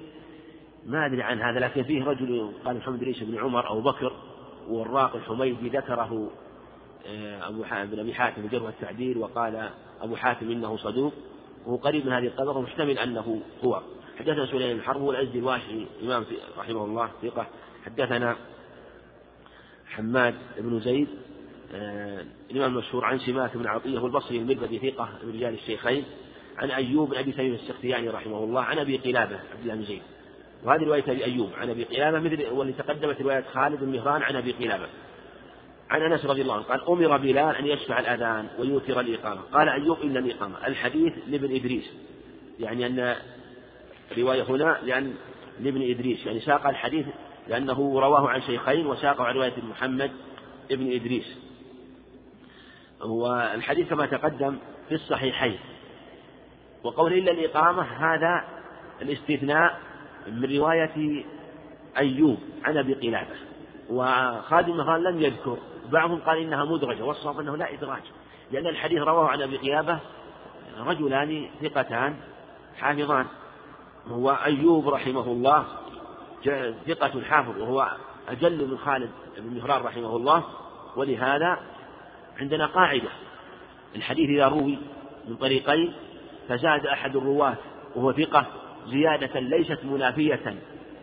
[0.86, 4.14] ما أدري عن هذا لكن فيه رجل قال محمد بن إدريس بن عمر أو بكر
[4.68, 6.32] والراق الحميدي ذكره
[7.08, 9.70] آه، أبو حاتم بن أبي حاتم جره التعديل وقال
[10.02, 11.14] أبو حاتم إنه صدوق.
[11.66, 13.82] وهو قريب من هذه القدر ومحتمل أنه هو.
[14.20, 16.26] حدثنا سليمان بن حرب والأزدي الواشعي إمام
[16.58, 17.48] رحمه الله ثقة.
[17.86, 18.36] حدثنا
[19.90, 21.08] حماد بن زيد
[21.74, 26.04] آه الإمام المشهور عن سماك بن عطية والبصري المربدي ثقة من رجال الشيخين
[26.58, 30.02] عن أيوب بن أبي سعيد السختياني رحمه الله عن أبي قلابة عبد الله بن زيد.
[30.64, 34.36] وهذه رواية أبي أيوب عن أبي قلابة مثل واللي تقدمت رواية خالد بن مهران عن
[34.36, 34.88] أبي قلابة.
[35.90, 39.42] عن أنس رضي الله عنه قال أمر بلال أن يشفع الأذان ويوتر الإقامة.
[39.42, 40.68] قال أيوب الا الإقامة.
[40.68, 41.92] الحديث لابن إدريس.
[42.60, 43.16] يعني أن
[44.18, 45.14] رواية هنا لأن
[45.62, 46.26] لابن إدريس.
[46.26, 47.06] يعني ساق الحديث
[47.50, 50.12] لأنه رواه عن شيخين وساقه عن رواية محمد
[50.72, 51.38] ابن إدريس.
[53.02, 54.58] والحديث كما تقدم
[54.90, 55.60] في الصحيحين.
[56.84, 58.44] وقول إلا الإقامة هذا
[59.02, 59.80] الاستثناء
[60.28, 61.26] من رواية
[61.98, 63.36] أيوب عن أبي قلابة.
[63.90, 65.58] وخادم مهران لم يذكر.
[65.92, 68.02] بعضهم قال إنها مدرجة والصواب أنه لا إدراج.
[68.52, 70.00] لأن الحديث رواه عن أبي قلابة
[70.80, 72.16] رجلان ثقتان
[72.78, 73.26] حافظان.
[74.08, 75.66] هو أيوب رحمه الله
[76.88, 77.92] ثقة حافظ وهو
[78.30, 80.44] أجل من خالد بن مهران رحمه الله.
[80.96, 81.60] ولهذا
[82.40, 83.10] عندنا قاعدة
[83.96, 84.78] الحديث إذا روي
[85.28, 85.94] من طريقين
[86.50, 87.56] فزاد أحد الرواة
[87.96, 88.46] وهو ثقة
[88.88, 90.56] زيادة ليست منافية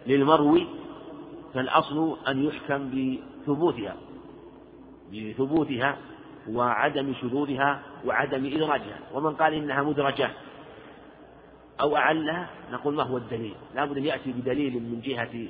[0.07, 0.67] للمروي
[1.55, 3.97] فالأصل أن يحكم بثبوتها
[5.13, 5.99] بثبوتها
[6.51, 8.99] وعدم شذوذها وعدم إدراجها.
[9.15, 10.31] ومن قال إنها مدرجة
[11.81, 15.49] أو أعلها نقول ما هو الدليل؟ لا بد أن يأتي بدليل من جهة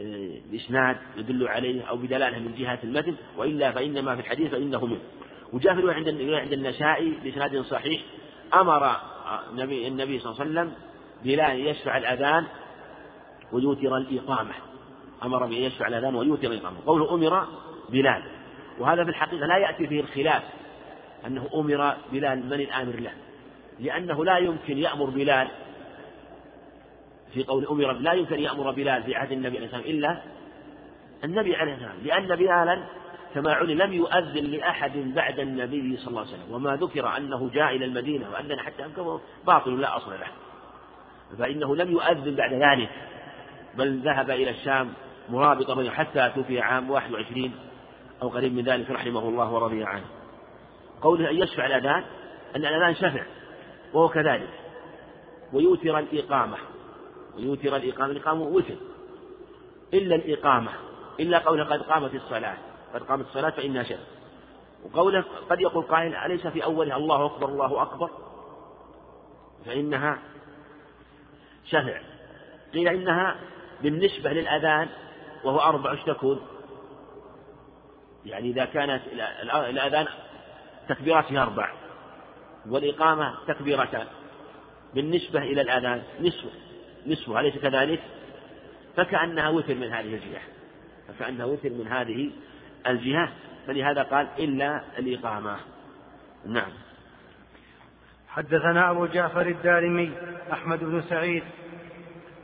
[0.00, 5.00] آه، الإسناد يدل عليه أو بدلالة من جهة المتن وإلا فإنما في الحديث فإنه منه.
[5.52, 8.02] وجاء في عند عند النسائي بإسناد صحيح
[8.54, 8.96] أمر
[9.50, 10.72] النبي النبي صلى الله عليه وسلم
[11.24, 12.46] بلال يشفع الأذان
[13.52, 14.54] ويوتر الإقامة.
[15.22, 16.76] أمر بأن يشفع الأذان ويوتر الإقامة.
[16.86, 17.46] قوله أمر
[17.88, 18.22] بلال.
[18.78, 20.42] وهذا في الحقيقة لا يأتي فيه الخلاف
[21.26, 23.12] أنه أمر بلال من الآمر له.
[23.80, 25.48] لأنه لا يمكن يأمر بلال
[27.32, 30.22] في قول أمر لا يمكن يأمر بلال في عهد النبي عليه الصلاة والسلام إلا
[31.24, 32.26] النبي عليه الصلاة والسلام.
[32.26, 32.82] لأن بلالا
[33.34, 36.54] كما علم لم يؤذن لأحد بعد النبي صلى الله عليه وسلم.
[36.54, 40.26] وما ذكر أنه جاء إلى المدينة وأذن حتى أنكره باطل لا أصل له.
[41.38, 42.90] فإنه لم يؤذن بعد ذلك
[43.74, 44.92] بل ذهب إلى الشام
[45.28, 47.52] مرابطا حتى توفي عام 21
[48.22, 50.04] أو قريب من ذلك رحمه الله ورضي عنه.
[51.02, 52.04] قوله أن يشفع الأذان
[52.56, 53.24] أن الأذان شفع.
[53.92, 54.50] وهو كذلك.
[55.52, 56.56] ويوتر الإقامة.
[57.36, 58.76] ويوتر الإقامة الإقامة وتر.
[59.94, 60.72] إلا الإقامة
[61.20, 62.56] إلا قوله قد قامت الصلاة.
[62.94, 64.06] قد قامت الصلاة فإنها شرك
[64.84, 68.10] وقوله قد يقول قائل أليس في أولها الله أكبر الله أكبر؟
[69.66, 70.18] فإنها
[71.64, 72.00] شفع.
[72.74, 73.36] قيل إنها
[73.82, 74.88] بالنسبة للأذان
[75.44, 76.40] وهو أربع تكون؟
[78.24, 79.02] يعني إذا كانت
[79.42, 80.06] الأذان
[80.88, 81.72] تكبيراته أربع.
[82.68, 84.06] والإقامة تكبيرتان
[84.94, 86.44] بالنسبة إلى الأذان نصف
[87.06, 88.00] نصفها أليس كذلك؟
[88.96, 90.42] فكأنها وتر من هذه الجهة
[91.08, 92.30] فكأنها وتر من هذه
[92.86, 93.32] الجهة
[93.66, 95.56] فلهذا قال إلا الإقامة
[96.46, 96.72] نعم
[98.28, 100.12] حدثنا أبو جعفر الدارمي
[100.52, 101.42] أحمد بن سعيد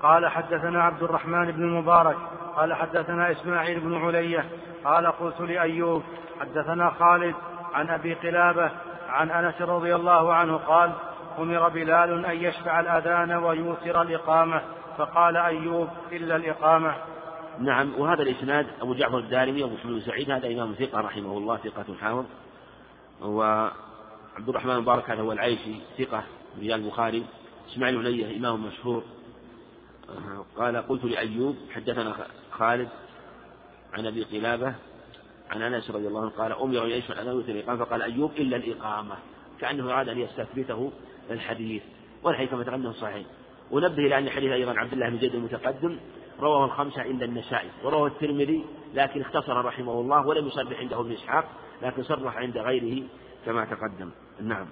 [0.00, 2.16] قال حدثنا عبد الرحمن بن المبارك
[2.56, 4.44] قال حدثنا إسماعيل بن علية
[4.84, 6.02] قال قلت لأيوب
[6.40, 7.34] حدثنا خالد
[7.74, 8.70] عن أبي قلابة
[9.08, 10.92] عن أنس رضي الله عنه قال
[11.38, 14.62] أمر بلال أن يشفع الأذان ويوتر الإقامة
[14.98, 16.96] فقال أيوب إلا الإقامة.
[17.58, 21.94] نعم وهذا الإسناد أبو جعفر الدارمي أبو بن سعيد هذا إمام ثقة رحمه الله ثقة
[22.00, 22.24] حافظ.
[23.22, 26.24] وعبد الرحمن المبارك هذا هو العيشي ثقة
[26.58, 27.26] رجال البخاري
[27.72, 29.02] إسماعيل علي إمام مشهور.
[30.56, 32.14] قال قلت لأيوب حدثنا
[32.52, 32.88] خالد
[33.94, 34.74] عن أبي قلابة
[35.50, 39.14] عن أنس رضي الله عنه قال أمر يشفع الأذان الإقامة فقال أيوب إلا الإقامة
[39.60, 40.92] كأنه أراد أن يستثبته
[41.30, 41.82] الحديث
[42.22, 43.26] والحديث كما تقدم صحيح.
[43.70, 45.98] ونبه إلى أن حديث أيضا عبد الله بن زيد المتقدم
[46.40, 48.64] رواه الخمسة إلا النسائي ورواه الترمذي
[48.94, 51.44] لكن اختصر رحمه الله ولم يصرح عنده ابن إسحاق
[51.82, 53.02] لكن صرح عند غيره
[53.46, 54.10] كما تقدم.
[54.40, 54.66] نعم.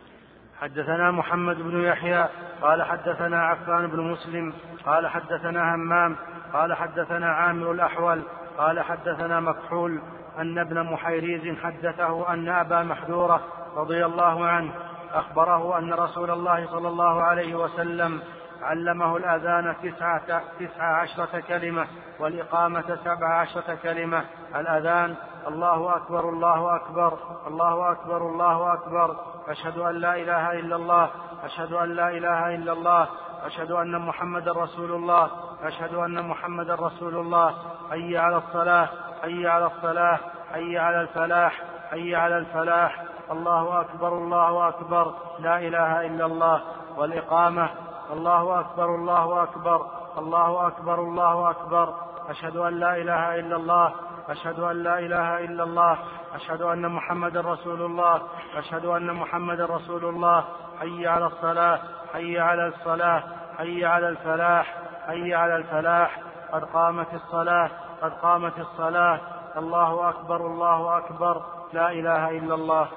[0.61, 2.29] حدثنا محمد بن يحيى
[2.63, 4.55] قال حدثنا عفان بن مسلم
[4.87, 6.17] قال حدثنا همام
[6.53, 8.23] قال حدثنا عامر الأحول
[8.59, 10.01] قال حدثنا مكحول
[10.39, 13.41] أن ابن محيريز حدثه أن أبا محذورة
[13.77, 14.73] رضي الله عنه
[15.15, 18.23] أخبره أن رسول الله صلى الله عليه وسلم
[18.63, 21.87] علمه الأذان تسعة, تسعة عشرة كلمة
[22.19, 24.25] والإقامة سبع عشرة كلمة.
[24.57, 25.15] الأذان
[25.49, 29.17] الله أكبر الله أكبر الله أكبر الله أكبر.
[29.49, 31.11] أشهد أن لا إله إلا الله
[31.45, 33.09] أشهد أن لا إله إلا الله
[33.45, 35.31] أشهد أن محمدا رسول الله
[35.63, 37.55] أشهد أن محمدا رسول الله.
[37.91, 38.89] حي على الصلاة.
[39.23, 40.19] حي على الصلاة
[40.53, 43.05] حي على الفلاح حي على الفلاح.
[43.31, 45.15] الله أكبر الله أكبر.
[45.39, 46.63] لا إله إلا الله.
[46.97, 47.71] والإقامة
[48.13, 49.87] الله أكبر الله أكبر.
[50.19, 51.95] الله أكبر الله أكبر.
[52.29, 53.93] أشهد أن لا إله إلا الله.
[54.29, 55.99] أشهد أن لا إله إلا الله.
[56.35, 58.23] أشهد أن محمدا رسول الله.
[58.57, 60.45] أشهد أن محمدا رسول الله.
[60.81, 61.79] حي على الصلاة
[62.13, 63.23] حي على الصلاة
[63.59, 64.75] حي على الفلاح
[65.07, 66.21] حي على الفلاح.
[66.53, 67.71] قد قامت الصلاة
[68.03, 69.21] قد قامت الصلاة.
[69.57, 71.45] الله أكبر الله أكبر.
[71.73, 72.89] لا إله إلا الله.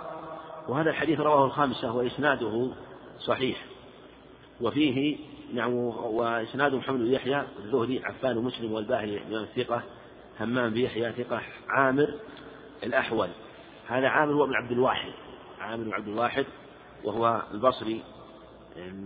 [0.67, 2.71] وهذا الحديث رواه الخامسة وإسناده
[3.19, 3.65] صحيح.
[4.61, 5.17] وفيه
[5.53, 9.81] نعم وإسناد محمد بن يحيى الزهري عفان ومسلم والباهلي من الثقة
[10.39, 12.13] همام بن يحيى ثقة عامر
[12.83, 13.29] الأحول.
[13.87, 15.11] هذا عامر هو ابن عبد الواحد
[15.61, 16.45] عامر بن عبد الواحد
[17.03, 18.03] وهو البصري.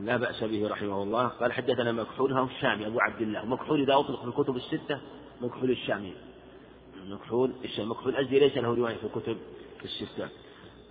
[0.03, 1.27] لا بأس به رحمه الله.
[1.27, 3.45] قال حدثنا مكحول هو الشامي أبو عبد الله.
[3.45, 4.99] مكحول إذا أطلق في الكتب الستة
[5.41, 6.13] مكحول الشامي.
[7.07, 9.37] مكحول الشامي مكحول الأزدي ليس له رواية في الكتب
[9.85, 10.29] الستة.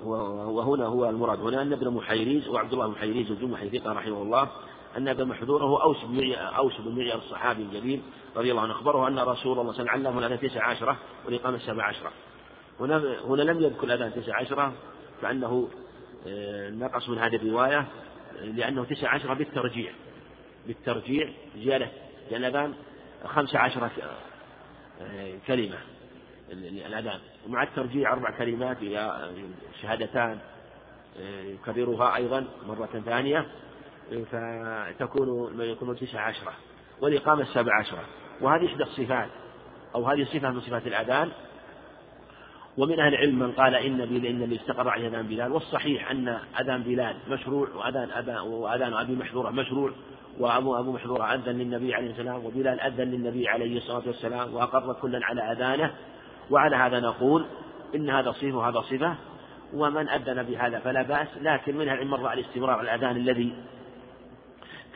[0.04, 1.40] وهنا هو المراد.
[1.40, 4.48] هنا أن ابن محيريز وعبد الله محيريز الجمحي ثقة رحمه الله
[4.96, 8.00] أن ابن محذور هو أوس بن أوس بن معيار الصحابي الجليل
[8.36, 10.96] رضي الله عنه أخبره أن رسول الله صلى الله عليه وسلم علمه الأذان تسع عشرة
[11.26, 12.10] والإقامة سبع عشرة.
[12.80, 14.72] هنا هنا لم يذكر الأذان تسع عشرة
[15.22, 15.68] فأنه
[16.26, 17.86] آه، نقص من هذه الرواية.
[18.42, 19.92] لأنه تسع عشرة بالترجيع.
[20.66, 21.88] بالترجيع زيادة
[22.30, 22.74] لأن الأذان
[23.24, 23.90] خمس عشرة
[25.00, 25.78] آه، كلمة.
[26.52, 27.20] الأذان.
[27.46, 28.78] ومع الترجيع أربع كلمات
[29.82, 30.38] شهادتان.
[31.20, 33.46] آه، يكررها أيضا مرة ثانية.
[34.08, 36.52] فتكون يكون تسع عشرة
[37.00, 38.04] والإقامة السابع عشرة
[38.40, 39.28] وهذه إحدى الصفات.
[39.94, 41.30] أو هذه صفة من صفات الأذان.
[42.78, 46.82] ومن أهل العلم من قال إن إن اللي استقر عليه أذان بلال والصحيح أن أذان
[46.82, 49.92] بلال مشروع وأذان أبا وأذان أبي محذورة مشروع
[50.38, 55.20] وأبو أبو محذورة أذن للنبي عليه السلام وبلال أذن للنبي عليه الصلاة والسلام وأقر كلا
[55.22, 55.90] على أذانه.
[56.50, 57.46] وعلى هذا نقول
[57.94, 59.14] إن هذا صفة وهذا صفة
[59.74, 61.28] ومن أذن بهذا فلا بأس.
[61.42, 63.52] لكن منها العلم مر على استمرار الأذان الذي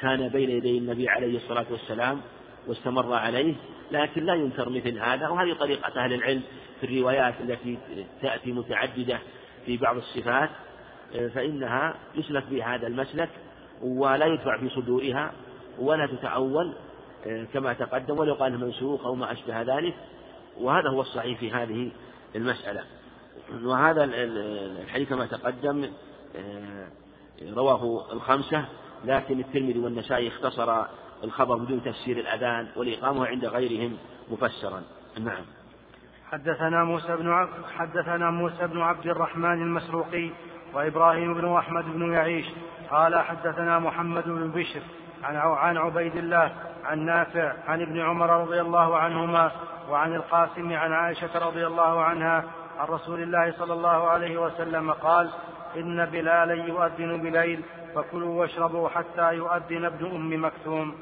[0.00, 2.20] كان بين يدي النبي عليه الصلاة والسلام
[2.66, 3.54] واستمر عليه
[3.92, 5.28] لكن لا ينكر مثل هذا.
[5.28, 6.42] وهذه طريقة أهل العلم
[6.82, 7.78] في الروايات التي
[8.22, 9.18] تأتي متعددة
[9.66, 10.50] في بعض الصفات
[11.34, 13.28] فإنها يسلك بهذا المسلك
[13.82, 15.32] ولا يدفع في صدورها
[15.78, 16.74] ولا تتأول
[17.52, 19.94] كما تقدم ولو قال منسوخ أو ما أشبه ذلك.
[20.60, 21.90] وهذا هو الصحيح في هذه
[22.36, 22.84] المسألة.
[23.62, 25.90] وهذا الحديث كما تقدم
[27.42, 28.64] رواه الخمسة
[29.04, 30.84] لكن الترمذي والنسائي اختصر
[31.24, 33.96] الخبر بدون تفسير الأذان والإقامة عند غيرهم
[34.30, 34.82] مفسرا.
[35.20, 35.44] نعم.
[36.32, 40.30] حدثنا موسى بن عبد حدثنا موسى بن عبد الرحمن المسروقي
[40.74, 42.46] وإبراهيم بن أحمد بن يعيش
[42.90, 44.80] قال حدثنا محمد بن بشر
[45.22, 46.52] عن عن عبيد الله
[46.84, 49.52] عن نافع عن ابن عمر رضي الله عنهما
[49.90, 52.44] وعن القاسم عن عائشة رضي الله عنها
[52.78, 55.30] عن رسول الله صلى الله عليه وسلم قال
[55.76, 57.62] إن بلالا يؤذن بليل
[57.94, 60.94] فكلوا واشربوا حتى يؤذن ابن أم مكتوم.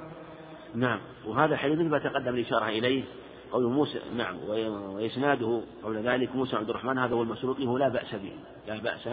[0.74, 3.19] نعم وهذا حديث ما تقدم الإشارة إليه.
[3.52, 8.14] قول موسى نعم وإسناده قول ذلك موسى عبد الرحمن هذا هو المسروق هو لا بأس
[8.14, 8.32] به
[8.68, 9.09] لا بأس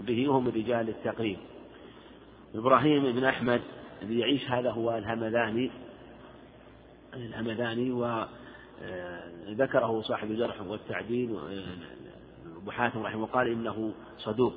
[0.00, 1.38] به وهو من رجال التقريب.
[2.54, 3.60] إبراهيم بن أحمد
[4.02, 5.70] الذي يعيش هذا هو الهمذاني
[7.14, 7.92] الهمذاني
[9.50, 11.38] وذكره صاحب الجرح والتعديل
[12.56, 14.54] أبو حاتم رحمه قال إنه صدوق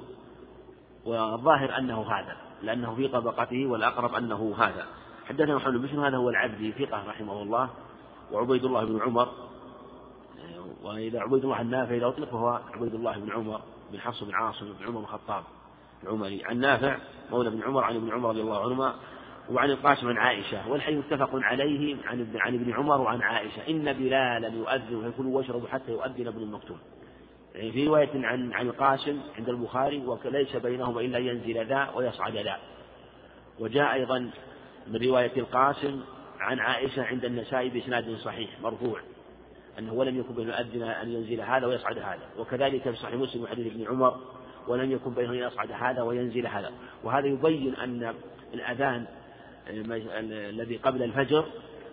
[1.06, 4.86] والظاهر أنه هذا لأنه في طبقته والأقرب أنه هذا.
[5.26, 7.70] حدثنا محمد بن هذا هو العبدي ثقة رحمه الله.
[8.32, 9.30] وعبيد الله بن عمر
[10.84, 14.66] وإذا عبيد الله النافع إذا أطلق فهو عبيد الله بن عمر بن حفص بن عاصم
[14.66, 15.44] بن عمر بن الخطاب
[16.04, 16.46] العمري.
[16.46, 16.98] عن نافع
[17.32, 18.96] مولى بن عمر عن ابن عمر رضي الله عنهما
[19.52, 23.68] وعن القاسم عن عائشة والحديث متفق عليه عن ابن عن ابن عمر وعن عائشة.
[23.70, 26.78] إن بلالا يؤذن فيكلوا واشربوا حتى يؤذن ابن المكتوم.
[27.56, 32.58] يعني في رواية عن عن القاسم عند البخاري وليس بينهما إلا ينزل ذا ويصعد ذا.
[33.60, 34.32] وجاء أيضا
[34.88, 36.02] من رواية القاسم
[36.40, 39.00] عن عائشة عند النسائي بإسناد صحيح مرفوع
[39.80, 43.74] أنه ولم يكن بين المؤذن أن ينزل هذا ويصعد هذا وكذلك في صحيح مسلم حديث
[43.74, 44.20] ابن عمر
[44.68, 46.72] ولم يكن بينه أن يصعد هذا وينزل هذا.
[47.04, 48.14] وهذا يبين أن
[48.54, 49.06] الأذان
[49.70, 51.46] الذي قبل الفجر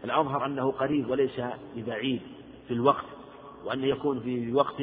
[0.04, 1.40] الأظهر أنه قريب وليس
[1.76, 2.20] ببعيد
[2.68, 3.04] في الوقت
[3.64, 4.82] وأن يكون في وقت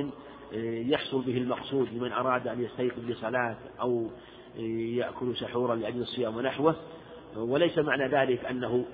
[0.91, 4.09] يحصل به المقصود لمن أراد أن يستيقظ لصلاة أو
[4.95, 6.75] يأكل سحورا لأجل الصيام ونحوه.
[7.35, 8.85] وليس معنى ذلك أنه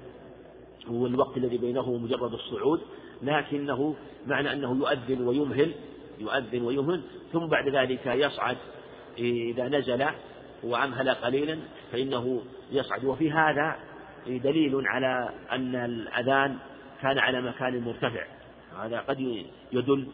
[0.89, 2.81] هو الوقت الذي بينه مجرد الصعود
[3.23, 3.95] لكنه
[4.25, 5.71] معنى أنه يؤذن ويمهل
[6.19, 7.01] يؤذن ويمهل
[7.33, 8.57] ثم بعد ذلك يصعد
[9.17, 10.05] إذا نزل
[10.63, 11.59] وأمهل قليلا
[11.91, 12.41] فإنه
[12.71, 13.05] يصعد.
[13.05, 13.75] وفي هذا
[14.27, 16.57] دليل على أن الأذان
[17.01, 18.25] كان على مكان مرتفع.
[18.83, 20.07] هذا قد يدل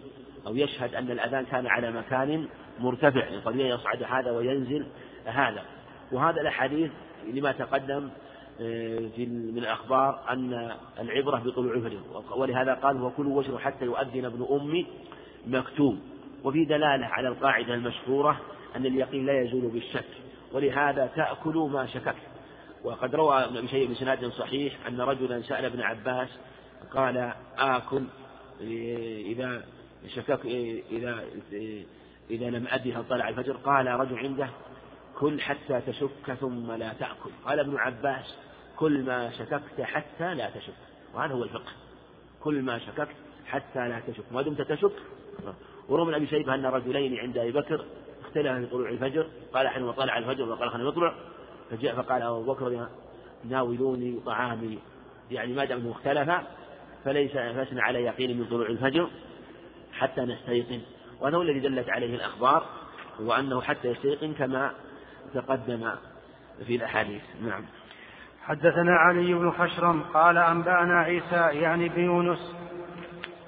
[0.48, 2.48] أو يشهد أن الأذان كان على مكان
[2.80, 4.86] مرتفع قد يصعد هذا وينزل
[5.26, 5.64] هذا.
[6.12, 6.92] وهذا الأحاديث
[7.34, 8.10] لما تقدم
[9.16, 12.00] في من الأخبار أن العبرة بطلوع الفجر.
[12.36, 14.86] ولهذا قال وكلوا واشربوا حتى يؤذن ابن أمي
[15.48, 16.02] مكتوم.
[16.44, 18.42] وفي دلالة على القاعدة المشهورة
[18.76, 20.06] أن اليقين لا يزول بالشك.
[20.54, 22.16] ولهذا تأكلوا ما شككت
[22.84, 26.30] وقد روى ابن شيء بسناد صحيح أن رجلا سأل ابن عباس
[26.94, 28.04] قال آكل
[28.62, 29.64] إذا
[30.16, 30.46] شكك
[30.92, 31.24] إذا
[32.30, 33.54] إذا لم أدي هل طلع الفجر.
[33.54, 34.50] قال رجل عنده
[35.24, 37.30] كل حتى تشك ثم لا تأكل.
[37.46, 38.36] قال ابن عباس
[38.76, 40.74] كل ما شككت حتى لا تشك.
[41.14, 41.72] وهذا هو الفقه.
[42.40, 44.24] كل ما شككت حتى لا تشك.
[44.32, 44.92] ما دمت تشك؟
[45.90, 47.86] وروى من أبي شيبة أن رجلين عند أبي بكر
[48.22, 49.28] اختلفا في طلوع الفجر.
[49.54, 51.16] قال حين طلع الفجر وقال خلينا نطلع.
[51.72, 52.88] فجاء فقال أبو بكر
[53.46, 54.80] ناولوني طعامي.
[55.32, 56.44] يعني ما دام اختلفا
[57.06, 59.10] فليس فلسنا على يقين من طلوع الفجر
[59.92, 60.82] حتى نستيقن.
[61.22, 62.66] وهذا هو الذي دلت عليه الأخبار.
[63.20, 64.74] وأنه حتى يستيقن كما
[65.34, 65.92] تقدم
[66.68, 67.22] في الأحاديث.
[67.42, 67.64] نعم.
[68.48, 72.56] حدثنا علي بن خشرم قال أنبأنا عيسى يعني بن يونس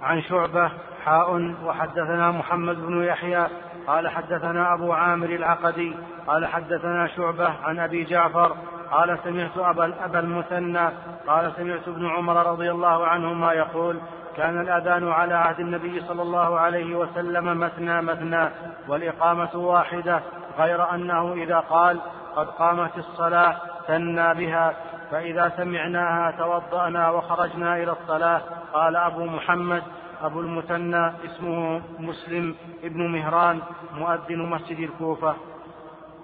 [0.01, 0.71] عن شعبة
[1.05, 3.47] حاء وحدثنا محمد بن يحيى
[3.87, 5.95] قال حدثنا أبو عامر العقدي
[6.27, 8.55] قال حدثنا شعبة عن أبي جعفر
[8.91, 10.89] قال سمعت أبا, أبا المثنى
[11.27, 13.99] قال سمعت ابن عمر رضي الله عنهما يقول
[14.37, 18.49] كان الأذان على عهد النبي صلى الله عليه وسلم مثنى مثنى
[18.87, 20.21] والإقامة واحدة
[20.57, 22.01] غير أنه إذا قال
[22.35, 24.75] قد قامت الصلاة ثنى بها
[25.11, 28.41] فإذا سمعناها توضأنا وخرجنا إلى الصلاة
[28.73, 29.83] قال أبو محمد
[30.21, 33.61] أبو المثنى اسمه مسلم ابن مهران
[33.93, 35.35] مؤذن مسجد الكوفة.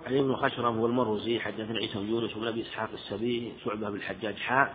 [0.07, 3.95] علي بن خشرم هو المروزي حدثنا عيسى بن يونس بن أبي إسحاق السبيعي شعبة بن
[3.95, 4.73] الحجاج حاء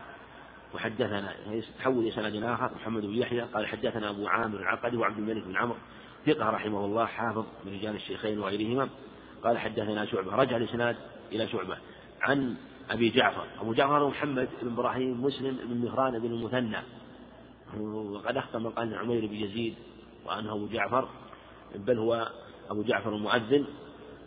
[0.75, 1.33] وحدثنا
[1.79, 5.57] تحول إلى سند آخر محمد بن يحيى قال حدثنا أبو عامر العقدي وعبد الملك بن
[5.57, 5.77] عمرو
[6.27, 8.89] ثقة رحمه الله حافظ من رجال الشيخين وغيرهما.
[9.47, 10.97] قال حدثنا شعبة رجع الإسناد
[11.33, 11.77] إلى شعبة
[12.21, 12.55] عن
[12.91, 13.45] أبي جعفر.
[13.61, 16.79] أبو جعفر محمد بن إبراهيم مسلم بن مهران بن المثنى.
[17.81, 19.75] وقد أخطأ من قال عمير بن يزيد
[20.27, 21.09] وأنه أبو جعفر
[21.75, 22.29] بل هو
[22.71, 23.67] أبو جعفر المؤذن.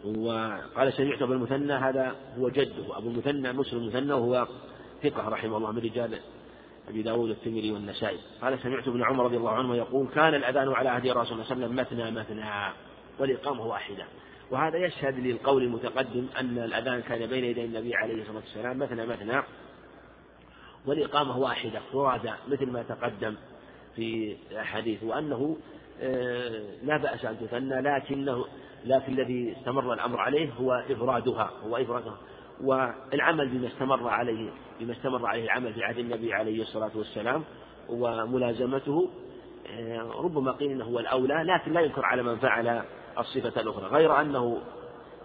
[0.05, 2.97] وقال سمعت أبو المثنى هذا هو جده.
[2.97, 4.47] أبو المثنى مسلم المثنى وهو
[5.03, 6.19] ثقة رحمه الله من رجال
[6.89, 8.17] أبي داود الترمذي والنسائي.
[8.41, 11.33] قال سمعت ابن عمر رضي الله عنه يقول كان الأذان على عهد رسول الله صلى
[11.33, 12.73] الله عليه وسلم مثنى مثنى
[13.19, 14.05] والإقامة واحدة.
[14.51, 19.41] وهذا يشهد للقول المتقدم أن الأذان كان بين يدي النبي عليه الصلاة والسلام مثنى مثنى
[20.85, 23.35] والإقامة واحدة فرادى مثل ما تقدم
[23.95, 25.57] في الحديث وأنه
[26.01, 28.45] آه، لا بأس أن تثنى لكنه
[28.85, 32.17] لكن الذي استمر الأمر عليه هو إفرادها هو إفرادها
[32.61, 34.49] والعمل بما استمر عليه
[34.79, 37.43] بما استمر عليه العمل في عهد النبي عليه الصلاة والسلام
[37.89, 39.09] وملازمته
[39.67, 42.83] آه، ربما قيل إنه هو الأولى لكن لا ينكر على من فعل
[43.19, 44.61] الصفة الأخرى غير أنه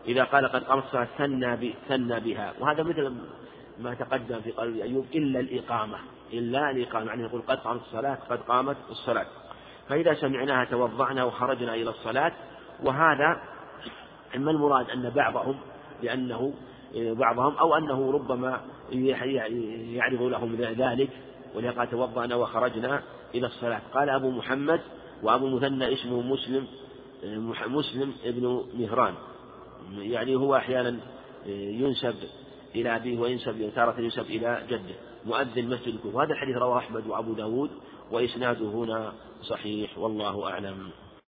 [0.07, 3.15] إذا قال قد قامت الصلاة ثنى ثنى بها وهذا مثل
[3.79, 5.99] ما تقدم في قلب أيوب إلا الإقامة
[6.33, 9.27] إلا الإقامة يعني يقول قد قامت الصلاة قد قامت الصلاة.
[9.89, 12.33] فإذا سمعناها توضعنا وخرجنا إلى الصلاة
[12.83, 13.41] وهذا
[14.37, 15.57] ما المراد أن بعضهم
[16.03, 16.55] لأنه
[16.95, 18.61] بعضهم أو أنه ربما
[18.93, 21.11] يعرض لهم ذلك
[21.55, 23.03] ولقد توضأنا وخرجنا
[23.35, 23.81] إلى الصلاة.
[23.95, 24.81] قال أبو محمد
[25.23, 26.67] وأبو مثنى اسمه مسلم
[27.69, 29.15] مسلم ابن مهران.
[29.93, 31.01] يعني هو أحيانا
[31.47, 32.15] ينسب
[32.75, 34.95] إلى أبيه وينسب تارة ينسب إلى جده.
[35.25, 37.71] مؤذن مسجد الكوفة هذا الحديث رواه أحمد وأبو داود
[38.11, 40.91] وإسناده هنا صحيح والله أعلم.